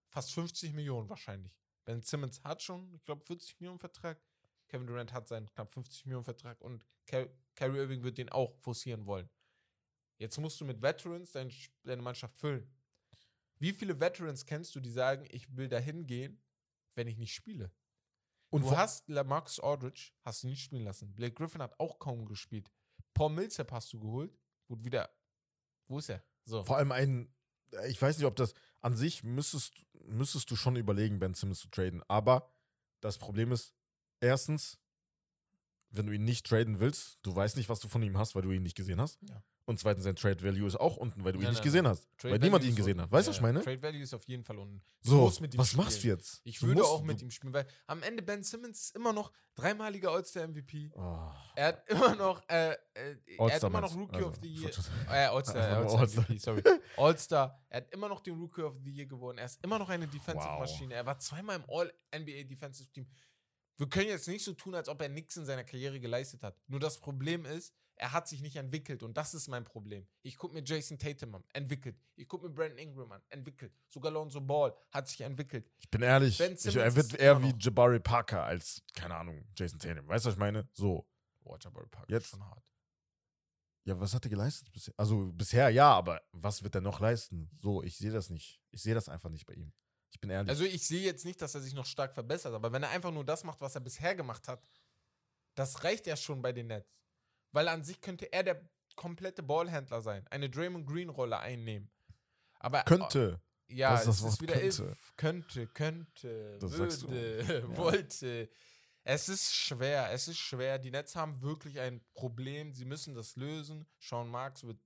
fast 0.08 0.32
50 0.32 0.72
Millionen 0.72 1.08
wahrscheinlich. 1.08 1.52
Ben 1.84 2.00
Simmons 2.02 2.42
hat 2.42 2.62
schon, 2.62 2.92
ich 2.94 3.04
glaube, 3.04 3.22
40 3.22 3.60
Millionen 3.60 3.78
Vertrag. 3.78 4.20
Kevin 4.68 4.86
Durant 4.86 5.12
hat 5.12 5.28
seinen 5.28 5.48
knapp 5.50 5.70
50 5.70 6.06
Millionen 6.06 6.24
Vertrag 6.24 6.60
und 6.62 6.84
Ky- 7.06 7.28
Kyrie 7.54 7.78
Irving 7.78 8.02
wird 8.02 8.16
den 8.18 8.30
auch 8.30 8.56
forcieren 8.60 9.04
wollen. 9.06 9.28
Jetzt 10.18 10.38
musst 10.38 10.60
du 10.60 10.64
mit 10.64 10.80
Veterans 10.80 11.32
dein, 11.32 11.52
deine 11.82 12.00
Mannschaft 12.02 12.36
füllen. 12.38 12.72
Wie 13.58 13.72
viele 13.72 14.00
Veterans 14.00 14.44
kennst 14.46 14.74
du, 14.74 14.80
die 14.80 14.90
sagen, 14.90 15.26
ich 15.30 15.54
will 15.56 15.68
dahin 15.68 16.06
gehen, 16.06 16.42
wenn 16.94 17.06
ich 17.06 17.18
nicht 17.18 17.34
spiele? 17.34 17.70
Und 18.50 18.62
du 18.62 18.76
hast 18.76 19.08
Lamarcus 19.08 19.58
Aldridge, 19.60 20.12
hast 20.22 20.42
du 20.44 20.46
nicht 20.48 20.62
spielen 20.62 20.84
lassen. 20.84 21.14
Blake 21.14 21.34
Griffin 21.34 21.60
hat 21.60 21.78
auch 21.80 21.98
kaum 21.98 22.24
gespielt. 22.24 22.70
Paul 23.14 23.30
Millsap 23.30 23.72
hast 23.72 23.92
du 23.92 24.00
geholt. 24.00 24.36
Gut, 24.66 24.84
wieder. 24.84 25.08
Wo 25.88 25.98
ist 25.98 26.08
er? 26.08 26.22
So. 26.44 26.64
Vor 26.64 26.76
allem 26.76 26.92
ein, 26.92 27.32
ich 27.88 28.00
weiß 28.00 28.18
nicht, 28.18 28.26
ob 28.26 28.36
das 28.36 28.54
an 28.80 28.96
sich 28.96 29.24
müsstest, 29.24 29.72
müsstest 30.06 30.50
du 30.50 30.56
schon 30.56 30.76
überlegen, 30.76 31.18
Ben 31.18 31.34
Simmons 31.34 31.60
zu 31.60 31.68
traden. 31.68 32.02
Aber 32.08 32.50
das 33.00 33.18
Problem 33.18 33.52
ist, 33.52 33.74
erstens, 34.20 34.78
wenn 35.90 36.06
du 36.06 36.12
ihn 36.12 36.24
nicht 36.24 36.46
traden 36.46 36.80
willst, 36.80 37.18
du 37.22 37.34
weißt 37.34 37.56
nicht, 37.56 37.68
was 37.68 37.80
du 37.80 37.88
von 37.88 38.02
ihm 38.02 38.18
hast, 38.18 38.34
weil 38.34 38.42
du 38.42 38.50
ihn 38.50 38.62
nicht 38.62 38.76
gesehen 38.76 39.00
hast. 39.00 39.18
Ja. 39.28 39.42
Und 39.66 39.78
zweitens, 39.80 40.04
sein 40.04 40.14
Trade 40.14 40.42
Value 40.42 40.66
ist 40.66 40.76
auch 40.76 40.98
unten, 40.98 41.24
weil 41.24 41.32
du 41.32 41.38
ihn 41.38 41.44
Nein, 41.44 41.52
nicht 41.52 41.60
nein, 41.60 41.64
gesehen 41.64 41.84
nein. 41.84 41.92
hast. 41.92 42.06
Trade 42.18 42.32
weil 42.34 42.38
niemand 42.40 42.64
ihn 42.64 42.74
gesehen 42.74 42.92
unten. 42.92 43.02
hat. 43.04 43.12
Weißt 43.12 43.26
du, 43.28 43.30
Ja, 43.30 43.32
was 43.32 43.36
ich 43.38 43.42
meine? 43.42 43.62
Trade 43.62 43.82
Value 43.82 44.02
ist 44.02 44.12
auf 44.12 44.24
jeden 44.24 44.44
Fall 44.44 44.58
unten. 44.58 44.82
Du 45.02 45.10
So, 45.10 45.42
was 45.56 45.74
machst 45.74 46.04
du 46.04 46.08
jetzt? 46.08 46.42
Ich 46.44 46.58
Du 46.58 46.66
würde 46.66 46.80
musst- 46.80 46.90
auch 46.92 47.02
mit 47.02 47.22
ihm 47.22 47.30
spielen, 47.30 47.54
weil 47.54 47.66
am 47.86 48.02
Ende 48.02 48.22
Ben 48.22 48.42
Simmons 48.42 48.78
ist 48.80 48.96
immer 48.96 49.14
noch 49.14 49.32
dreimaliger 49.54 50.10
All-Star-MVP. 50.10 50.90
Oh. 50.94 51.30
Er 51.56 51.66
hat 51.68 51.88
immer 51.88 52.14
noch, 52.14 52.46
äh, 52.48 52.72
äh, 52.92 53.16
er 53.38 53.54
hat 53.54 53.62
immer 53.62 53.80
noch? 53.80 53.94
Rookie 53.96 54.16
Also, 54.16 54.28
of 54.28 54.36
the 54.42 54.48
Year. 54.52 54.70
Äh, 55.08 55.26
All-Star, 55.26 56.08
sorry. 56.38 56.62
All-Star. 56.98 57.58
Er 57.70 57.76
hat 57.78 57.90
immer 57.92 58.08
noch 58.10 58.20
den 58.20 58.34
Rookie 58.38 58.62
of 58.62 58.76
the 58.84 58.90
Year 58.90 59.06
gewonnen. 59.06 59.38
Er 59.38 59.46
ist 59.46 59.64
immer 59.64 59.78
noch 59.78 59.88
eine 59.88 60.06
Defensive-Maschine. 60.06 60.92
Er 60.94 61.06
war 61.06 61.18
zweimal 61.18 61.56
im 61.56 61.64
All-NBA 61.70 62.44
Defensive 62.44 62.90
Team. 62.90 63.06
Wir 63.76 63.88
können 63.88 64.08
jetzt 64.08 64.28
nicht 64.28 64.44
so 64.44 64.52
tun, 64.52 64.74
als 64.74 64.88
ob 64.88 65.00
er 65.00 65.08
nichts 65.08 65.36
in 65.36 65.44
seiner 65.46 65.64
Karriere 65.64 65.98
geleistet 65.98 66.42
hat. 66.42 66.56
Nur 66.68 66.80
das 66.80 67.00
Problem 67.00 67.44
ist, 67.46 67.74
er 67.96 68.12
hat 68.12 68.26
sich 68.28 68.40
nicht 68.40 68.56
entwickelt 68.56 69.02
und 69.02 69.16
das 69.16 69.34
ist 69.34 69.48
mein 69.48 69.64
Problem. 69.64 70.06
Ich 70.22 70.36
gucke 70.36 70.54
mir 70.54 70.62
Jason 70.64 70.98
Tatum 70.98 71.36
an, 71.36 71.44
entwickelt. 71.52 71.96
Ich 72.16 72.26
gucke 72.28 72.48
mir 72.48 72.52
Brandon 72.54 72.78
Ingram 72.78 73.12
an, 73.12 73.22
entwickelt. 73.28 73.72
Sogar 73.88 74.10
Lonzo 74.12 74.40
Ball 74.40 74.74
hat 74.90 75.08
sich 75.08 75.20
entwickelt. 75.20 75.70
Ich 75.78 75.88
bin 75.90 76.02
ehrlich, 76.02 76.40
ich, 76.40 76.76
er 76.76 76.94
wird 76.96 77.14
eher 77.14 77.40
wie 77.42 77.54
Jabari 77.58 78.00
Parker 78.00 78.42
als, 78.44 78.82
keine 78.94 79.14
Ahnung, 79.16 79.46
Jason 79.56 79.78
Tatum. 79.78 80.08
Weißt 80.08 80.24
du, 80.24 80.28
was 80.28 80.34
ich 80.34 80.40
meine? 80.40 80.68
So. 80.72 81.06
Boah, 81.40 81.58
Jabari 81.60 81.86
Parker 81.86 82.12
Jetzt- 82.12 82.24
ist 82.24 82.30
schon 82.30 82.44
hart. 82.44 82.62
Ja, 83.86 84.00
was 84.00 84.14
hat 84.14 84.24
er 84.24 84.30
geleistet 84.30 84.72
bisher? 84.72 84.94
Also 84.96 85.30
bisher 85.32 85.68
ja, 85.68 85.92
aber 85.92 86.22
was 86.32 86.62
wird 86.62 86.74
er 86.74 86.80
noch 86.80 87.00
leisten? 87.00 87.50
So, 87.58 87.82
ich 87.82 87.96
sehe 87.98 88.10
das 88.10 88.30
nicht. 88.30 88.62
Ich 88.70 88.82
sehe 88.82 88.94
das 88.94 89.10
einfach 89.10 89.28
nicht 89.28 89.44
bei 89.46 89.52
ihm. 89.54 89.72
Ich 90.10 90.18
bin 90.20 90.30
ehrlich. 90.30 90.48
Also 90.48 90.64
ich 90.64 90.86
sehe 90.86 91.02
jetzt 91.02 91.24
nicht, 91.26 91.42
dass 91.42 91.54
er 91.54 91.60
sich 91.60 91.74
noch 91.74 91.84
stark 91.84 92.14
verbessert, 92.14 92.54
aber 92.54 92.72
wenn 92.72 92.82
er 92.82 92.88
einfach 92.90 93.10
nur 93.10 93.24
das 93.24 93.44
macht, 93.44 93.60
was 93.60 93.74
er 93.74 93.82
bisher 93.82 94.14
gemacht 94.14 94.48
hat, 94.48 94.66
das 95.54 95.84
reicht 95.84 96.06
ja 96.06 96.16
schon 96.16 96.40
bei 96.40 96.52
den 96.52 96.68
Nets. 96.68 96.88
Weil 97.54 97.68
an 97.68 97.84
sich 97.84 98.00
könnte 98.00 98.32
er 98.32 98.42
der 98.42 98.68
komplette 98.96 99.42
Ballhändler 99.42 100.02
sein, 100.02 100.26
eine 100.28 100.50
Draymond 100.50 100.86
Green 100.86 101.08
Rolle 101.08 101.38
einnehmen. 101.38 101.88
Aber 102.58 102.82
könnte. 102.82 103.40
ja, 103.68 103.92
Das 103.92 104.00
ist 104.02 104.08
das 104.08 104.20
es 104.22 104.34
ist 104.34 104.42
wieder 104.42 104.54
könnte. 104.54 104.82
if, 104.90 105.16
könnte, 105.16 105.66
könnte, 105.68 106.58
Das 106.58 106.72
würde, 106.72 107.42
Ja. 107.70 107.76
wollte. 107.76 108.50
Es 109.04 109.28
ist 109.28 109.54
schwer, 109.54 110.10
es 110.12 110.28
ist 110.28 110.38
schwer. 110.38 110.78
Die 110.78 110.90
Nets 110.90 111.14
haben 111.14 111.40
wirklich 111.42 111.78
ein 111.78 112.02
Problem. 112.14 112.72
Sie 112.72 112.86
müssen 112.86 113.14
das 113.14 113.36
lösen. 113.36 113.86
Sean 114.00 114.28
Marks 114.28 114.64
wird 114.64 114.80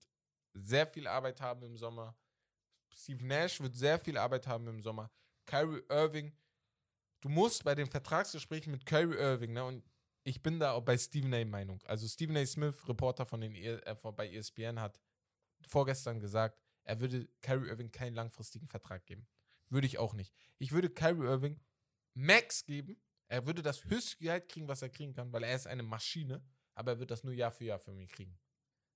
sehr 0.55 0.87
viel 0.87 1.07
Arbeit 1.07 1.41
haben 1.41 1.63
im 1.63 1.77
Sommer. 1.77 2.17
Steve 2.93 3.25
Nash 3.25 3.61
wird 3.61 3.77
sehr 3.77 3.99
viel 3.99 4.19
Arbeit 4.19 4.47
haben 4.47 4.67
im 4.67 4.83
Sommer. 4.83 5.11
Kyrie 5.47 5.83
Irving, 5.89 6.37
du 7.21 7.29
musst 7.29 7.65
bei 7.65 7.75
den 7.75 7.87
Vertragsgesprächen 7.87 8.73
mit 8.73 8.85
Kyrie 8.85 9.17
Irving, 9.17 9.53
ne, 9.53 9.65
und 9.65 9.85
ich 10.29 10.43
bin 10.43 10.61
da 10.61 10.73
auch 10.73 10.83
bei 10.83 10.99
Stephen 10.99 11.33
A. 11.33 11.43
Meinung. 11.45 11.81
Also 11.87 12.07
Stephen 12.07 12.37
A. 12.37 12.45
Smith, 12.45 12.87
Reporter 12.87 13.25
von 13.25 13.41
den 13.41 13.55
E- 13.55 13.81
äh, 13.85 13.97
bei 14.15 14.29
ESPN, 14.29 14.79
hat 14.79 15.01
vorgestern 15.67 16.21
gesagt, 16.21 16.61
er 16.85 17.01
würde 17.01 17.29
Kyrie 17.41 17.69
Irving 17.69 17.91
keinen 17.91 18.15
langfristigen 18.15 18.67
Vertrag 18.67 19.07
geben. 19.07 19.27
Würde 19.71 19.87
ich 19.87 19.99
auch 19.99 20.13
nicht. 20.13 20.35
Ich 20.59 20.73
würde 20.73 20.91
Kyrie 20.91 21.25
Irving 21.27 21.61
Max 22.15 22.65
geben. 22.65 23.01
Er 23.29 23.47
würde 23.47 23.63
das 23.63 23.85
höchste 23.85 24.19
Gehalt 24.19 24.49
kriegen, 24.49 24.69
was 24.69 24.83
er 24.83 24.89
kriegen 24.91 25.13
kann, 25.15 25.33
weil 25.33 25.45
er 25.45 25.55
ist 25.55 25.67
eine 25.67 25.83
Maschine, 25.83 26.43
aber 26.75 26.93
er 26.93 26.99
wird 26.99 27.11
das 27.11 27.25
nur 27.25 27.33
Jahr 27.35 27.51
für 27.51 27.65
Jahr 27.65 27.79
für 27.79 27.93
mich 27.93 28.11
kriegen. 28.11 28.39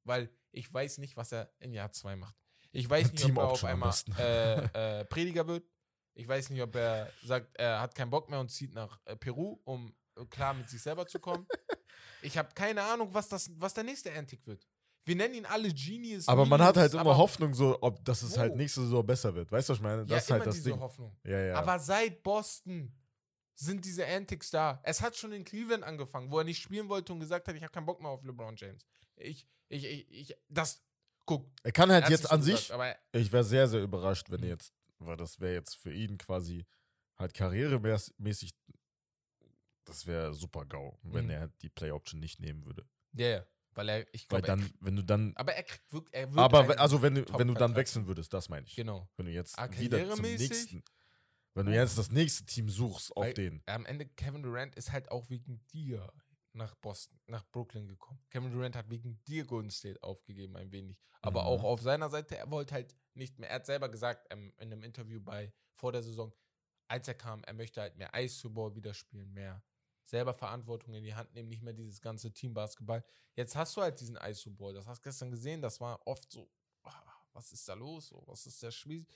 Weil 0.04 0.30
ich 0.50 0.72
weiß 0.72 0.98
nicht, 0.98 1.16
was 1.16 1.32
er 1.32 1.52
in 1.60 1.72
Jahr 1.72 1.92
2 1.92 2.16
macht. 2.16 2.36
Ich 2.72 2.88
weiß 2.88 3.12
nicht, 3.12 3.24
ob 3.24 3.36
er 3.36 3.48
auf 3.48 3.64
einmal 3.64 3.94
äh, 4.18 5.00
äh, 5.00 5.04
Prediger 5.06 5.46
wird. 5.46 5.66
Ich 6.14 6.26
weiß 6.28 6.50
nicht, 6.50 6.62
ob 6.62 6.74
er 6.74 7.10
sagt, 7.22 7.56
er 7.56 7.80
hat 7.80 7.94
keinen 7.94 8.10
Bock 8.10 8.28
mehr 8.28 8.40
und 8.40 8.50
zieht 8.50 8.74
nach 8.74 9.00
äh, 9.04 9.16
Peru, 9.16 9.60
um 9.64 9.94
klar 10.30 10.54
mit 10.54 10.68
sich 10.68 10.80
selber 10.82 11.06
zu 11.06 11.18
kommen. 11.20 11.46
ich 12.22 12.36
habe 12.38 12.48
keine 12.54 12.82
Ahnung, 12.82 13.12
was, 13.12 13.28
das, 13.28 13.50
was 13.58 13.74
der 13.74 13.84
nächste 13.84 14.12
Antic 14.12 14.46
wird. 14.46 14.66
Wir 15.04 15.16
nennen 15.16 15.34
ihn 15.34 15.46
alle 15.46 15.72
Genius. 15.72 16.28
aber 16.28 16.46
man 16.46 16.62
hat 16.62 16.76
halt 16.76 16.94
immer 16.94 17.16
Hoffnung, 17.16 17.54
so, 17.54 17.76
ob, 17.80 18.04
dass 18.04 18.22
es 18.22 18.36
Wo? 18.36 18.40
halt 18.40 18.54
nächste 18.54 18.82
Saison 18.82 19.04
besser 19.04 19.34
wird. 19.34 19.50
Weißt 19.50 19.68
du, 19.68 19.72
was 19.72 19.78
ich 19.78 19.82
meine? 19.82 20.02
Ja, 20.02 20.06
Das 20.06 20.22
ist 20.24 20.28
immer 20.30 20.38
halt 20.38 20.46
das 20.46 20.54
diese 20.54 20.70
Ding. 20.70 20.80
Hoffnung. 20.80 21.16
Ja, 21.24 21.40
ja. 21.40 21.54
Aber 21.56 21.78
seit 21.80 22.22
Boston 22.22 22.94
sind 23.54 23.84
diese 23.84 24.06
Antics 24.06 24.50
da. 24.50 24.80
Es 24.84 25.00
hat 25.00 25.16
schon 25.16 25.32
in 25.32 25.44
Cleveland 25.44 25.82
angefangen, 25.82 26.30
wo 26.30 26.38
er 26.38 26.44
nicht 26.44 26.62
spielen 26.62 26.88
wollte 26.88 27.12
und 27.12 27.18
gesagt 27.20 27.48
hat, 27.48 27.56
ich 27.56 27.62
habe 27.62 27.72
keinen 27.72 27.86
Bock 27.86 28.00
mehr 28.00 28.10
auf 28.10 28.22
LeBron 28.22 28.54
James. 28.56 28.86
Ich, 29.16 29.46
ich, 29.68 29.84
ich, 29.84 30.10
ich 30.10 30.36
das, 30.48 30.80
guck. 31.26 31.50
er 31.64 31.72
kann 31.72 31.90
er 31.90 31.94
halt 31.94 32.04
hat 32.04 32.10
jetzt 32.12 32.30
an 32.30 32.40
gesagt, 32.40 32.58
sich, 32.58 32.72
aber 32.72 32.94
ich 33.12 33.32
wäre 33.32 33.44
sehr, 33.44 33.66
sehr 33.66 33.82
überrascht, 33.82 34.30
wenn 34.30 34.40
Mhm. 34.42 34.46
jetzt, 34.48 34.72
weil 35.00 35.16
das 35.16 35.40
wäre 35.40 35.54
jetzt 35.54 35.74
für 35.76 35.92
ihn 35.92 36.16
quasi 36.16 36.64
halt 37.18 37.34
karrieremäßig, 37.34 38.54
das 39.84 40.06
wäre 40.06 40.34
super 40.34 40.64
GAU, 40.64 40.98
wenn 41.02 41.24
Mhm. 41.26 41.30
er 41.30 41.48
die 41.48 41.68
Play-Option 41.68 42.20
nicht 42.20 42.40
nehmen 42.40 42.64
würde. 42.64 42.86
ja, 43.12 43.28
ja, 43.28 43.46
weil 43.74 43.88
er, 43.88 44.14
ich 44.14 44.30
Weil 44.30 44.42
glaube, 44.42 44.60
dann, 44.62 44.70
wenn 44.80 44.96
du 44.96 45.02
dann, 45.02 45.32
aber 45.36 45.54
er 45.54 45.62
kriegt 45.62 45.92
wirklich, 45.92 46.14
er 46.14 46.28
aber 46.36 46.78
also 46.78 47.00
wenn 47.02 47.14
du, 47.16 47.24
wenn 47.38 47.48
du 47.48 47.54
dann 47.54 47.74
wechseln 47.74 48.06
würdest, 48.06 48.32
das 48.32 48.48
meine 48.48 48.66
ich. 48.66 48.74
Genau. 48.76 49.08
Wenn 49.16 49.26
du 49.26 49.32
jetzt 49.32 49.58
Ah, 49.58 49.70
wieder 49.78 50.08
zum 50.10 50.22
nächsten, 50.22 50.82
wenn 51.54 51.66
du 51.66 51.74
jetzt 51.74 51.96
das 51.98 52.10
nächste 52.10 52.44
Team 52.46 52.68
suchst 52.68 53.16
auf 53.16 53.24
Weil- 53.24 53.34
den. 53.34 53.62
Am 53.66 53.84
Ende, 53.86 54.06
Kevin 54.06 54.42
Durant 54.42 54.74
ist 54.76 54.92
halt 54.92 55.10
auch 55.10 55.28
wegen 55.30 55.64
dir 55.72 56.10
nach 56.54 56.74
Boston, 56.76 57.18
nach 57.26 57.44
Brooklyn 57.50 57.88
gekommen. 57.88 58.20
Kevin 58.30 58.52
Durant 58.52 58.76
hat 58.76 58.90
wegen 58.90 59.22
dir 59.24 59.44
Golden 59.46 59.70
State 59.70 60.02
aufgegeben, 60.02 60.54
ein 60.56 60.70
wenig. 60.70 60.98
Aber 61.22 61.42
Mhm. 61.42 61.46
auch 61.48 61.64
auf 61.64 61.80
seiner 61.80 62.10
Seite, 62.10 62.36
er 62.36 62.50
wollte 62.50 62.74
halt 62.74 62.94
nicht 63.14 63.38
mehr. 63.38 63.48
Er 63.48 63.56
hat 63.56 63.66
selber 63.66 63.88
gesagt 63.88 64.26
ähm, 64.30 64.52
in 64.58 64.70
einem 64.72 64.82
Interview 64.82 65.20
bei 65.20 65.52
vor 65.74 65.92
der 65.92 66.02
Saison, 66.02 66.32
als 66.88 67.08
er 67.08 67.14
kam, 67.14 67.42
er 67.44 67.54
möchte 67.54 67.80
halt 67.80 67.96
mehr 67.96 68.10
Ice-Ball 68.14 68.74
wieder 68.76 68.92
spielen, 68.92 69.32
mehr 69.32 69.62
selber 70.04 70.34
Verantwortung 70.34 70.94
in 70.94 71.04
die 71.04 71.14
Hand 71.14 71.32
nehmen, 71.34 71.48
nicht 71.48 71.62
mehr 71.62 71.72
dieses 71.72 72.00
ganze 72.00 72.32
Team-Basketball. 72.32 73.04
Jetzt 73.34 73.56
hast 73.56 73.76
du 73.76 73.82
halt 73.82 74.00
diesen 74.00 74.16
Ice-Ball. 74.16 74.74
Das 74.74 74.86
hast 74.86 74.98
du 74.98 75.08
gestern 75.08 75.30
gesehen, 75.30 75.62
das 75.62 75.80
war 75.80 76.06
oft 76.06 76.30
so, 76.30 76.50
ah, 76.82 77.02
was 77.32 77.52
ist 77.52 77.68
da 77.68 77.74
los? 77.74 78.08
So, 78.08 78.22
was 78.26 78.46
ist 78.46 78.62
der, 78.62 78.70
Spiel, 78.70 79.06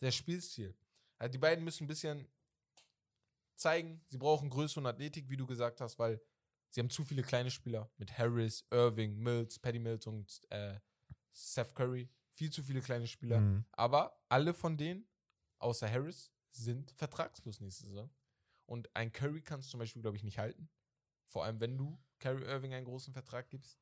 der 0.00 0.10
Spielstil? 0.10 0.74
Also 1.18 1.32
die 1.32 1.38
beiden 1.38 1.64
müssen 1.64 1.84
ein 1.84 1.88
bisschen 1.88 2.26
zeigen, 3.54 4.02
sie 4.08 4.18
brauchen 4.18 4.50
Größe 4.50 4.80
und 4.80 4.86
Athletik, 4.86 5.28
wie 5.28 5.36
du 5.36 5.46
gesagt 5.46 5.80
hast, 5.80 5.98
weil 5.98 6.20
sie 6.70 6.80
haben 6.80 6.90
zu 6.90 7.04
viele 7.04 7.22
kleine 7.22 7.50
Spieler 7.50 7.90
mit 7.96 8.16
Harris, 8.16 8.66
Irving, 8.70 9.16
Mills, 9.18 9.58
Patty 9.58 9.78
Mills 9.78 10.06
und 10.06 10.40
äh, 10.50 10.78
Seth 11.32 11.74
Curry. 11.74 12.08
Viel 12.30 12.50
zu 12.50 12.62
viele 12.62 12.82
kleine 12.82 13.06
Spieler. 13.06 13.40
Mhm. 13.40 13.64
Aber 13.72 14.20
alle 14.28 14.52
von 14.52 14.76
denen, 14.76 15.08
außer 15.58 15.90
Harris, 15.90 16.30
sind 16.50 16.90
vertragslos 16.92 17.60
nächste 17.60 17.86
Saison. 17.86 18.10
Und 18.66 18.94
ein 18.96 19.12
Curry 19.12 19.42
kannst 19.42 19.68
du 19.68 19.70
zum 19.72 19.78
Beispiel, 19.80 20.02
glaube 20.02 20.16
ich, 20.16 20.24
nicht 20.24 20.38
halten. 20.38 20.68
Vor 21.26 21.44
allem, 21.44 21.60
wenn 21.60 21.76
du 21.78 21.98
Curry 22.18 22.44
Irving 22.44 22.74
einen 22.74 22.84
großen 22.84 23.12
Vertrag 23.12 23.48
gibst. 23.48 23.78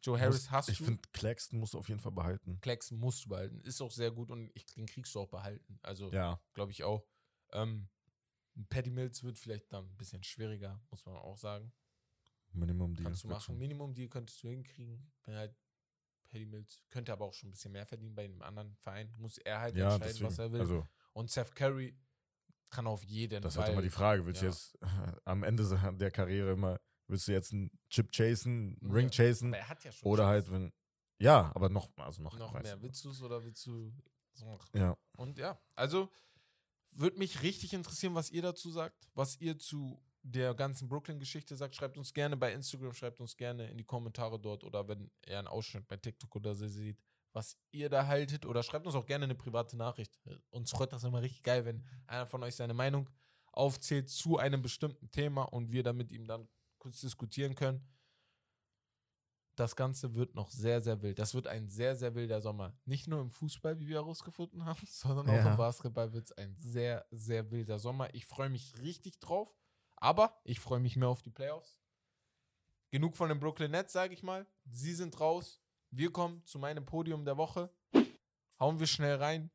Joe 0.00 0.18
Harris 0.20 0.42
Muss- 0.44 0.50
hast 0.52 0.68
Ich 0.68 0.78
du. 0.78 0.84
finde, 0.84 1.02
Claxton 1.12 1.58
muss 1.58 1.74
auf 1.74 1.88
jeden 1.88 2.00
Fall 2.00 2.12
behalten. 2.12 2.60
Claxton 2.60 2.98
musst 2.98 3.24
du 3.24 3.30
behalten. 3.30 3.60
Ist 3.62 3.80
auch 3.80 3.90
sehr 3.90 4.12
gut 4.12 4.30
und 4.30 4.50
ich, 4.54 4.64
den 4.66 4.86
kriegst 4.86 5.12
du 5.14 5.20
auch 5.20 5.28
behalten. 5.28 5.78
Also, 5.82 6.12
Ja. 6.12 6.40
glaube 6.54 6.70
ich 6.70 6.84
auch. 6.84 7.04
Ähm, 7.52 7.88
Patty 8.70 8.90
Mills 8.90 9.22
wird 9.24 9.38
vielleicht 9.38 9.72
dann 9.72 9.86
ein 9.86 9.96
bisschen 9.96 10.22
schwieriger, 10.22 10.80
muss 10.90 11.04
man 11.04 11.16
auch 11.16 11.36
sagen. 11.36 11.72
Minimum 12.52 12.94
Deal. 12.94 13.04
Kannst 13.04 13.24
du 13.24 13.28
machen. 13.28 13.40
schon- 13.42 13.58
Minimum 13.58 13.94
Deal 13.94 14.08
könntest 14.08 14.42
du 14.42 14.48
hinkriegen. 14.48 15.10
Bin 15.24 15.34
halt 15.34 15.56
Patty 16.28 16.46
Mills 16.46 16.82
könnte 16.90 17.12
aber 17.12 17.24
auch 17.24 17.32
schon 17.34 17.48
ein 17.48 17.52
bisschen 17.52 17.72
mehr 17.72 17.86
verdienen 17.86 18.14
bei 18.14 18.24
einem 18.24 18.42
anderen 18.42 18.76
Verein. 18.76 19.12
Muss 19.16 19.38
er 19.38 19.60
halt 19.60 19.76
Ja, 19.76 19.94
entscheiden, 19.94 20.06
deswegen. 20.12 20.26
was 20.26 20.38
er 20.38 20.52
will. 20.52 20.60
Also, 20.60 20.86
und 21.12 21.30
Seth 21.30 21.54
Curry 21.56 21.96
kann 22.70 22.86
auf 22.86 23.02
jeden 23.04 23.42
das 23.42 23.52
ist 23.52 23.56
Fall. 23.56 23.64
halt 23.64 23.72
immer 23.72 23.82
die 23.82 23.90
Frage. 23.90 24.26
Willst 24.26 24.42
ja. 24.42 24.48
du 24.48 24.54
jetzt 24.54 24.78
am 25.24 25.42
Ende 25.42 25.64
der 25.98 26.10
Karriere 26.10 26.52
immer, 26.52 26.80
willst 27.06 27.28
du 27.28 27.32
jetzt 27.32 27.52
einen 27.52 27.70
Chip 27.90 28.10
chasen, 28.12 28.78
einen 28.80 28.90
Ja, 28.90 28.94
Ring 28.94 29.10
chasen? 29.10 29.48
aber 29.48 29.58
er 29.58 29.68
hat 29.68 29.84
ja 29.84 29.92
schon 29.92 30.08
Oder 30.08 30.22
Chips. 30.24 30.28
halt, 30.28 30.50
wenn. 30.52 30.72
Ja, 31.20 31.50
aber 31.54 31.68
noch, 31.68 31.88
also 31.96 32.22
noch, 32.22 32.38
noch 32.38 32.52
mehr. 32.52 32.80
Willst 32.80 33.04
du 33.04 33.10
es 33.10 33.20
oder 33.22 33.42
willst 33.44 33.66
du 33.66 33.92
so? 34.34 34.58
Ja. 34.74 34.96
Und 35.16 35.36
ja, 35.38 35.60
also 35.74 36.10
würde 36.92 37.18
mich 37.18 37.42
richtig 37.42 37.72
interessieren, 37.72 38.14
was 38.14 38.30
ihr 38.30 38.42
dazu 38.42 38.70
sagt, 38.70 39.08
was 39.14 39.40
ihr 39.40 39.58
zu 39.58 40.00
der 40.22 40.54
ganzen 40.54 40.88
Brooklyn-Geschichte 40.88 41.56
sagt. 41.56 41.74
Schreibt 41.74 41.96
uns 41.96 42.12
gerne 42.12 42.36
bei 42.36 42.52
Instagram, 42.52 42.92
schreibt 42.92 43.20
uns 43.20 43.36
gerne 43.36 43.68
in 43.70 43.78
die 43.78 43.84
Kommentare 43.84 44.38
dort 44.38 44.64
oder 44.64 44.86
wenn 44.88 45.10
ihr 45.26 45.38
einen 45.38 45.48
Ausschnitt 45.48 45.86
bei 45.88 45.96
TikTok 45.96 46.34
oder 46.36 46.54
so 46.54 46.66
seht, 46.68 46.98
was 47.32 47.56
ihr 47.70 47.88
da 47.90 48.06
haltet. 48.06 48.46
Oder 48.46 48.62
schreibt 48.62 48.86
uns 48.86 48.94
auch 48.94 49.06
gerne 49.06 49.24
eine 49.24 49.34
private 49.34 49.76
Nachricht. 49.76 50.18
Uns 50.50 50.70
freut 50.70 50.92
das 50.92 51.04
immer 51.04 51.22
richtig 51.22 51.42
geil, 51.42 51.64
wenn 51.64 51.84
einer 52.06 52.26
von 52.26 52.42
euch 52.42 52.56
seine 52.56 52.74
Meinung 52.74 53.08
aufzählt 53.52 54.08
zu 54.08 54.38
einem 54.38 54.62
bestimmten 54.62 55.10
Thema 55.10 55.42
und 55.42 55.72
wir 55.72 55.82
dann 55.82 55.96
mit 55.96 56.10
ihm 56.12 56.26
dann 56.26 56.48
kurz 56.78 57.00
diskutieren 57.00 57.54
können. 57.54 57.86
Das 59.56 59.74
Ganze 59.74 60.14
wird 60.14 60.36
noch 60.36 60.50
sehr, 60.52 60.80
sehr 60.80 61.02
wild. 61.02 61.18
Das 61.18 61.34
wird 61.34 61.48
ein 61.48 61.68
sehr, 61.68 61.96
sehr 61.96 62.14
wilder 62.14 62.40
Sommer. 62.40 62.78
Nicht 62.84 63.08
nur 63.08 63.20
im 63.20 63.30
Fußball, 63.30 63.80
wie 63.80 63.88
wir 63.88 63.96
herausgefunden 63.96 64.64
haben, 64.64 64.80
sondern 64.86 65.28
auch 65.28 65.34
Ja. 65.34 65.50
im 65.50 65.56
Basketball 65.56 66.12
wird 66.12 66.26
es 66.26 66.32
ein 66.38 66.54
sehr, 66.56 67.04
sehr 67.10 67.50
wilder 67.50 67.80
Sommer. 67.80 68.14
Ich 68.14 68.24
freue 68.24 68.50
mich 68.50 68.78
richtig 68.78 69.18
drauf, 69.18 69.52
aber 69.96 70.40
ich 70.44 70.60
freue 70.60 70.78
mich 70.78 70.94
mehr 70.96 71.08
auf 71.08 71.22
die 71.22 71.32
Playoffs. 71.32 71.80
Genug 72.90 73.16
von 73.16 73.28
den 73.28 73.40
Brooklyn 73.40 73.72
Nets, 73.72 73.92
sage 73.92 74.14
ich 74.14 74.22
mal. 74.22 74.46
Sie 74.64 74.94
sind 74.94 75.18
raus. 75.18 75.60
Wir 75.90 76.12
kommen 76.12 76.44
zu 76.44 76.58
meinem 76.58 76.84
Podium 76.84 77.24
der 77.24 77.36
Woche. 77.36 77.70
Hauen 78.60 78.78
wir 78.78 78.86
schnell 78.86 79.16
rein. 79.16 79.50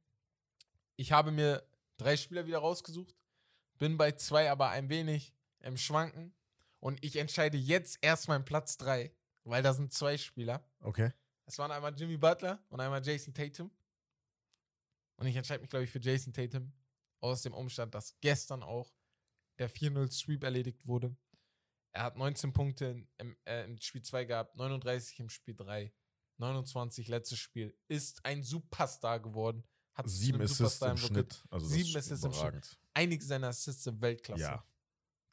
Ich 0.95 1.11
habe 1.11 1.31
mir 1.31 1.67
drei 1.97 2.17
Spieler 2.17 2.45
wieder 2.45 2.59
rausgesucht. 2.59 3.15
Bin 3.77 3.97
bei 3.97 4.11
zwei 4.13 4.49
aber 4.49 4.69
ein 4.69 4.89
wenig 4.89 5.33
im 5.59 5.77
Schwanken. 5.77 6.33
Und 6.79 7.03
ich 7.03 7.15
entscheide 7.15 7.57
jetzt 7.57 7.97
erst 8.01 8.27
meinen 8.27 8.45
Platz 8.45 8.77
drei, 8.77 9.13
weil 9.43 9.63
da 9.63 9.73
sind 9.73 9.93
zwei 9.93 10.17
Spieler. 10.17 10.63
Okay. 10.81 11.11
Es 11.45 11.57
waren 11.57 11.71
einmal 11.71 11.93
Jimmy 11.97 12.17
Butler 12.17 12.63
und 12.69 12.79
einmal 12.79 13.05
Jason 13.05 13.33
Tatum. 13.33 13.71
Und 15.17 15.27
ich 15.27 15.35
entscheide 15.35 15.61
mich, 15.61 15.69
glaube 15.69 15.85
ich, 15.85 15.91
für 15.91 15.99
Jason 15.99 16.33
Tatum. 16.33 16.73
Aus 17.21 17.41
dem 17.41 17.53
Umstand, 17.53 17.95
dass 17.95 18.19
gestern 18.19 18.63
auch 18.63 18.93
der 19.59 19.69
4-0-Sweep 19.69 20.43
erledigt 20.43 20.85
wurde. 20.85 21.15
Er 21.93 22.03
hat 22.03 22.17
19 22.17 22.51
Punkte 22.51 23.07
im, 23.17 23.37
äh, 23.45 23.63
im 23.63 23.77
Spiel 23.77 24.01
2 24.01 24.25
gehabt, 24.25 24.57
39 24.57 25.19
im 25.19 25.29
Spiel 25.29 25.55
3, 25.55 25.93
29 26.37 27.07
letztes 27.07 27.39
Spiel. 27.39 27.75
Ist 27.87 28.23
ein 28.25 28.43
Superstar 28.43 29.19
geworden. 29.19 29.63
Hat 29.93 30.09
zu 30.09 30.15
Sieben 30.15 30.41
Assists 30.41 30.81
im. 30.81 30.97
Schnitt. 30.97 31.43
Also 31.49 31.67
Sieben 31.67 31.95
Assists 31.95 32.23
im 32.23 32.33
Schnitt. 32.33 32.77
Einige 32.93 33.23
seiner 33.23 33.47
Assists 33.47 33.83
sind 33.83 34.01
Weltklasse. 34.01 34.41
Ja. 34.41 34.65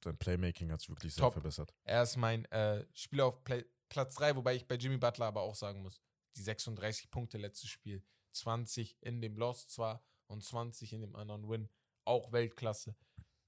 Sein 0.03 0.16
Playmaking 0.16 0.72
hat 0.72 0.80
sich 0.80 0.88
wirklich 0.88 1.14
sehr 1.14 1.22
Top. 1.22 1.34
verbessert. 1.34 1.74
Er 1.84 2.03
ist 2.03 2.16
mein 2.16 2.44
äh, 2.46 2.86
Spieler 2.94 3.26
auf 3.26 3.44
Play 3.44 3.64
Platz 3.88 4.14
3, 4.14 4.36
wobei 4.36 4.55
ich 4.55 4.68
bei 4.68 4.76
Jimmy 4.76 4.98
Butler 4.98 5.26
aber 5.26 5.40
auch 5.42 5.57
sagen 5.57 5.82
muss, 5.82 6.01
die 6.36 6.42
36 6.42 7.11
Punkte 7.11 7.38
letztes 7.38 7.68
Spiel, 7.70 8.05
20 8.32 8.96
in 9.01 9.20
dem 9.20 9.36
Loss 9.36 9.66
zwar 9.66 10.07
und 10.28 10.44
20 10.44 10.92
in 10.92 11.01
dem 11.01 11.16
anderen 11.16 11.48
Win, 11.48 11.68
auch 12.05 12.30
Weltklasse. 12.30 12.94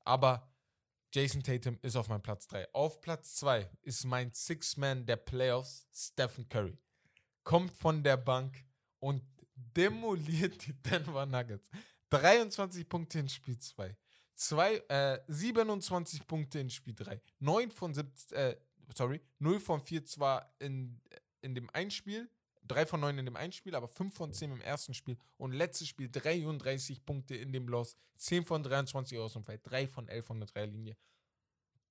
Aber 0.05 0.53
Jason 1.15 1.43
Tatum 1.43 1.79
ist 1.83 1.95
auf 1.95 2.09
meinem 2.09 2.23
Platz 2.23 2.49
3. 2.49 2.75
Auf 2.75 3.01
Platz 3.01 3.37
2 3.37 3.71
ist 3.83 4.05
mein 4.05 4.33
Six-Man 4.33 5.07
der 5.07 5.17
Playoffs, 5.17 5.87
Stephen 5.93 6.49
Curry. 6.49 6.77
Kommt 7.45 7.75
von 7.77 8.03
der 8.03 8.17
Bank 8.17 8.65
und 9.01 9.23
demoliert 9.55 10.67
die 10.67 10.73
Denver 10.75 11.27
Nuggets. 11.27 11.69
23 12.11 12.89
Punkte 12.89 13.21
in 13.21 13.29
Spiel 13.29 13.59
2. 13.59 13.97
Zwei, 14.35 14.77
äh, 14.89 15.19
27 15.29 16.27
Punkte 16.27 16.61
in 16.61 16.71
Spiel 16.71 16.95
3. 16.95 17.21
9 17.41 17.71
von 17.71 17.95
17, 17.95 18.37
äh, 18.37 18.57
sorry, 18.95 19.21
0 19.39 19.61
von 19.61 19.81
4 19.81 20.05
zwar 20.05 20.55
in, 20.59 21.01
in 21.41 21.55
dem 21.55 21.69
Einspiel, 21.71 22.29
3 22.69 22.87
von 22.87 23.01
9 23.01 23.19
in 23.19 23.25
dem 23.27 23.37
Einspiel, 23.37 23.75
aber 23.75 23.89
5 23.89 24.15
von 24.15 24.33
10 24.33 24.53
im 24.53 24.61
ersten 24.61 24.95
Spiel 24.95 25.17
und 25.37 25.53
letztes 25.53 25.89
Spiel 25.89 26.09
33 26.11 27.05
Punkte 27.05 27.35
in 27.35 27.53
dem 27.53 27.69
Loss, 27.69 27.97
10 28.17 28.45
von 28.45 28.63
23 28.63 29.19
aus 29.19 29.35
dem 29.35 29.45
Feld, 29.45 29.61
3 29.65 29.89
von 29.89 30.09
11 30.09 30.27
von 30.27 30.41
der 30.41 30.49
Dreierlinie. 30.49 30.97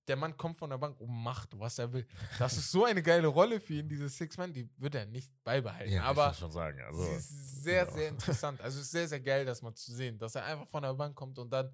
Der 0.08 0.16
Mann 0.16 0.36
kommt 0.36 0.58
von 0.58 0.70
der 0.70 0.78
Bank 0.78 1.00
und 1.00 1.12
macht, 1.12 1.58
was 1.60 1.78
er 1.78 1.94
will. 1.94 2.08
Das 2.40 2.58
ist 2.58 2.72
so 2.72 2.86
eine 2.86 3.04
geile 3.04 3.28
Rolle 3.28 3.60
für 3.60 3.76
ihn, 3.76 3.88
diese 3.88 4.10
Six-Man, 4.10 4.52
die 4.52 4.70
wird 4.78 4.96
er 4.96 5.06
nicht 5.06 5.32
beibehalten. 5.44 6.00
aber 6.00 6.32
ich 6.32 6.38
schon 6.38 6.52
sagen. 6.52 6.82
Also, 6.82 7.04
Sie 7.04 7.12
ist 7.12 7.64
sehr, 7.64 7.86
ja. 7.86 7.92
sehr 7.92 8.10
interessant. 8.10 8.60
Also 8.62 8.80
es 8.80 8.86
ist 8.86 8.92
sehr, 8.92 9.08
sehr 9.08 9.20
geil, 9.20 9.46
das 9.46 9.62
mal 9.62 9.76
zu 9.76 9.94
sehen, 9.94 10.18
dass 10.18 10.36
er 10.36 10.46
einfach 10.46 10.68
von 10.68 10.82
der 10.84 10.94
Bank 10.96 11.16
kommt 11.16 11.38
und 11.38 11.52
dann, 11.52 11.72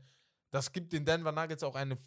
das 0.51 0.71
gibt 0.71 0.91
den 0.91 1.05
Denver 1.05 1.31
Nuggets 1.31 1.63
auch 1.63 1.75
eine 1.75 1.97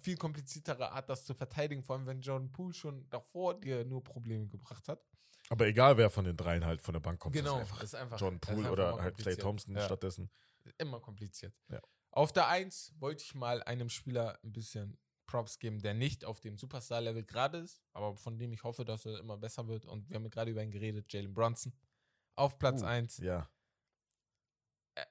viel 0.00 0.16
kompliziertere 0.16 0.90
Art, 0.92 1.08
das 1.08 1.24
zu 1.24 1.34
verteidigen, 1.34 1.82
vor 1.82 1.96
allem 1.96 2.06
wenn 2.06 2.20
Jordan 2.20 2.50
Poole 2.50 2.72
schon 2.72 3.08
davor 3.10 3.58
dir 3.60 3.84
nur 3.84 4.02
Probleme 4.02 4.46
gebracht 4.46 4.88
hat. 4.88 5.02
aber 5.50 5.66
egal, 5.66 5.96
wer 5.96 6.10
von 6.10 6.24
den 6.24 6.36
dreien 6.36 6.64
halt 6.64 6.80
von 6.80 6.94
der 6.94 7.00
Bank 7.00 7.18
kommt, 7.20 7.34
genau, 7.34 7.56
ist 7.56 7.60
einfach 7.60 7.82
ist 7.82 7.94
einfach 7.94 8.20
ist 8.20 8.40
Poole 8.40 8.58
einfach 8.58 8.72
oder 8.72 9.02
halt 9.02 9.16
Clay. 9.18 9.36
Thompson 9.36 9.74
Ja, 9.74 9.84
stattdessen. 9.84 10.30
Immer 10.78 11.00
kompliziert. 11.00 11.54
Ja. 11.68 11.80
Auf 12.10 12.32
der 12.32 12.48
1 12.48 12.94
wollte 12.98 13.22
ich 13.22 13.34
mal 13.34 13.62
einem 13.62 13.88
Spieler 13.88 14.38
ein 14.42 14.52
bisschen 14.52 14.98
Props 15.28 15.60
geben, 15.60 15.78
der 15.80 15.94
nicht 15.94 16.24
auf 16.24 16.40
dem 16.40 16.58
Superstar-Level 16.58 17.22
gerade 17.22 17.58
ist, 17.58 17.80
aber 17.92 18.16
von 18.16 18.36
dem 18.38 18.52
ich 18.52 18.64
hoffe, 18.64 18.84
dass 18.84 19.06
er 19.06 19.20
immer 19.20 19.36
besser 19.38 19.68
wird. 19.68 19.84
Und 19.84 20.08
wir 20.08 20.16
haben 20.16 20.28
gerade 20.30 20.50
über 20.50 20.62
ihn 20.64 20.72
geredet, 20.72 21.12
Jalen 21.12 21.32
Brunson. 21.32 21.72
Auf 22.34 22.58
Platz 22.58 22.82
Uh, 22.82 22.86
1. 22.86 23.18
Ja. 23.18 23.48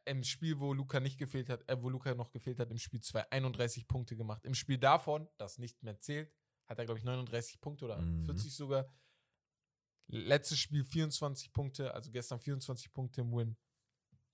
im 0.05 0.22
Spiel, 0.24 0.59
wo 0.59 0.74
Luca 0.74 0.99
nicht 0.99 1.18
gefehlt 1.18 1.47
hat, 1.49 1.63
äh, 1.70 1.82
wo 1.82 1.88
Luca 1.89 2.13
noch 2.13 2.30
gefehlt 2.32 2.59
hat, 2.59 2.70
im 2.72 2.78
Spiel 2.78 2.99
2 2.99 3.32
31 3.32 3.88
Punkte 3.88 4.18
gemacht. 4.18 4.43
Im 4.43 4.53
Spiel 4.53 4.78
davon, 4.78 5.30
das 5.38 5.59
nicht 5.59 5.82
mehr 5.82 5.97
zählt, 5.99 6.34
hat 6.65 6.78
er, 6.80 6.84
glaube 6.86 6.99
ich, 6.99 7.05
39 7.05 7.61
Punkte 7.61 7.86
oder 7.86 7.97
Mhm. 7.97 8.26
40 8.26 8.53
sogar. 8.53 8.91
Letztes 10.09 10.59
Spiel 10.59 10.84
24 10.84 11.53
Punkte, 11.53 11.93
also 11.93 12.11
gestern 12.11 12.39
24 12.39 12.91
Punkte 12.91 13.22
im 13.22 13.32
Win. 13.34 13.57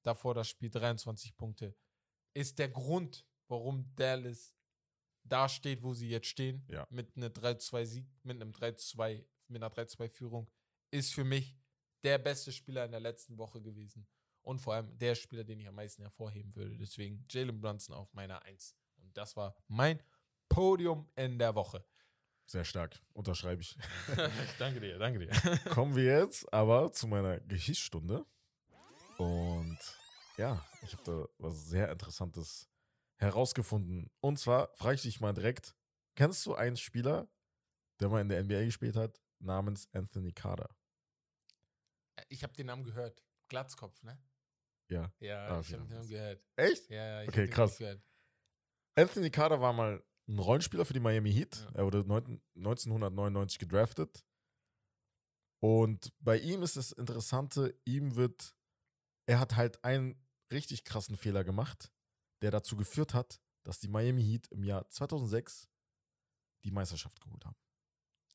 Davor 0.03 0.33
das 0.33 0.47
Spiel 0.49 0.69
23 0.71 1.35
Punkte. 1.35 1.75
Ist 2.33 2.57
der 2.57 2.69
Grund, 2.69 3.25
warum 3.47 3.93
Dallas 3.95 4.55
da 5.23 5.47
steht, 5.49 5.83
wo 5.83 5.93
sie 5.93 6.09
jetzt 6.09 6.27
stehen, 6.27 6.65
Ja. 6.69 6.85
mit 6.89 7.15
einer 7.15 7.29
3-2-Sieg, 7.29 8.05
mit 8.23 8.41
einem 8.41 8.51
3-2, 8.51 9.25
mit 9.47 9.63
einer 9.63 9.73
3-2-Führung, 9.73 10.49
ist 10.91 11.13
für 11.13 11.23
mich 11.23 11.57
der 12.03 12.17
beste 12.17 12.51
Spieler 12.51 12.85
in 12.85 12.91
der 12.91 12.99
letzten 12.99 13.37
Woche 13.37 13.61
gewesen. 13.61 14.05
Und 14.41 14.59
vor 14.59 14.73
allem 14.73 14.97
der 14.97 15.15
Spieler, 15.15 15.45
den 15.45 15.59
ich 15.59 15.67
am 15.67 15.75
meisten 15.75 16.01
hervorheben 16.01 16.53
würde. 16.55 16.77
Deswegen 16.77 17.25
Jalen 17.29 17.61
Brunson 17.61 17.95
auf 17.95 18.13
meiner 18.13 18.43
1. 18.43 18.75
Und 18.97 19.15
das 19.15 19.37
war 19.37 19.55
mein 19.67 20.03
Podium 20.49 21.09
in 21.15 21.39
der 21.39 21.55
Woche. 21.55 21.85
Sehr 22.45 22.65
stark. 22.65 23.01
Unterschreibe 23.13 23.61
ich. 23.61 23.77
danke 24.59 24.81
dir, 24.81 24.99
danke 24.99 25.19
dir. 25.19 25.29
Kommen 25.69 25.95
wir 25.95 26.19
jetzt 26.19 26.51
aber 26.53 26.91
zu 26.91 27.07
meiner 27.07 27.39
Geschichtsstunde. 27.39 28.25
Und 29.17 29.79
ja, 30.37 30.61
ich 30.81 30.91
habe 30.93 31.03
da 31.05 31.25
was 31.37 31.65
sehr 31.67 31.89
Interessantes 31.89 32.69
herausgefunden. 33.17 34.09
Und 34.21 34.37
zwar 34.39 34.73
frage 34.75 34.95
ich 34.95 35.01
dich 35.03 35.19
mal 35.19 35.33
direkt: 35.33 35.75
Kennst 36.15 36.45
du 36.45 36.55
einen 36.55 36.77
Spieler, 36.77 37.29
der 37.99 38.09
mal 38.09 38.21
in 38.21 38.29
der 38.29 38.43
NBA 38.43 38.65
gespielt 38.65 38.95
hat, 38.95 39.21
namens 39.39 39.87
Anthony 39.93 40.31
Carter? 40.31 40.75
Ich 42.29 42.43
habe 42.43 42.53
den 42.53 42.67
Namen 42.67 42.83
gehört. 42.83 43.23
Glatzkopf, 43.49 44.01
ne? 44.03 44.21
Ja. 44.89 45.11
Ja, 45.19 45.47
Ah, 45.47 45.59
ich 45.61 45.73
habe 45.73 45.83
den 45.85 45.95
Namen 45.95 46.09
gehört. 46.09 46.43
Echt? 46.55 46.89
Ja, 46.89 47.05
ja, 47.05 47.21
ich 47.23 47.29
Okay, 47.29 47.47
krass. 47.47 47.77
Gehört. 47.77 48.03
Anthony 48.95 49.29
Carter 49.31 49.59
war 49.61 49.73
mal 49.73 50.03
ein 50.27 50.39
Rollenspieler 50.39 50.85
für 50.85 50.93
die 50.93 50.99
Miami 50.99 51.31
Heat. 51.33 51.55
Ja. 51.55 51.71
Er 51.79 51.85
wurde 51.85 51.99
neun- 52.05 52.41
1999 52.55 53.59
gedraftet. 53.59 54.23
Und 55.61 56.13
bei 56.19 56.37
ihm 56.37 56.61
ist 56.61 56.75
das 56.77 56.91
Interessante, 56.91 57.79
ihm 57.85 58.15
wird, 58.15 58.53
er 59.25 59.39
hat 59.39 59.55
halt 59.55 59.83
einen 59.83 60.21
richtig 60.51 60.83
krassen 60.83 61.15
Fehler 61.17 61.43
gemacht, 61.43 61.91
der 62.43 62.51
dazu 62.51 62.75
geführt 62.75 63.13
hat, 63.13 63.41
dass 63.63 63.79
die 63.79 63.87
Miami 63.87 64.21
Heat 64.23 64.47
im 64.51 64.63
Jahr 64.63 64.87
2006 64.89 65.69
die 66.63 66.71
Meisterschaft 66.71 67.19
geholt 67.21 67.45
haben. 67.45 67.55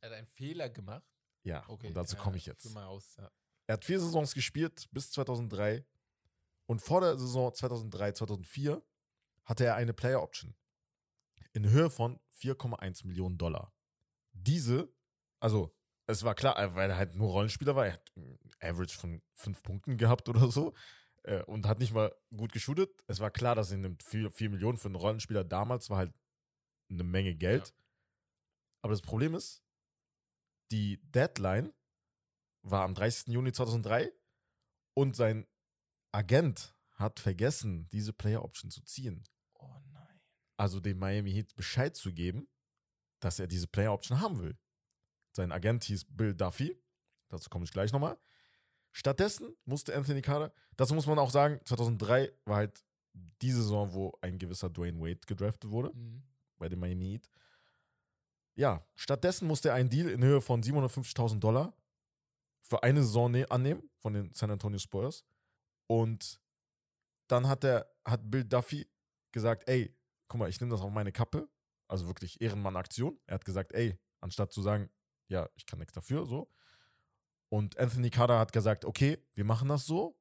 Er 0.00 0.11
hat 0.11 0.16
einen 0.16 0.26
Fehler 0.26 0.68
gemacht. 0.70 1.04
Ja, 1.44 1.64
Okay. 1.68 1.88
und 1.88 1.94
dazu 1.94 2.16
komme 2.16 2.36
ich 2.36 2.46
jetzt. 2.46 2.74
aus, 2.76 3.16
ja. 3.16 3.30
Er 3.66 3.74
hat 3.74 3.84
vier 3.84 4.00
Saisons 4.00 4.34
gespielt 4.34 4.88
bis 4.92 5.11
2003 5.12 5.86
und 6.66 6.80
vor 6.80 7.00
der 7.02 7.16
Saison 7.18 7.54
2003, 7.54 8.12
2004 8.12 8.82
hatte 9.44 9.64
er 9.64 9.76
eine 9.76 9.92
Player 9.94 10.22
Option 10.22 10.54
in 11.52 11.68
Höhe 11.68 11.90
von 11.90 12.18
4,1 12.32 13.06
Millionen 13.06 13.38
Dollar. 13.38 13.74
Diese, 14.32 14.92
also 15.40 15.74
es 16.06 16.22
war 16.24 16.34
klar, 16.34 16.74
weil 16.74 16.90
er 16.90 16.96
halt 16.96 17.14
nur 17.14 17.30
Rollenspieler 17.30 17.74
war, 17.76 17.86
er 17.86 17.92
hat 17.94 18.12
ein 18.16 18.38
Average 18.61 18.96
von 18.98 19.22
fünf 19.34 19.62
Punkten 19.62 19.96
gehabt 19.98 20.28
oder 20.28 20.50
so 20.50 20.74
äh, 21.29 21.43
und 21.43 21.66
hat 21.66 21.79
nicht 21.79 21.93
mal 21.93 22.14
gut 22.35 22.53
geshootet. 22.53 22.91
Es 23.07 23.20
war 23.20 23.31
klar, 23.31 23.55
dass 23.55 23.70
er 23.70 23.76
nimmt 23.76 24.03
4, 24.03 24.31
4 24.31 24.51
Millionen 24.51 24.79
für 24.79 24.89
einen 24.89 24.97
Rollenspieler 24.97 25.45
damals 25.45 25.91
war 25.91 25.99
halt 25.99 26.14
eine 26.91 27.05
Menge 27.05 27.35
Geld. 27.35 27.68
Ja. 27.68 27.74
Aber 28.83 28.93
das 28.93 29.03
Problem 29.03 29.35
ist, 29.35 29.62
die 30.70 30.99
Deadline 31.11 31.72
war 32.62 32.85
am 32.85 32.95
30. 32.95 33.29
Juni 33.29 33.53
2003 33.53 34.11
und 34.95 35.16
sein 35.16 35.47
Agent 36.12 36.74
hat 36.93 37.20
vergessen, 37.20 37.89
diese 37.89 38.12
Player 38.12 38.43
Option 38.43 38.70
zu 38.70 38.83
ziehen. 38.83 39.22
Oh 39.55 39.81
nein. 39.93 40.20
Also 40.57 40.81
dem 40.81 40.99
Miami 40.99 41.31
Heat 41.33 41.55
Bescheid 41.55 41.95
zu 41.95 42.12
geben, 42.12 42.49
dass 43.20 43.39
er 43.39 43.47
diese 43.47 43.68
Player 43.68 43.93
Option 43.93 44.20
haben 44.20 44.41
will. 44.41 44.59
Sein 45.33 45.53
Agent 45.53 45.85
hieß 45.85 46.07
Bill 46.09 46.35
Duffy. 46.35 46.83
Dazu 47.29 47.51
komme 47.51 47.66
ich 47.66 47.72
gleich 47.72 47.93
nochmal. 47.93 48.18
Stattdessen 48.93 49.55
musste 49.64 49.95
Anthony 49.95 50.22
Carter, 50.22 50.53
dazu 50.76 50.95
muss 50.95 51.07
man 51.07 51.18
auch 51.18 51.30
sagen, 51.30 51.61
2003 51.64 52.32
war 52.45 52.57
halt 52.57 52.84
die 53.43 53.53
Saison, 53.53 53.93
wo 53.93 54.12
ein 54.20 54.39
gewisser 54.39 54.70
Dwayne 54.70 55.01
Wade 55.01 55.20
gedraftet 55.26 55.70
wurde 55.70 55.93
Mhm. 55.95 56.22
bei 56.59 56.68
dem 56.68 56.80
Miami 56.80 57.07
Heat. 57.12 57.30
Ja, 58.55 58.84
stattdessen 58.97 59.47
musste 59.47 59.68
er 59.68 59.74
einen 59.76 59.91
Deal 59.91 60.09
in 60.09 60.22
Höhe 60.22 60.41
von 60.41 60.62
750.000 60.62 61.39
Dollar 61.41 61.76
für 62.62 62.82
eine 62.82 63.03
Saison 63.03 63.30
ne 63.30 63.49
annehmen 63.51 63.89
von 63.99 64.14
den 64.14 64.32
San 64.32 64.51
Antonio 64.51 64.78
Spurs. 64.78 65.24
Und 65.86 66.41
dann 67.28 67.47
hat 67.47 67.64
er, 67.64 67.91
hat 68.05 68.28
Bill 68.30 68.45
Duffy 68.45 68.91
gesagt, 69.32 69.68
ey, 69.68 69.95
guck 70.28 70.41
mal, 70.41 70.49
ich 70.49 70.61
nehme 70.61 70.72
das 70.72 70.80
auf 70.80 70.91
meine 70.91 71.12
Kappe, 71.12 71.49
also 71.86 72.07
wirklich 72.09 72.41
Ehrenmann-Aktion. 72.41 73.18
Er 73.26 73.34
hat 73.34 73.45
gesagt, 73.45 73.72
ey, 73.72 73.99
anstatt 74.20 74.53
zu 74.53 74.61
sagen, 74.62 74.91
ja, 75.28 75.49
ich 75.55 75.64
kann 75.66 75.78
nichts 75.78 75.95
dafür, 75.95 76.26
so. 76.26 76.51
Und 77.51 77.78
Anthony 77.78 78.11
Carter 78.11 78.38
hat 78.38 78.53
gesagt, 78.53 78.84
okay, 78.84 79.18
wir 79.34 79.44
machen 79.44 79.68
das 79.68 79.86
so. 79.86 80.18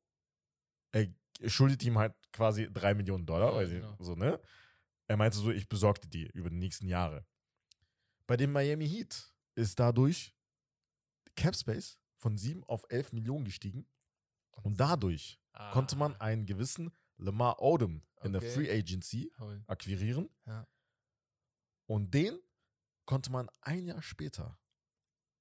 Er 0.92 1.08
schuldet 1.48 1.84
ihm 1.84 1.98
halt 1.98 2.14
quasi 2.32 2.72
drei 2.72 2.94
Millionen 2.94 3.26
Dollar, 3.26 3.62
Ja, 3.62 3.68
genau. 3.68 3.96
so, 4.00 4.16
ne? 4.16 4.40
Er 5.08 5.18
meinte 5.18 5.38
so, 5.38 5.52
ich 5.52 5.68
besorgte 5.70 6.08
die 6.08 6.28
über 6.32 6.50
die 6.50 6.58
nächsten 6.58 6.88
Jahre. 6.88 7.26
Bei 8.26 8.36
dem 8.38 8.52
Miami 8.52 8.88
Heat 8.88 9.32
ist 9.56 9.80
dadurch 9.80 10.36
Cap 11.36 11.56
Space 11.56 11.98
von 12.16 12.38
7 12.38 12.64
auf 12.66 12.86
11 12.90 13.14
Millionen 13.14 13.46
gestiegen. 13.46 13.88
Und 14.64 14.80
dadurch 14.80 15.40
konnte 15.72 15.96
man 15.96 16.14
Ah, 16.16 16.26
einen 16.26 16.46
gewissen 16.46 16.92
Lamar 17.18 17.62
Odom 17.62 18.02
in 18.24 18.34
der 18.34 18.42
Okay. 18.42 18.52
Free 18.52 18.72
Agency 18.72 19.32
akquirieren. 19.68 20.30
Ja. 20.46 20.68
Und 21.86 22.14
den 22.14 22.40
konnte 23.06 23.32
man 23.32 23.50
ein 23.62 23.86
Jahr 23.86 24.02
später, 24.02 24.60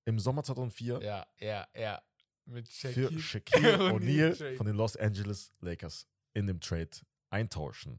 im 0.07 0.19
Sommer 0.19 0.43
2004, 0.43 1.01
Ja, 1.03 1.27
ja, 1.39 1.69
ja. 1.75 2.03
Mit 2.47 2.69
für 2.69 2.93
Shaquille. 2.93 3.19
Shaquille 3.21 3.77
O'Neal 3.93 4.57
von 4.57 4.67
den 4.67 4.77
Los 4.77 4.97
Angeles 4.97 5.53
Lakers 5.61 6.07
in 6.33 6.47
dem 6.47 6.61
Trade 6.61 6.91
eintauschen. 7.31 7.99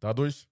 Dadurch 0.00 0.48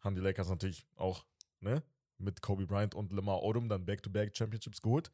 haben 0.00 0.14
die 0.16 0.22
Lakers 0.22 0.48
natürlich 0.48 0.86
auch 0.96 1.26
ne, 1.60 1.82
mit 2.18 2.40
Kobe 2.40 2.66
Bryant 2.66 2.94
und 2.94 3.12
Lamar 3.12 3.42
Odom 3.42 3.68
dann 3.68 3.84
Back-to-Back 3.84 4.34
Championships 4.36 4.80
geholt. 4.80 5.12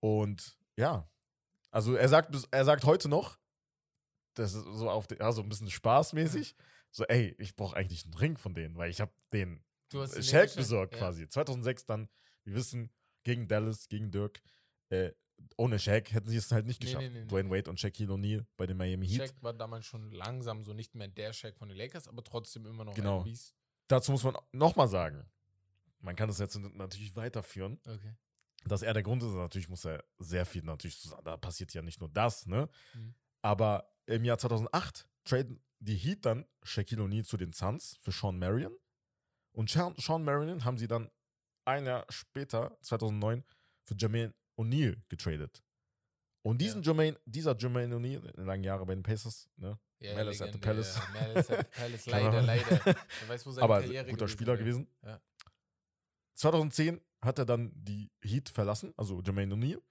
Und 0.00 0.56
ja, 0.76 1.10
also 1.70 1.94
er 1.96 2.08
sagt, 2.08 2.34
er 2.52 2.64
sagt 2.64 2.84
heute 2.84 3.08
noch, 3.08 3.38
das 4.34 4.54
ist 4.54 4.62
so 4.64 4.88
auf 4.88 5.08
den, 5.08 5.20
also 5.20 5.42
ein 5.42 5.48
bisschen 5.48 5.70
spaßmäßig, 5.70 6.54
so 6.92 7.04
ey, 7.06 7.34
ich 7.38 7.56
brauche 7.56 7.76
eigentlich 7.76 8.04
einen 8.04 8.14
Ring 8.14 8.36
von 8.38 8.54
denen, 8.54 8.76
weil 8.76 8.90
ich 8.90 9.00
habe 9.00 9.12
den 9.32 9.64
Shaq 9.90 10.54
besorgt 10.54 10.92
Ja. 10.94 11.00
quasi. 11.00 11.28
2006 11.28 11.86
dann, 11.86 12.08
wir 12.48 12.54
wissen, 12.56 12.90
gegen 13.24 13.46
Dallas, 13.48 13.88
gegen 13.88 14.10
Dirk. 14.10 14.42
Äh, 14.90 15.12
ohne 15.56 15.78
Shaq 15.78 16.12
hätten 16.12 16.28
sie 16.28 16.36
es 16.36 16.50
halt 16.50 16.66
nicht 16.66 16.80
Nee, 16.80 16.86
geschafft. 16.86 17.12
nee, 17.12 17.20
nee, 17.20 17.26
Dwayne 17.26 17.50
Wade 17.50 17.70
und 17.70 17.78
Shaquille 17.78 18.12
O'Neal 18.12 18.44
bei 18.56 18.66
den 18.66 18.76
Miami 18.76 19.06
Heat. 19.06 19.28
Shaq 19.28 19.42
war 19.42 19.52
damals 19.52 19.86
schon 19.86 20.10
langsam 20.10 20.62
so 20.62 20.72
nicht 20.72 20.94
mehr 20.94 21.08
der 21.08 21.32
Shaq 21.32 21.56
von 21.56 21.68
den 21.68 21.78
Lakers, 21.78 22.08
aber 22.08 22.24
trotzdem 22.24 22.66
immer 22.66 22.84
noch 22.84 22.94
Genau. 22.94 23.18
ein 23.18 23.24
Biest. 23.24 23.54
Dazu 23.86 24.10
muss 24.12 24.24
man 24.24 24.36
nochmal 24.52 24.88
sagen, 24.88 25.24
man 26.00 26.16
kann 26.16 26.28
das 26.28 26.38
jetzt 26.38 26.56
natürlich 26.58 27.14
weiterführen, 27.16 27.80
Okay. 27.86 28.14
dass 28.64 28.82
er 28.82 28.94
der 28.94 29.02
Grund 29.02 29.22
ist. 29.22 29.32
Natürlich 29.34 29.68
muss 29.68 29.84
er 29.84 30.04
sehr 30.18 30.44
viel 30.46 30.62
natürlich 30.64 30.98
zusammen. 31.00 31.24
Da 31.24 31.36
passiert 31.36 31.72
ja 31.72 31.82
nicht 31.82 32.00
nur 32.00 32.08
das, 32.10 32.46
ne? 32.46 32.68
Mhm. 32.94 33.14
Aber 33.42 33.92
im 34.06 34.24
Jahr 34.24 34.38
2008 34.38 35.08
traden 35.24 35.62
die 35.78 35.96
Heat 35.96 36.26
dann 36.26 36.46
Shaquille 36.64 37.02
O'Neal 37.02 37.24
zu 37.24 37.36
den 37.36 37.52
Suns 37.52 37.96
für 38.00 38.10
Sean 38.10 38.38
Marion. 38.38 38.74
Und 39.52 39.70
Sean, 39.70 39.94
Sean 39.98 40.24
Marion 40.24 40.64
haben 40.64 40.78
sie 40.78 40.88
dann 40.88 41.10
ein 41.68 41.86
Jahr 41.86 42.04
später, 42.08 42.76
2009, 42.82 43.44
für 43.84 43.94
Jermaine 43.96 44.34
O'Neal 44.58 44.96
getradet. 45.08 45.62
Und 46.42 46.60
diesen 46.60 46.82
Jermaine, 46.82 47.18
dieser 47.26 47.56
Jermaine 47.56 47.94
O'Neal, 47.94 48.22
lange 48.36 48.66
Jahre 48.66 48.86
bei 48.86 48.94
den 48.94 49.02
Pacers, 49.02 49.48
ne? 49.56 49.78
Ja, 50.00 50.14
Malice 50.14 50.42
at 50.42 50.52
the 50.52 50.58
Legende, 50.58 50.66
Palace. 50.66 50.94
Ja, 50.96 51.20
Malice 51.20 51.50
at 51.50 51.58
the 51.58 51.80
Palace, 51.80 52.06
leider, 52.06 52.28
Ahnung. 52.28 52.46
leider. 52.46 52.84
Wer 52.84 53.28
weiß, 53.28 53.46
wo 53.46 53.50
seine 53.50 53.64
aber 53.64 53.80
Karriere 53.80 54.10
guter 54.10 54.28
Spieler 54.28 54.52
wäre. 54.52 54.58
gewesen. 54.58 54.88
Ja. 55.02 55.20
2010 56.36 57.00
hat 57.20 57.38
er 57.38 57.44
dann 57.44 57.72
die 57.74 58.10
Heat 58.22 58.48
verlassen, 58.48 58.94
also 58.96 59.20
Jermaine 59.20 59.54
O'Neal. 59.54 59.82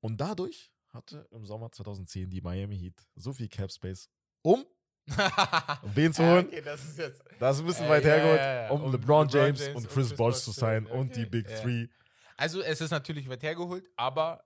Und 0.00 0.20
dadurch 0.20 0.72
hatte 0.88 1.26
im 1.30 1.46
Sommer 1.46 1.70
2010 1.70 2.28
die 2.30 2.40
Miami 2.40 2.76
Heat 2.78 3.06
so 3.14 3.32
viel 3.32 3.48
Cap 3.48 3.70
Space, 3.72 4.10
um 4.42 4.64
wen 5.94 6.12
zu 6.12 6.22
holen. 6.24 6.46
okay, 6.46 6.62
das 6.62 6.82
ist 6.84 6.98
jetzt. 6.98 7.22
Das 7.38 7.56
ist 7.56 7.62
ein 7.62 7.66
bisschen 7.66 7.86
Äh, 7.86 7.90
weit 7.90 8.04
ja, 8.04 8.10
hergeholt, 8.10 8.38
ja, 8.40 8.62
ja. 8.64 8.70
um, 8.70 8.82
Um 8.84 8.92
LeBron, 8.92 9.26
LeBron 9.26 9.28
James, 9.28 9.60
James 9.60 9.76
und 9.76 9.88
Chris 9.88 10.08
Chris 10.08 10.16
Bosh 10.16 10.36
zu 10.40 10.50
sein 10.52 10.86
holen. 10.88 11.00
und 11.00 11.16
die 11.16 11.20
Okay, 11.22 11.28
Big. 11.30 11.46
Three. 11.62 11.88
Also, 12.36 12.62
es 12.62 12.80
ist 12.80 12.90
natürlich 12.90 13.28
weit 13.28 13.42
hergeholt, 13.42 13.88
aber 13.96 14.44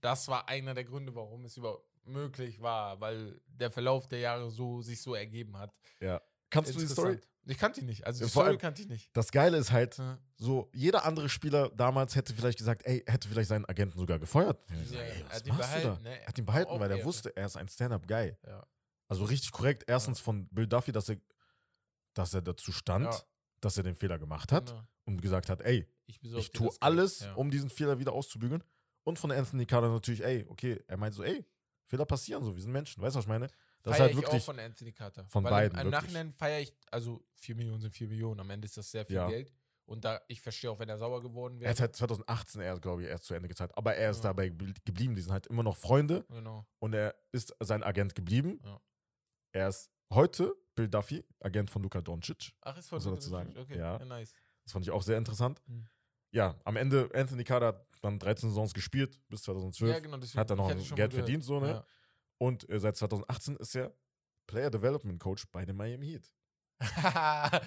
das 0.00 0.28
war 0.28 0.48
einer 0.48 0.74
der 0.74 0.84
Gründe, 0.84 1.14
warum 1.14 1.44
es 1.44 1.56
überhaupt 1.56 1.86
möglich 2.04 2.60
war, 2.60 3.00
weil 3.00 3.40
der 3.46 3.70
Verlauf 3.70 4.08
der 4.08 4.18
Jahre 4.20 4.50
so 4.50 4.82
sich 4.82 5.00
so 5.00 5.14
ergeben 5.14 5.56
hat. 5.58 5.72
Ja. 6.00 6.20
Kannst 6.50 6.74
du 6.74 6.78
die 6.80 6.86
Story? 6.86 7.18
Ich 7.46 7.56
kannte 7.56 7.80
die 7.80 7.86
nicht. 7.86 8.06
Also, 8.06 8.24
die 8.24 8.30
Story 8.30 8.56
kannte 8.58 8.82
ich 8.82 8.88
nicht. 8.88 9.10
Das 9.16 9.30
Geile 9.32 9.56
ist 9.56 9.70
halt, 9.72 10.00
so 10.36 10.68
jeder 10.74 11.04
andere 11.04 11.28
Spieler 11.28 11.70
damals 11.70 12.14
hätte 12.16 12.34
vielleicht 12.34 12.58
gesagt, 12.58 12.82
ey, 12.84 13.02
hätte 13.06 13.28
vielleicht 13.28 13.48
seinen 13.48 13.64
Agenten 13.66 13.98
sogar 13.98 14.18
gefeuert. 14.18 14.58
Ja, 14.90 15.00
ey, 15.00 15.08
er 15.20 15.26
was 15.26 15.34
hat 15.36 15.46
ihn 15.46 15.56
machst 15.56 15.70
du 15.74 15.78
da? 15.78 15.82
behalten, 15.84 16.02
ne? 16.02 16.18
Hat 16.26 16.38
ihn 16.38 16.46
behalten, 16.46 16.80
weil 16.80 16.90
er 16.90 17.04
wusste, 17.04 17.34
er 17.36 17.46
ist 17.46 17.56
ein 17.56 17.68
Stand-up-Guy. 17.68 18.36
Ja. 18.46 18.66
Also 19.10 19.24
richtig 19.24 19.52
korrekt. 19.52 19.84
Erstens 19.86 20.20
von 20.20 20.46
Bill 20.48 20.66
Duffy, 20.66 20.92
dass 20.92 21.08
er, 21.08 21.16
dass 22.14 22.32
er 22.34 22.42
dazu 22.42 22.72
stand, 22.72 23.06
Ja. 23.06 23.20
dass 23.60 23.76
er 23.76 23.82
den 23.82 23.94
Fehler 23.94 24.18
gemacht 24.18 24.52
hat 24.52 24.68
Genau. 24.68 24.82
und 25.04 25.20
gesagt 25.20 25.48
hat, 25.50 25.60
ey, 25.62 25.86
Ich, 26.06 26.20
ich 26.22 26.50
tue 26.50 26.70
alles, 26.80 27.20
Ja. 27.20 27.34
um 27.34 27.50
diesen 27.50 27.70
Fehler 27.70 27.98
wieder 27.98 28.12
auszubügeln. 28.12 28.64
Und 29.04 29.18
von 29.18 29.30
Anthony 29.30 29.64
Carter 29.66 29.88
natürlich, 29.90 30.24
ey, 30.24 30.44
okay, 30.48 30.82
er 30.88 30.96
meint 30.96 31.14
so, 31.14 31.22
ey, 31.22 31.44
Fehler 31.86 32.04
passieren 32.04 32.42
so, 32.44 32.54
wir 32.54 32.62
sind 32.62 32.72
Menschen, 32.72 33.00
weißt 33.02 33.14
du, 33.14 33.18
was 33.18 33.24
ich 33.24 33.28
meine? 33.28 33.46
Das 33.46 33.92
ist 33.92 33.96
Feier 33.96 34.00
halt 34.00 34.10
ich 34.12 34.18
auch 34.18 34.22
wirklich, 34.22 34.44
von 34.44 34.58
Anthony 34.58 34.92
Carter. 34.92 35.24
von 35.26 35.44
Weil 35.44 35.50
beiden, 35.50 35.78
Im, 35.78 35.86
im 35.86 35.92
wirklich. 35.92 36.02
Nachhinein 36.12 36.32
feiere 36.32 36.60
ich, 36.60 36.74
also 36.90 37.24
4 37.34 37.54
Millionen 37.56 37.80
sind 37.80 37.92
4 37.92 38.08
Millionen. 38.08 38.40
Am 38.40 38.50
Ende 38.50 38.66
ist 38.66 38.76
das 38.76 38.90
sehr 38.90 39.04
viel 39.06 39.16
Ja. 39.16 39.28
Geld. 39.28 39.52
Und 39.86 40.04
da, 40.04 40.20
ich 40.28 40.40
verstehe 40.40 40.70
auch, 40.70 40.78
wenn 40.78 40.88
er 40.88 40.98
sauer 40.98 41.20
geworden 41.22 41.56
er 41.56 41.60
wäre. 41.62 41.70
hat 41.70 41.80
halt 41.80 41.96
2018 41.96 42.60
erst, 42.60 42.82
glaube 42.82 43.02
ich, 43.02 43.08
erst 43.08 43.24
zu 43.24 43.34
Ende 43.34 43.48
gezahlt, 43.48 43.76
aber 43.76 43.94
er 43.96 44.10
ist 44.10 44.18
Ja. 44.18 44.30
dabei 44.30 44.46
gebl- 44.48 44.76
geblieben, 44.84 45.14
die 45.16 45.22
sind 45.22 45.32
halt 45.32 45.46
immer 45.48 45.62
noch 45.64 45.76
Freunde 45.76 46.24
genau. 46.28 46.64
und 46.78 46.92
er 46.92 47.14
ist 47.32 47.54
sein 47.60 47.82
Agent 47.82 48.14
geblieben. 48.14 48.60
Ja. 48.64 48.80
Er 49.52 49.68
ist 49.68 49.90
heute 50.12 50.54
Bill 50.74 50.88
Duffy, 50.88 51.24
Agent 51.40 51.70
von 51.70 51.82
Luka 51.82 52.00
Doncic. 52.00 52.52
Ach, 52.62 52.76
ist 52.76 52.88
voll 52.88 52.98
ist 52.98 53.22
sagen. 53.22 53.56
Okay, 53.56 53.78
Ja. 53.78 53.98
ja. 53.98 54.04
nice. 54.04 54.34
Das 54.64 54.72
fand 54.72 54.84
ich 54.84 54.90
auch 54.90 55.02
sehr 55.02 55.18
interessant. 55.18 55.60
Mhm. 55.66 55.88
Ja, 56.32 56.60
am 56.64 56.76
Ende, 56.76 57.10
Anthony 57.12 57.42
Carter 57.42 57.66
hat 57.68 57.86
dann 58.02 58.18
13 58.18 58.50
Saisons 58.50 58.72
gespielt, 58.72 59.20
bis 59.28 59.42
2012. 59.42 59.92
Ja, 59.92 59.98
genau, 59.98 60.16
deswegen, 60.16 60.38
hat 60.38 60.50
er 60.50 60.56
noch 60.56 60.94
Geld 60.94 61.12
verdient, 61.12 61.42
so, 61.42 61.58
ne? 61.58 61.84
Und 62.38 62.68
äh, 62.70 62.78
seit 62.78 62.96
2018 62.96 63.56
ist 63.56 63.74
er 63.74 63.92
Player 64.46 64.70
Development 64.70 65.20
Coach 65.20 65.46
bei 65.50 65.64
den 65.64 65.76
Miami 65.76 66.06
Heat. 66.06 66.30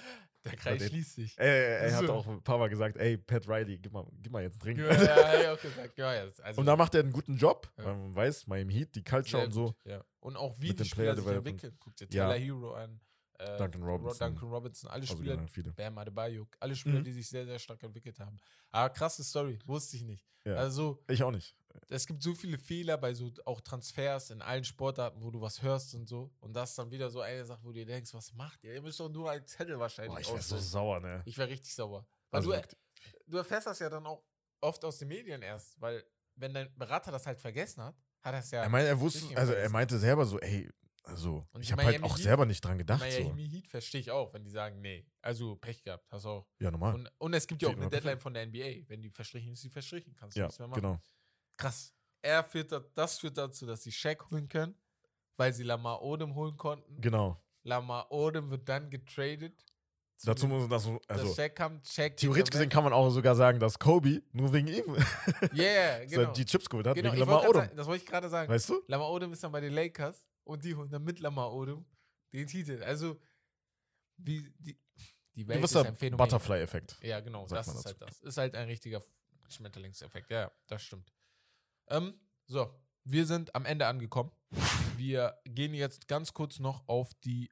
Der 0.46 0.56
Kreis 0.58 0.80
den- 0.80 0.90
schließt 0.90 1.16
sich. 1.16 1.38
Er, 1.38 1.80
er 1.80 1.96
hat 1.96 2.10
auch 2.10 2.28
ein 2.28 2.42
paar 2.44 2.58
Mal 2.58 2.70
gesagt, 2.70 2.98
ey, 2.98 3.18
Pat 3.18 3.48
Riley, 3.48 3.78
gib 3.78 3.94
mal, 3.94 4.06
gib 4.22 4.32
mal 4.32 4.44
jetzt 4.44 4.62
einen 4.62 4.76
Drink. 4.76 4.80
Ja, 5.00 5.42
ja, 5.42 5.54
auch 5.54 5.62
gesagt. 5.62 5.98
Ja, 5.98 6.08
also 6.10 6.60
Und 6.60 6.66
da 6.66 6.76
macht 6.76 6.94
er 6.96 7.02
einen 7.02 7.12
guten 7.14 7.38
Job, 7.38 7.72
Ja. 7.78 7.86
weil 7.86 7.96
man 7.96 8.16
weiß, 8.16 8.48
Miami 8.48 8.74
Heat, 8.74 8.96
die 8.96 9.04
Culture 9.04 9.38
sehr 9.42 9.46
und 9.46 9.52
so. 9.54 9.76
Ja. 9.86 10.04
Und 10.20 10.36
auch 10.36 10.60
wie 10.60 10.74
die 10.74 10.86
Spieler 10.86 11.16
sich 11.16 11.26
entwickeln. 11.26 11.78
Guckt 11.80 12.00
dir. 12.00 12.10
Taylor 12.10 12.34
Hero 12.36 12.74
an. 12.74 13.00
Äh, 13.40 13.58
Duncan 13.58 13.84
Ro- 13.84 13.96
Robinson. 13.96 14.30
Duncan 14.32 14.50
Robinson. 14.50 14.90
Alle 14.90 15.02
Also 15.02 15.16
Spieler, 15.16 15.48
viele. 15.48 15.72
Bam 15.74 15.98
Adebayo. 15.98 16.48
Alle 16.60 16.76
Spieler, 16.76 17.00
Mhm. 17.00 17.04
die 17.04 17.12
sich 17.12 17.28
sehr, 17.28 17.46
sehr 17.46 17.60
stark 17.60 17.82
entwickelt 17.84 18.20
haben. 18.20 18.38
Aber 18.72 18.90
krasse 18.94 19.24
Story. 19.24 19.60
Wusste 19.66 19.98
ich 19.98 20.04
nicht. 20.04 20.26
Ja. 20.46 20.56
Also, 20.56 21.02
Ich 21.08 21.24
auch 21.24 21.32
nicht. 21.32 21.56
es 21.88 22.06
gibt 22.06 22.22
so 22.22 22.36
viele 22.36 22.58
Fehler 22.58 22.98
bei 22.98 23.14
so 23.14 23.32
auch 23.46 23.62
Transfers 23.62 24.30
in 24.30 24.42
allen 24.42 24.64
Sportarten, 24.64 25.22
wo 25.24 25.32
du 25.32 25.40
was 25.42 25.62
hörst 25.62 25.96
und 25.96 26.08
so. 26.08 26.32
Und 26.42 26.54
das 26.54 26.72
ist 26.72 26.80
dann 26.80 26.92
wieder 26.92 27.10
so 27.10 27.22
eine 27.22 27.46
Sache, 27.46 27.62
wo 27.64 27.68
du 27.70 27.76
dir 27.76 27.86
denkst, 27.86 28.14
was 28.14 28.34
macht 28.34 28.64
ihr? 28.64 28.74
Ihr 28.74 28.82
müsst 28.82 29.00
doch 29.00 29.10
nur 29.10 29.32
einen 29.32 29.46
Zettel 29.48 29.80
wahrscheinlich 29.80 30.14
Boah, 30.14 30.20
ich 30.20 30.30
wäre 30.30 30.42
so 30.42 30.58
sauer, 30.58 31.00
ne? 31.00 31.22
Ich 31.26 31.38
wäre 31.38 31.50
richtig 31.50 31.74
sauer. 31.74 32.06
Weil 32.30 32.40
Also 32.40 32.52
du, 32.52 32.62
du 33.28 33.38
erfährst 33.38 33.68
das 33.68 33.80
ja 33.80 33.90
dann 33.90 34.06
auch 34.06 34.22
oft 34.62 34.84
aus 34.86 34.98
den 34.98 35.08
Medien 35.08 35.42
erst, 35.42 35.80
weil 35.82 36.04
wenn 36.36 36.54
dein 36.54 36.74
Berater 36.78 37.12
das 37.12 37.26
halt 37.26 37.40
vergessen 37.40 37.84
hat, 37.84 37.96
hat 38.22 38.34
er 38.34 38.40
es 38.40 38.52
ja. 38.52 38.64
er, 38.64 38.70
meinte, 38.70 38.88
er 38.90 39.00
wusste, 39.00 39.36
also 39.38 39.54
er 39.54 39.70
meinte 39.70 39.98
selber 40.00 40.26
so, 40.26 40.40
ey, 40.40 40.70
also 41.04 41.46
Und 41.52 41.62
ich 41.62 41.72
habe 41.72 41.84
halt 41.84 42.02
auch 42.04 42.16
Heat- 42.18 42.24
selber 42.24 42.46
nicht 42.46 42.64
dran 42.64 42.78
gedacht. 42.78 43.02
So. 43.12 43.24
Miami 43.24 43.48
Heat 43.50 43.68
verstehe 43.68 44.02
ich 44.02 44.10
auch, 44.12 44.34
wenn 44.34 44.44
die 44.44 44.50
sagen, 44.50 44.80
nee, 44.82 45.06
also 45.22 45.56
Pech 45.58 45.84
gehabt, 45.84 46.06
hast 46.12 46.26
auch. 46.26 46.48
Ja, 46.60 46.72
normal. 46.72 46.96
Und, 46.96 47.12
und 47.18 47.34
es 47.34 47.46
gibt 47.46 47.62
ja 47.62 47.70
auch 47.70 47.74
eine 47.74 47.90
Deadline 47.90 48.20
von 48.20 48.34
der 48.34 48.46
NBA. 48.46 48.88
Wenn 48.88 49.02
die 49.02 49.10
verstrichen 49.10 49.52
ist, 49.54 49.64
die 49.64 49.70
verstrichen, 49.70 50.16
kannst 50.16 50.36
du 50.36 50.40
Ja, 50.42 50.46
nichts 50.48 50.60
mehr 50.60 50.68
machen. 50.70 50.82
genau. 50.82 51.00
Krass. 51.58 51.94
Er 52.22 52.44
führt 52.44 52.72
da, 52.72 52.80
das 52.80 53.20
führt 53.20 53.38
dazu, 53.38 53.66
dass 53.66 53.84
sie 53.84 53.92
Shaq 53.92 54.30
holen 54.32 54.48
können, 54.48 54.76
weil 55.36 55.52
sie 55.54 55.64
Lamar 55.64 56.02
Odom 56.02 56.36
holen 56.36 56.56
konnten. 56.56 57.02
Genau. 57.02 57.38
Lamar 57.64 58.10
Odom 58.12 58.50
wird 58.50 58.68
dann 58.70 58.90
getradet. 58.90 59.60
zu 60.16 60.28
Dazu 60.28 60.48
muss 60.48 60.70
das 60.70 60.84
so, 60.84 61.00
dass 61.08 61.20
also 61.20 61.34
Shaq 61.34 61.56
kam, 61.56 61.82
Shaq 61.84 62.16
theoretisch 62.16 62.50
gesehen 62.52 62.70
kann 62.70 62.84
man 62.86 62.94
auch 62.94 63.10
sogar 63.10 63.36
sagen, 63.36 63.60
dass 63.60 63.78
Kobe 63.78 64.24
nur 64.32 64.54
wegen 64.54 64.68
ihm 64.70 64.96
Yeah, 65.54 66.06
genau. 66.06 66.32
die 66.32 66.46
Chips 66.46 66.70
geholt 66.70 66.88
hat, 66.88 66.96
genau 66.96 67.12
wegen 67.12 67.20
Lamar 67.20 67.42
Odom. 67.42 67.62
sagen, 67.64 67.76
das 67.76 67.88
wollte 67.88 68.04
ich 68.06 68.10
gerade 68.10 68.30
sagen. 68.30 68.50
Weißt 68.50 68.70
du? 68.70 68.82
Lamar 68.88 69.10
Odom 69.12 69.34
ist 69.34 69.44
dann 69.44 69.52
bei 69.52 69.60
den 69.62 69.74
Lakers 69.74 70.26
und 70.44 70.64
die 70.64 70.76
holen 70.76 70.90
dann 70.90 71.04
mit 71.04 71.20
Lamar 71.20 71.54
Odom 71.54 71.86
den 72.32 72.48
Titel. 72.48 72.82
Also, 72.84 73.20
wie 74.18 74.54
die, 74.60 74.78
die 75.36 75.48
Welt 75.48 75.64
ist 75.64 75.76
ein 75.76 75.96
Phänomen. 75.96 76.18
Butterfly-Effekt. 76.18 76.98
Ja, 77.02 77.20
genau, 77.20 77.48
das 77.48 77.68
ist 77.68 77.76
dazu. 77.76 77.86
halt 77.86 78.02
das. 78.02 78.20
Ist 78.22 78.38
halt 78.38 78.56
ein 78.56 78.68
richtiger 78.68 79.02
Schmetterlingseffekt. 79.50 80.30
Ja, 80.32 80.42
ja, 80.42 80.52
das 80.68 80.84
stimmt. 80.84 81.14
Ähm, 81.88 82.20
so, 82.46 82.74
wir 83.04 83.26
sind 83.26 83.54
am 83.56 83.66
Ende 83.66 83.88
angekommen. 83.88 84.32
Wir 84.98 85.40
gehen 85.46 85.74
jetzt 85.74 86.08
ganz 86.08 86.34
kurz 86.34 86.60
noch 86.60 86.88
auf 86.88 87.14
die 87.24 87.52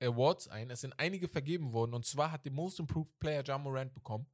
Awards 0.00 0.48
ein. 0.48 0.70
Es 0.70 0.80
sind 0.80 0.94
einige 0.98 1.28
vergeben 1.28 1.72
worden 1.72 1.94
und 1.94 2.06
zwar 2.06 2.30
hat 2.30 2.44
der 2.44 2.52
Most 2.52 2.78
Improved 2.78 3.18
Player 3.18 3.44
Ja 3.44 3.58
Morant 3.58 3.92
bekommen. 3.92 4.26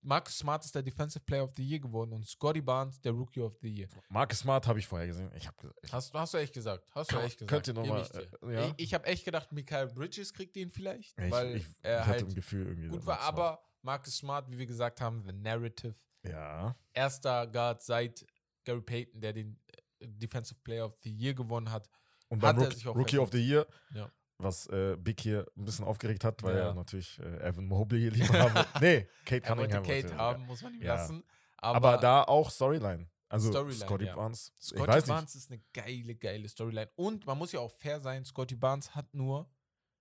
Marcus 0.00 0.38
Smart 0.38 0.64
ist 0.64 0.74
der 0.74 0.82
Defensive 0.82 1.24
Player 1.24 1.44
of 1.44 1.52
the 1.56 1.62
Year 1.62 1.80
geworden 1.80 2.12
und 2.12 2.26
Scotty 2.26 2.60
Barnes 2.60 3.00
der 3.00 3.12
Rookie 3.12 3.40
of 3.40 3.56
the 3.60 3.68
Year. 3.68 3.88
Marcus 4.08 4.38
Smart 4.38 4.66
habe 4.66 4.78
ich 4.78 4.86
vorher 4.86 5.06
gesehen. 5.06 5.30
Ich 5.34 5.46
habe 5.46 5.74
Hast, 5.90 6.14
hast 6.14 6.34
du 6.34 6.38
echt 6.38 6.54
gesagt? 6.54 6.88
Hast 6.94 7.12
du 7.12 7.16
echt 7.18 7.38
gesagt? 7.38 7.50
könnt 7.50 7.66
ihr 7.68 7.74
noch 7.74 7.82
Gebe 7.82 7.94
mal, 7.94 8.02
ich 8.02 8.08
dir. 8.10 8.48
äh, 8.48 8.54
ja. 8.54 8.66
Ich, 8.66 8.74
ich 8.84 8.94
habe 8.94 9.06
echt 9.06 9.24
gedacht, 9.24 9.50
Michael 9.52 9.88
Bridges 9.88 10.32
kriegt 10.32 10.54
den 10.56 10.70
vielleicht, 10.70 11.18
ich, 11.18 11.30
weil 11.30 11.56
ich, 11.56 11.66
er 11.82 12.00
ich 12.00 12.06
hatte 12.06 12.10
halt 12.10 12.28
ein 12.28 12.34
Gefühl 12.34 12.66
irgendwie. 12.68 12.88
gut 12.88 13.06
war. 13.06 13.20
Aber 13.20 13.60
Marcus 13.82 14.16
Smart, 14.16 14.50
wie 14.50 14.58
wir 14.58 14.66
gesagt 14.66 15.00
haben, 15.00 15.22
the 15.26 15.32
narrative. 15.32 15.94
Ja. 16.24 16.76
Erster 16.92 17.46
Guard 17.46 17.82
seit 17.82 18.24
Gary 18.64 18.80
Payton, 18.82 19.20
der 19.20 19.32
den 19.32 19.58
äh, 19.98 20.06
Defensive 20.08 20.60
Player 20.62 20.86
of 20.86 20.96
the 21.02 21.10
Year 21.10 21.34
gewonnen 21.34 21.70
hat. 21.70 21.88
Und 22.28 22.40
beim 22.40 22.58
er 22.58 22.70
Rook, 22.84 22.96
Rookie 22.96 23.18
of 23.18 23.30
the 23.32 23.38
Year, 23.38 23.66
Ja. 23.94 24.10
Was 24.38 24.66
äh, 24.68 24.96
Big 24.96 25.20
hier 25.20 25.46
ein 25.56 25.64
bisschen 25.64 25.84
aufgeregt 25.84 26.24
hat, 26.24 26.42
weil 26.42 26.56
Ja. 26.56 26.68
er 26.68 26.74
natürlich 26.74 27.18
äh, 27.18 27.48
Evan 27.48 27.66
Mobley 27.66 28.00
hier 28.00 28.10
lieber 28.12 28.38
haben. 28.38 28.66
Nee, 28.80 29.08
Kate 29.24 29.44
Er 29.44 29.54
Cunningham. 29.54 29.82
Kate 29.82 30.02
wollte 30.04 30.16
haben, 30.16 30.46
muss 30.46 30.62
man 30.62 30.74
ihm 30.74 30.82
lassen. 30.82 31.24
Aber, 31.56 31.88
Aber, 31.88 31.98
da 32.00 32.22
auch 32.22 32.50
Storyline. 32.50 33.08
Also 33.28 33.50
Storyline, 33.50 33.80
Scotty. 33.84 34.06
Barnes. 34.06 34.52
Scotty. 34.60 35.06
Barnes 35.08 35.34
ist 35.34 35.50
eine 35.50 35.60
geile, 35.74 36.14
geile 36.14 36.48
Storyline. 36.48 36.90
Und 36.94 37.26
man 37.26 37.36
muss 37.36 37.52
ja 37.52 37.60
auch 37.60 37.70
fair 37.72 38.00
sein, 38.00 38.24
Scotty 38.24 38.54
Barnes 38.56 38.94
hat 38.94 39.12
nur, 39.12 39.50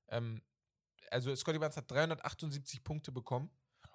ähm, 0.09 0.41
also 1.09 1.35
Scotty 1.35 1.57
Barnes 1.59 1.75
hat 1.77 1.89
378 1.91 2.83
Punkte 2.83 3.11
bekommen 3.11 3.49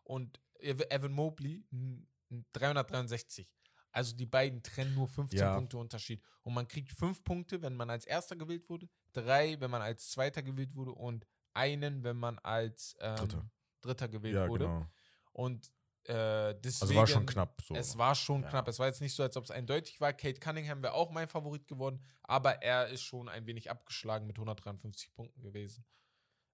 und 0.05 0.41
Ev- 0.61 0.85
Evan 0.91 1.13
Mobley 1.13 1.65
n- 1.73 2.07
n- 2.31 2.45
363. 2.53 3.49
Also 3.93 4.17
die 4.17 4.27
beiden 4.27 4.63
trennen 4.63 4.95
nur 4.95 5.07
15 5.07 5.39
Ja. 5.39 5.55
Punkte 5.55 5.77
Unterschied. 5.79 6.23
Und 6.43 6.55
man 6.55 6.67
kriegt 6.67 6.93
fünf 6.93 7.23
Punkte, 7.23 7.61
wenn 7.63 7.75
man 7.77 7.91
als 7.91 8.05
Erster 8.07 8.37
gewählt 8.37 8.69
wurde, 8.69 8.89
drei, 9.13 9.61
wenn 9.61 9.71
man 9.71 9.83
als 9.83 10.11
Zweiter 10.11 10.43
gewählt 10.43 10.75
wurde 10.75 10.93
und 10.93 11.27
einen, 11.53 12.03
wenn 12.03 12.17
man 12.17 12.39
als 12.39 12.97
ähm, 13.01 13.17
Dritter. 13.17 13.51
Dritter 13.83 14.09
gewählt 14.09 14.35
Ja, 14.35 14.49
wurde. 14.49 14.65
genau. 14.65 14.87
Und 15.33 15.71
äh, 16.05 16.55
deswegen, 16.59 16.83
Also 16.83 16.95
war 16.97 17.07
schon 17.07 17.27
knapp. 17.27 17.61
So. 17.63 17.75
es 17.75 17.97
war 17.97 18.15
schon 18.15 18.43
Ja. 18.43 18.49
knapp. 18.49 18.67
Es 18.69 18.79
war 18.79 18.87
jetzt 18.87 19.01
nicht 19.01 19.15
so, 19.15 19.23
als 19.23 19.37
ob 19.37 19.45
es 19.45 19.51
eindeutig 19.51 20.01
war. 20.01 20.13
Kate 20.13 20.41
Cunningham 20.41 20.83
wäre 20.83 20.95
auch 20.95 21.11
mein 21.11 21.29
Favorit 21.29 21.69
geworden, 21.69 22.03
aber 22.23 22.63
er 22.63 22.89
ist 22.89 23.03
schon 23.03 23.29
ein 23.29 23.47
wenig 23.47 23.71
abgeschlagen 23.71 24.27
mit 24.27 24.37
153 24.37 25.13
Punkten 25.13 25.43
gewesen. 25.43 25.85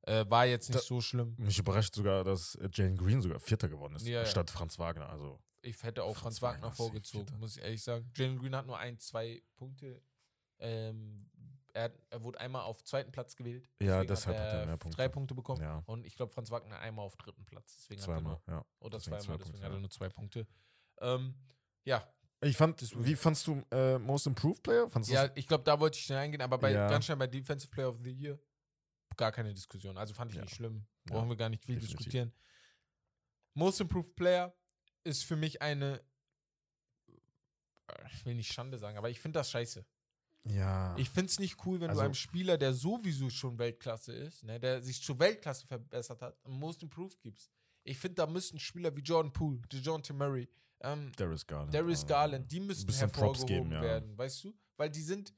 Äh, 0.02 0.24
war 0.28 0.44
jetzt 0.46 0.68
nicht 0.68 0.78
Da- 0.80 0.82
so 0.84 1.00
schlimm. 1.00 1.34
Mich 1.38 1.58
überrascht 1.58 1.94
sogar, 1.94 2.24
dass 2.24 2.58
Jalen 2.72 2.96
Green 2.96 3.20
sogar 3.22 3.40
Vierter 3.40 3.68
geworden 3.68 3.94
ist, 3.96 4.06
ja. 4.06 4.24
statt 4.26 4.50
Franz 4.50 4.78
Wagner. 4.78 5.08
Also 5.08 5.40
Ich 5.62 5.82
hätte 5.82 6.04
auch 6.04 6.16
Franz 6.16 6.38
Franz 6.38 6.42
Wagner 6.56 6.70
vorgezogen, 6.72 7.38
muss 7.38 7.56
ich 7.56 7.62
ehrlich 7.62 7.82
sagen. 7.82 8.10
Jalen 8.16 8.38
Green 8.38 8.54
hat 8.54 8.66
nur 8.66 8.78
ein, 8.78 8.98
zwei 8.98 9.42
Punkte. 9.56 10.00
Ähm, 10.60 11.28
er, 11.74 11.92
er 12.10 12.22
wurde 12.22 12.40
einmal 12.40 12.62
auf 12.62 12.82
zweiten 12.82 13.12
Platz 13.12 13.36
gewählt. 13.36 13.68
Ja, 13.80 14.02
deshalb 14.04 14.36
hat 14.36 14.52
er 14.52 14.66
mehr 14.66 14.76
Punkte. 14.76 14.96
drei 14.96 15.08
Punkte 15.08 15.34
bekommen. 15.34 15.60
ja, 15.62 15.82
Und 15.86 16.06
ich 16.06 16.16
glaube, 16.16 16.32
Franz 16.32 16.50
Wagner 16.50 16.78
einmal 16.78 17.04
auf 17.04 17.16
dritten 17.16 17.44
Platz. 17.44 17.76
Deswegen 17.76 18.00
hat 18.02 18.08
er 18.08 18.14
zweimal. 18.16 18.40
nur, 18.46 18.54
Ja. 18.54 18.64
oder 18.80 18.98
deswegen 18.98 19.18
zweimal, 19.20 19.24
zwei 19.24 19.32
deswegen 19.38 19.52
Punkte, 19.52 19.66
hat 19.66 19.72
er 19.72 19.78
nur 19.80 19.90
zwei 19.90 20.08
Punkte. 20.08 20.46
Ähm, 21.00 21.34
ja, 21.84 22.12
Ich 22.40 22.56
fand, 22.56 22.80
Deswegen. 22.80 23.04
wie 23.04 23.16
fandst 23.16 23.46
du 23.48 23.62
äh, 23.72 23.98
Most 23.98 24.26
Improved 24.26 24.62
Player? 24.62 24.88
Fandst 24.88 25.10
Ja, 25.10 25.28
ich 25.34 25.46
glaube, 25.48 25.64
da 25.64 25.78
wollte 25.80 25.98
ich 25.98 26.04
schnell 26.04 26.18
eingehen, 26.18 26.40
aber 26.40 26.56
bei, 26.58 26.72
Ja. 26.72 26.88
ganz 26.88 27.04
schnell 27.04 27.16
bei 27.16 27.26
Defensive 27.26 27.70
Player 27.70 27.88
of 27.88 27.98
the 28.02 28.10
Year 28.12 28.38
gar 29.16 29.32
keine 29.32 29.52
Diskussion. 29.52 29.96
Also 29.98 30.14
fand 30.14 30.30
ich 30.30 30.36
Ja. 30.36 30.42
nicht 30.44 30.54
schlimm. 30.54 30.86
Brauchen 31.04 31.28
wir 31.28 31.36
gar 31.36 31.48
nicht 31.48 31.64
viel 31.64 31.74
definitiv. 31.76 31.98
diskutieren. 31.98 32.32
Most 33.54 33.80
Improved 33.80 34.14
Player 34.14 34.54
ist 35.08 35.24
für 35.24 35.36
mich 35.36 35.60
eine, 35.62 36.00
ich 38.14 38.24
will 38.24 38.34
nicht 38.34 38.52
Schande 38.52 38.78
sagen, 38.78 38.98
aber 38.98 39.10
ich 39.10 39.20
finde 39.20 39.38
das 39.38 39.50
scheiße. 39.50 39.84
ja. 40.44 40.96
Ich 40.96 41.10
finde 41.10 41.30
es 41.30 41.38
nicht 41.38 41.56
cool, 41.66 41.80
wenn 41.80 41.90
Also- 41.90 42.00
du 42.00 42.04
einem 42.06 42.14
Spieler, 42.14 42.56
der 42.58 42.72
sowieso 42.72 43.28
schon 43.30 43.58
Weltklasse 43.58 44.12
ist, 44.14 44.44
ne, 44.44 44.58
der 44.60 44.82
sich 44.82 45.02
zur 45.02 45.18
Weltklasse 45.18 45.66
verbessert 45.66 46.22
hat, 46.22 46.36
Most 46.46 46.82
Improved 46.82 47.20
gibst. 47.20 47.50
Ich 47.84 47.98
finde, 47.98 48.16
da 48.16 48.26
müssten 48.26 48.58
Spieler 48.58 48.94
wie 48.96 49.00
Jordan 49.00 49.32
Poole, 49.32 49.60
DeJounte 49.72 50.12
Murray, 50.12 50.48
ähm, 50.80 51.10
Darius 51.16 51.46
Garland. 51.46 51.74
Darius 51.74 52.06
Garland, 52.06 52.50
die 52.50 52.60
müssen 52.60 52.88
hervorgehoben 52.92 53.46
geben, 53.46 53.72
ja. 53.72 53.80
werden, 53.82 54.16
weißt 54.16 54.44
du? 54.44 54.54
Weil 54.76 54.90
die 54.90 55.02
sind. 55.02 55.32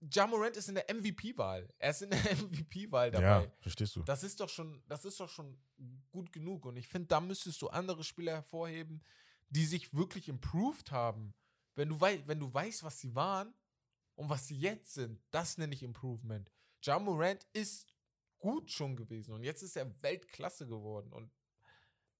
Jamorant 0.00 0.56
ist 0.56 0.68
in 0.68 0.74
der 0.74 0.86
MVP-Wahl. 0.94 1.68
Er 1.78 1.90
ist 1.90 2.02
in 2.02 2.10
der 2.10 2.18
MVP-Wahl 2.36 3.10
dabei. 3.10 3.44
Ja, 3.44 3.52
verstehst 3.60 3.96
du. 3.96 4.02
Das 4.02 4.22
ist 4.22 4.40
doch 4.40 4.48
schon, 4.48 4.82
das 4.86 5.04
ist 5.04 5.18
doch 5.20 5.28
schon 5.28 5.58
gut 6.10 6.32
genug. 6.32 6.66
Und 6.66 6.76
ich 6.76 6.88
finde, 6.88 7.08
da 7.08 7.20
müsstest 7.20 7.60
du 7.62 7.68
andere 7.68 8.04
Spieler 8.04 8.32
hervorheben, 8.32 9.02
die 9.48 9.64
sich 9.64 9.94
wirklich 9.94 10.28
improved 10.28 10.90
haben. 10.90 11.34
Wenn 11.74 11.88
du, 11.88 12.00
wei 12.00 12.22
wenn 12.26 12.38
du 12.40 12.52
weißt, 12.52 12.82
was 12.84 13.00
sie 13.00 13.14
waren 13.14 13.54
und 14.14 14.28
was 14.28 14.46
sie 14.46 14.56
jetzt 14.56 14.94
sind, 14.94 15.20
das 15.30 15.58
nenne 15.58 15.74
ich 15.74 15.82
Improvement. 15.82 16.50
Jamorant 16.82 17.46
ist 17.52 17.94
gut 18.38 18.70
schon 18.70 18.94
gewesen 18.96 19.32
und 19.32 19.42
jetzt 19.42 19.62
ist 19.62 19.76
er 19.76 19.90
Weltklasse 20.02 20.66
geworden. 20.66 21.12
Und 21.12 21.32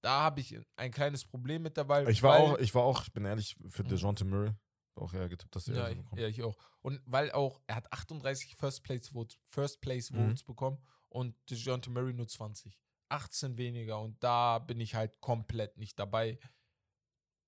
da 0.01 0.21
habe 0.21 0.41
ich 0.41 0.57
ein 0.75 0.91
kleines 0.91 1.23
Problem 1.23 1.61
mit 1.61 1.77
dabei. 1.77 2.05
Ich 2.07 2.23
war 2.23 2.37
auch, 2.37 2.57
ich 2.57 2.73
war 2.75 2.83
auch, 2.83 3.03
ich 3.03 3.13
bin 3.13 3.25
ehrlich, 3.25 3.55
für 3.69 3.83
Mhm. 3.83 3.87
DeJounte 3.89 4.25
Murray 4.25 4.51
auch 4.95 5.13
eher 5.13 5.27
getippt, 5.29 5.55
dass 5.55 5.67
er 5.67 5.75
Ja, 5.75 5.89
ich, 5.89 5.97
ja, 6.19 6.27
ich 6.27 6.43
auch. 6.43 6.57
Und 6.81 7.01
weil 7.05 7.31
auch, 7.31 7.61
er 7.67 7.75
hat 7.75 7.91
38 7.91 8.55
First 8.55 8.83
Place 8.83 9.09
Votes, 9.09 9.37
First 9.45 9.81
Place 9.81 10.11
Mhm. 10.11 10.27
Votes 10.29 10.43
bekommen 10.43 10.77
und 11.09 11.35
DeJounte 11.49 11.89
Murray 11.89 12.13
nur 12.13 12.27
20. 12.27 12.79
18 13.09 13.57
weniger 13.57 13.99
und 14.01 14.21
da 14.23 14.59
bin 14.59 14.79
ich 14.79 14.95
halt 14.95 15.19
komplett 15.21 15.77
nicht 15.77 15.99
dabei. 15.99 16.39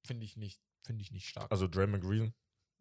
Finde 0.05 0.25
ich 0.25 0.37
nicht, 0.37 0.61
finde 0.83 1.01
ich 1.01 1.11
nicht 1.11 1.27
stark. 1.27 1.51
Also 1.51 1.67
Draymond 1.67 2.03
Green, 2.03 2.33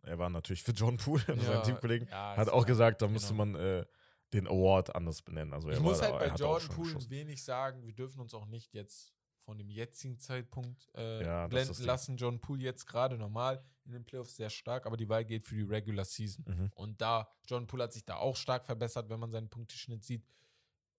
er 0.02 0.18
war 0.18 0.28
natürlich 0.30 0.62
für 0.62 0.72
John 0.72 0.96
Poole, 0.98 1.22
Ja, 1.28 1.36
seinen 1.36 1.62
Teamkollegen, 1.62 2.08
ja, 2.08 2.36
hat 2.36 2.48
auch 2.48 2.52
klar. 2.52 2.64
gesagt, 2.66 3.02
da 3.02 3.06
genau. 3.06 3.32
man 3.32 3.54
äh, 3.54 3.86
den 4.32 4.46
Award 4.46 4.94
anders 4.94 5.22
benennen. 5.22 5.54
Also 5.54 5.68
er 5.68 5.76
Ich 5.76 5.80
muss 5.80 6.00
war 6.00 6.12
halt 6.20 6.30
bei 6.32 6.36
Jordan 6.36 6.68
Poole 6.68 7.10
wenig 7.10 7.42
sagen, 7.42 7.84
wir 7.84 7.94
dürfen 7.94 8.20
uns 8.20 8.34
auch 8.34 8.46
nicht 8.46 8.74
jetzt 8.74 9.12
von 9.38 9.58
dem 9.58 9.70
jetzigen 9.70 10.18
Zeitpunkt 10.18 10.88
äh, 10.94 11.24
Ja, 11.24 11.46
blenden 11.46 11.84
lassen. 11.84 12.16
John 12.16 12.40
Poole 12.40 12.62
jetzt 12.62 12.86
gerade 12.86 13.16
normal 13.16 13.64
in 13.86 13.92
den 13.92 14.04
Playoffs 14.04 14.36
sehr 14.36 14.50
stark, 14.50 14.86
aber 14.86 14.96
die 14.96 15.08
Wahl 15.08 15.24
geht 15.24 15.42
für 15.44 15.54
die 15.54 15.62
Regular 15.62 16.04
Season. 16.04 16.44
Mhm. 16.46 16.70
Und 16.74 17.00
da, 17.00 17.28
John 17.46 17.66
Poole 17.66 17.84
hat 17.84 17.92
sich 17.92 18.04
da 18.04 18.16
auch 18.16 18.36
stark 18.36 18.64
verbessert, 18.66 19.08
wenn 19.08 19.20
man 19.20 19.30
seinen 19.30 19.48
Punkteschnitt 19.48 20.04
sieht. 20.04 20.26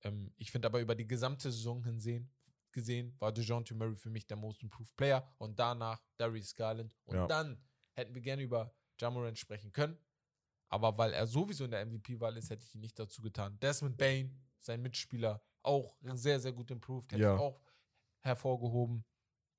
Ähm, 0.02 0.34
ich 0.38 0.52
finde 0.52 0.68
aber 0.68 0.80
über 0.80 0.96
die 0.96 1.08
gesamte 1.08 1.52
Saison 1.52 1.84
hinsehen, 1.84 2.32
gesehen, 2.72 3.16
war 3.20 3.32
DeJounte 3.32 3.74
Murray 3.76 3.96
für 3.96 4.10
mich 4.10 4.26
der 4.28 4.38
Most 4.38 4.62
Improved 4.64 4.96
Player 4.96 5.34
und 5.38 5.58
danach 5.60 6.02
Darius 6.18 6.54
Garland. 6.56 6.96
Und 7.06 7.16
Ja. 7.16 7.28
dann 7.28 7.62
hätten 7.94 8.14
wir 8.14 8.22
gerne 8.22 8.44
über 8.44 8.74
Jamorant 9.00 9.38
sprechen 9.38 9.72
können. 9.72 9.98
Aber 10.70 10.98
weil 10.98 11.14
er 11.14 11.26
sowieso 11.28 11.66
in 11.66 11.72
der 11.72 11.86
MVP-Wahl 11.86 12.36
ist, 12.38 12.50
hätte 12.50 12.66
ich 12.66 12.76
ihn 12.76 12.82
nicht 12.82 13.00
dazu 13.00 13.22
getan. 13.22 13.58
Desmond 13.60 13.98
Bain, 13.98 14.38
sein 14.60 14.82
Mitspieler, 14.82 15.42
auch 15.64 15.98
sehr, 16.14 16.40
sehr 16.40 16.52
gut 16.52 16.70
improved, 16.72 17.12
hätte 17.12 17.22
Ja. 17.24 17.36
ich 17.36 17.40
auch 17.42 17.62
hervorgehoben. 18.22 19.06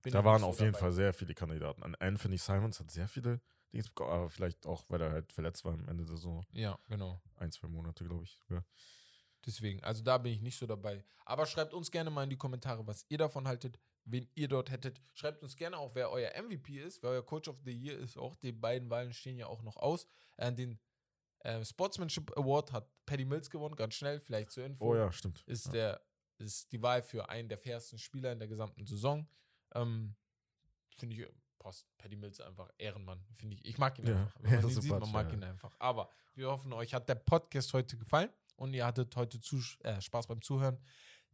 Bin 0.02 0.12
Da 0.12 0.24
waren 0.24 0.44
auf 0.44 0.60
jeden 0.60 0.72
dabei. 0.72 0.80
Fall 0.80 0.92
sehr 0.92 1.12
viele 1.12 1.34
Kandidaten. 1.34 1.82
An 1.82 1.94
Anthony 1.96 2.38
Simons 2.38 2.78
hat 2.80 2.90
sehr 2.90 3.08
viele 3.08 3.40
Dings 3.72 3.88
bekommen, 3.88 4.10
aber 4.10 4.30
vielleicht 4.30 4.66
auch, 4.66 4.84
weil 4.88 5.00
er 5.00 5.10
halt 5.10 5.32
verletzt 5.32 5.64
war 5.64 5.74
am 5.74 5.88
Ende 5.88 6.04
der 6.04 6.16
Saison. 6.16 6.44
Ja, 6.52 6.78
genau. 6.88 7.20
Ein, 7.36 7.52
zwei 7.52 7.68
Monate, 7.68 8.04
glaube 8.04 8.24
ich. 8.24 8.40
Ja. 8.48 8.64
Deswegen, 9.44 9.82
also 9.82 10.02
da 10.02 10.18
bin 10.18 10.32
ich 10.32 10.40
nicht 10.40 10.58
so 10.58 10.66
dabei. 10.66 11.04
Aber 11.24 11.46
schreibt 11.46 11.74
uns 11.74 11.90
gerne 11.90 12.10
mal 12.10 12.24
in 12.24 12.30
die 12.30 12.36
Kommentare, 12.36 12.86
was 12.86 13.04
ihr 13.08 13.18
davon 13.18 13.46
haltet, 13.46 13.78
wen 14.04 14.28
ihr 14.34 14.48
dort 14.48 14.70
hättet. 14.70 15.00
Schreibt 15.14 15.42
uns 15.42 15.56
gerne 15.56 15.76
auch, 15.76 15.94
wer 15.94 16.10
euer 16.10 16.30
MVP 16.42 16.80
ist, 16.80 17.02
wer 17.02 17.10
euer 17.10 17.24
Coach 17.24 17.48
of 17.48 17.56
the 17.64 17.72
Year 17.72 17.98
ist. 17.98 18.16
Auch 18.16 18.36
die 18.36 18.52
beiden 18.52 18.90
Wahlen 18.90 19.12
stehen 19.12 19.36
ja 19.36 19.46
auch 19.46 19.62
noch 19.62 19.76
aus. 19.76 20.06
Äh, 20.36 20.52
den 20.52 20.78
äh, 21.40 21.64
Sportsmanship 21.64 22.36
Award 22.36 22.72
hat 22.72 22.90
Paddy 23.06 23.24
Mills 23.24 23.50
gewonnen, 23.50 23.76
ganz 23.76 23.94
schnell, 23.94 24.20
vielleicht 24.20 24.50
zur 24.50 24.64
Info. 24.64 24.86
Oh 24.86 24.96
ja, 24.96 25.12
stimmt. 25.12 25.42
Ist, 25.46 25.66
ja. 25.66 25.72
der, 25.72 26.02
ist 26.38 26.72
die 26.72 26.82
Wahl 26.82 27.02
für 27.02 27.28
einen 27.28 27.48
der 27.48 27.58
fairsten 27.58 27.98
Spieler 27.98 28.32
in 28.32 28.38
der 28.38 28.48
gesamten 28.48 28.86
Saison. 28.86 29.28
Ähm, 29.74 30.14
Finde 30.90 31.16
ich, 31.16 31.26
passt 31.58 31.86
Paddy 31.98 32.16
Mills 32.16 32.40
einfach 32.40 32.70
Ehrenmann. 32.78 33.24
Finde 33.34 33.56
ich. 33.56 33.64
Ich 33.64 33.78
mag 33.78 33.98
ihn 33.98 34.06
Ja, 34.06 34.14
einfach. 34.14 34.34
Wenn 34.40 34.50
man 34.62 34.70
ihn 34.70 34.80
sieht, 34.80 34.90
man 34.90 35.12
mag 35.12 35.28
ja. 35.28 35.34
ihn 35.34 35.44
einfach. 35.44 35.74
Aber 35.78 36.10
wir 36.34 36.48
hoffen, 36.48 36.72
euch 36.72 36.94
hat 36.94 37.08
der 37.08 37.16
Podcast 37.16 37.72
heute 37.74 37.96
gefallen 37.96 38.30
und 38.56 38.74
ihr 38.74 38.86
hattet 38.86 39.14
heute 39.16 39.40
zu, 39.40 39.60
äh, 39.80 40.00
Spaß 40.00 40.26
beim 40.26 40.42
Zuhören. 40.42 40.78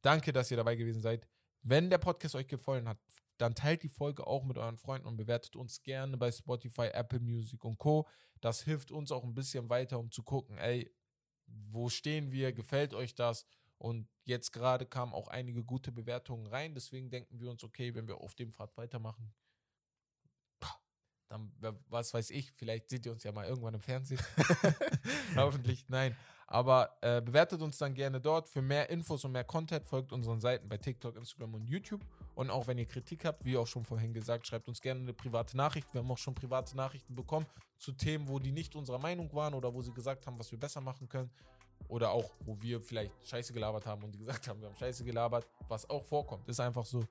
Danke, 0.02 0.32
dass 0.32 0.50
ihr 0.50 0.56
dabei 0.56 0.76
gewesen 0.76 1.00
seid. 1.00 1.26
Wenn 1.62 1.88
der 1.88 1.98
Podcast 1.98 2.34
euch 2.34 2.46
gefallen 2.46 2.88
hat, 2.88 2.98
dann 3.38 3.54
teilt 3.54 3.82
die 3.82 3.88
Folge 3.88 4.26
auch 4.26 4.44
mit 4.44 4.58
euren 4.58 4.76
Freunden 4.76 5.06
und 5.06 5.16
bewertet 5.16 5.56
uns 5.56 5.82
gerne 5.82 6.16
bei 6.16 6.30
Spotify, 6.30 6.88
Apple 6.92 7.20
Music 7.20 7.64
und 7.64 7.78
Co. 7.78 8.06
Das 8.40 8.62
hilft 8.62 8.90
uns 8.92 9.10
auch 9.10 9.24
ein 9.24 9.34
bisschen 9.34 9.68
weiter, 9.70 9.98
um 9.98 10.10
zu 10.10 10.22
gucken, 10.22 10.58
ey, 10.58 10.94
wo 11.46 11.88
stehen 11.88 12.30
wir, 12.30 12.52
gefällt 12.52 12.94
euch 12.94 13.14
das? 13.14 13.46
Und 13.84 14.08
jetzt 14.24 14.50
gerade 14.50 14.86
kamen 14.86 15.12
auch 15.12 15.28
einige 15.28 15.62
gute 15.62 15.92
Bewertungen 15.92 16.46
rein, 16.46 16.74
deswegen 16.74 17.10
denken 17.10 17.38
wir 17.38 17.50
uns, 17.50 17.62
okay, 17.62 17.94
wenn 17.94 18.08
wir 18.08 18.16
auf 18.16 18.34
dem 18.34 18.50
Pfad 18.50 18.74
weitermachen, 18.78 19.34
dann, 21.28 21.52
was 21.88 22.14
weiß 22.14 22.30
ich, 22.30 22.50
vielleicht 22.52 22.88
seht 22.88 23.04
ihr 23.04 23.12
uns 23.12 23.24
ja 23.24 23.32
mal 23.32 23.44
irgendwann 23.44 23.74
im 23.74 23.82
Fernsehen. 23.82 24.20
Hoffentlich, 25.36 25.84
nein. 25.88 26.16
Aber 26.46 26.96
äh, 27.02 27.20
bewertet 27.20 27.60
uns 27.60 27.76
dann 27.76 27.92
gerne 27.92 28.22
dort. 28.22 28.48
Für 28.48 28.62
mehr 28.62 28.88
Infos 28.88 29.22
und 29.26 29.32
mehr 29.32 29.44
Content 29.44 29.86
folgt 29.86 30.12
unseren 30.12 30.40
Seiten 30.40 30.66
bei 30.66 30.78
TikTok, 30.78 31.16
Instagram 31.16 31.52
und 31.52 31.68
YouTube. 31.68 32.00
Und 32.34 32.48
auch 32.48 32.66
wenn 32.66 32.78
ihr 32.78 32.86
Kritik 32.86 33.26
habt, 33.26 33.44
wie 33.44 33.58
auch 33.58 33.66
schon 33.66 33.84
vorhin 33.84 34.14
gesagt, 34.14 34.46
schreibt 34.46 34.66
uns 34.66 34.80
gerne 34.80 35.00
eine 35.00 35.12
private 35.12 35.58
Nachricht. 35.58 35.92
Wir 35.92 36.00
haben 36.00 36.10
auch 36.10 36.18
schon 36.18 36.34
private 36.34 36.74
Nachrichten 36.74 37.14
bekommen 37.14 37.46
zu 37.78 37.92
Themen, 37.92 38.28
wo 38.28 38.38
die 38.38 38.52
nicht 38.52 38.76
unserer 38.76 38.98
Meinung 38.98 39.30
waren 39.34 39.52
oder 39.52 39.74
wo 39.74 39.82
sie 39.82 39.92
gesagt 39.92 40.26
haben, 40.26 40.38
was 40.38 40.50
wir 40.52 40.58
besser 40.58 40.80
machen 40.80 41.06
können. 41.06 41.30
Oder 41.88 42.10
auch, 42.10 42.30
wo 42.40 42.60
wir 42.60 42.80
vielleicht 42.80 43.12
Scheiße 43.26 43.52
gelabert 43.52 43.86
haben 43.86 44.02
und 44.02 44.12
die 44.12 44.18
gesagt 44.18 44.48
haben, 44.48 44.60
wir 44.60 44.68
haben 44.68 44.76
Scheiße 44.76 45.04
gelabert, 45.04 45.46
was 45.68 45.88
auch 45.88 46.04
vorkommt. 46.04 46.48
Ist 46.48 46.60
einfach 46.60 46.84
so. 46.84 47.04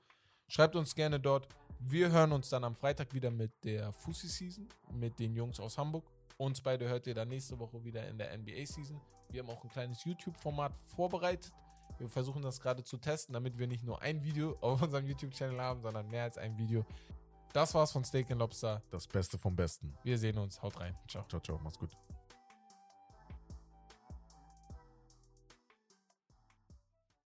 Schreibt 0.47 0.75
uns 0.75 0.93
gerne 0.93 1.19
dort. 1.19 1.47
Wir 1.79 2.11
hören 2.11 2.31
uns 2.31 2.49
dann 2.49 2.63
am 2.63 2.75
Freitag 2.75 3.13
wieder 3.13 3.31
mit 3.31 3.51
der 3.63 3.91
Fussi 3.91 4.27
Season, 4.27 4.67
mit 4.91 5.19
den 5.19 5.35
Jungs 5.35 5.59
aus 5.59 5.77
Hamburg. 5.77 6.05
Uns 6.37 6.61
beide 6.61 6.87
hört 6.87 7.07
ihr 7.07 7.13
dann 7.13 7.29
nächste 7.29 7.57
Woche 7.59 7.83
wieder 7.83 8.07
in 8.07 8.17
der 8.17 8.37
NBA 8.37 8.65
Season. 8.65 8.99
Wir 9.29 9.41
haben 9.41 9.49
auch 9.49 9.63
ein 9.63 9.69
kleines 9.69 10.03
YouTube-Format 10.03 10.75
vorbereitet. 10.95 11.51
Wir 11.97 12.09
versuchen 12.09 12.41
das 12.41 12.59
gerade 12.59 12.83
zu 12.83 12.97
testen, 12.97 13.33
damit 13.33 13.57
wir 13.57 13.67
nicht 13.67 13.83
nur 13.83 14.01
ein 14.01 14.23
Video 14.23 14.57
auf 14.61 14.81
unserem 14.81 15.05
YouTube-Channel 15.05 15.59
haben, 15.59 15.81
sondern 15.81 16.07
mehr 16.07 16.23
als 16.23 16.37
ein 16.37 16.57
Video. 16.57 16.85
Das 17.53 17.73
war's 17.75 17.91
von 17.91 18.03
Steak 18.03 18.29
Lobster. 18.29 18.81
Das 18.89 19.07
Beste 19.07 19.37
vom 19.37 19.55
Besten. 19.55 19.95
Wir 20.03 20.17
sehen 20.17 20.37
uns. 20.39 20.61
Haut 20.61 20.79
rein. 20.79 20.97
Ciao. 21.07 21.23
Ciao, 21.27 21.39
ciao. 21.39 21.59
Mach's 21.63 21.77
gut. 21.77 21.95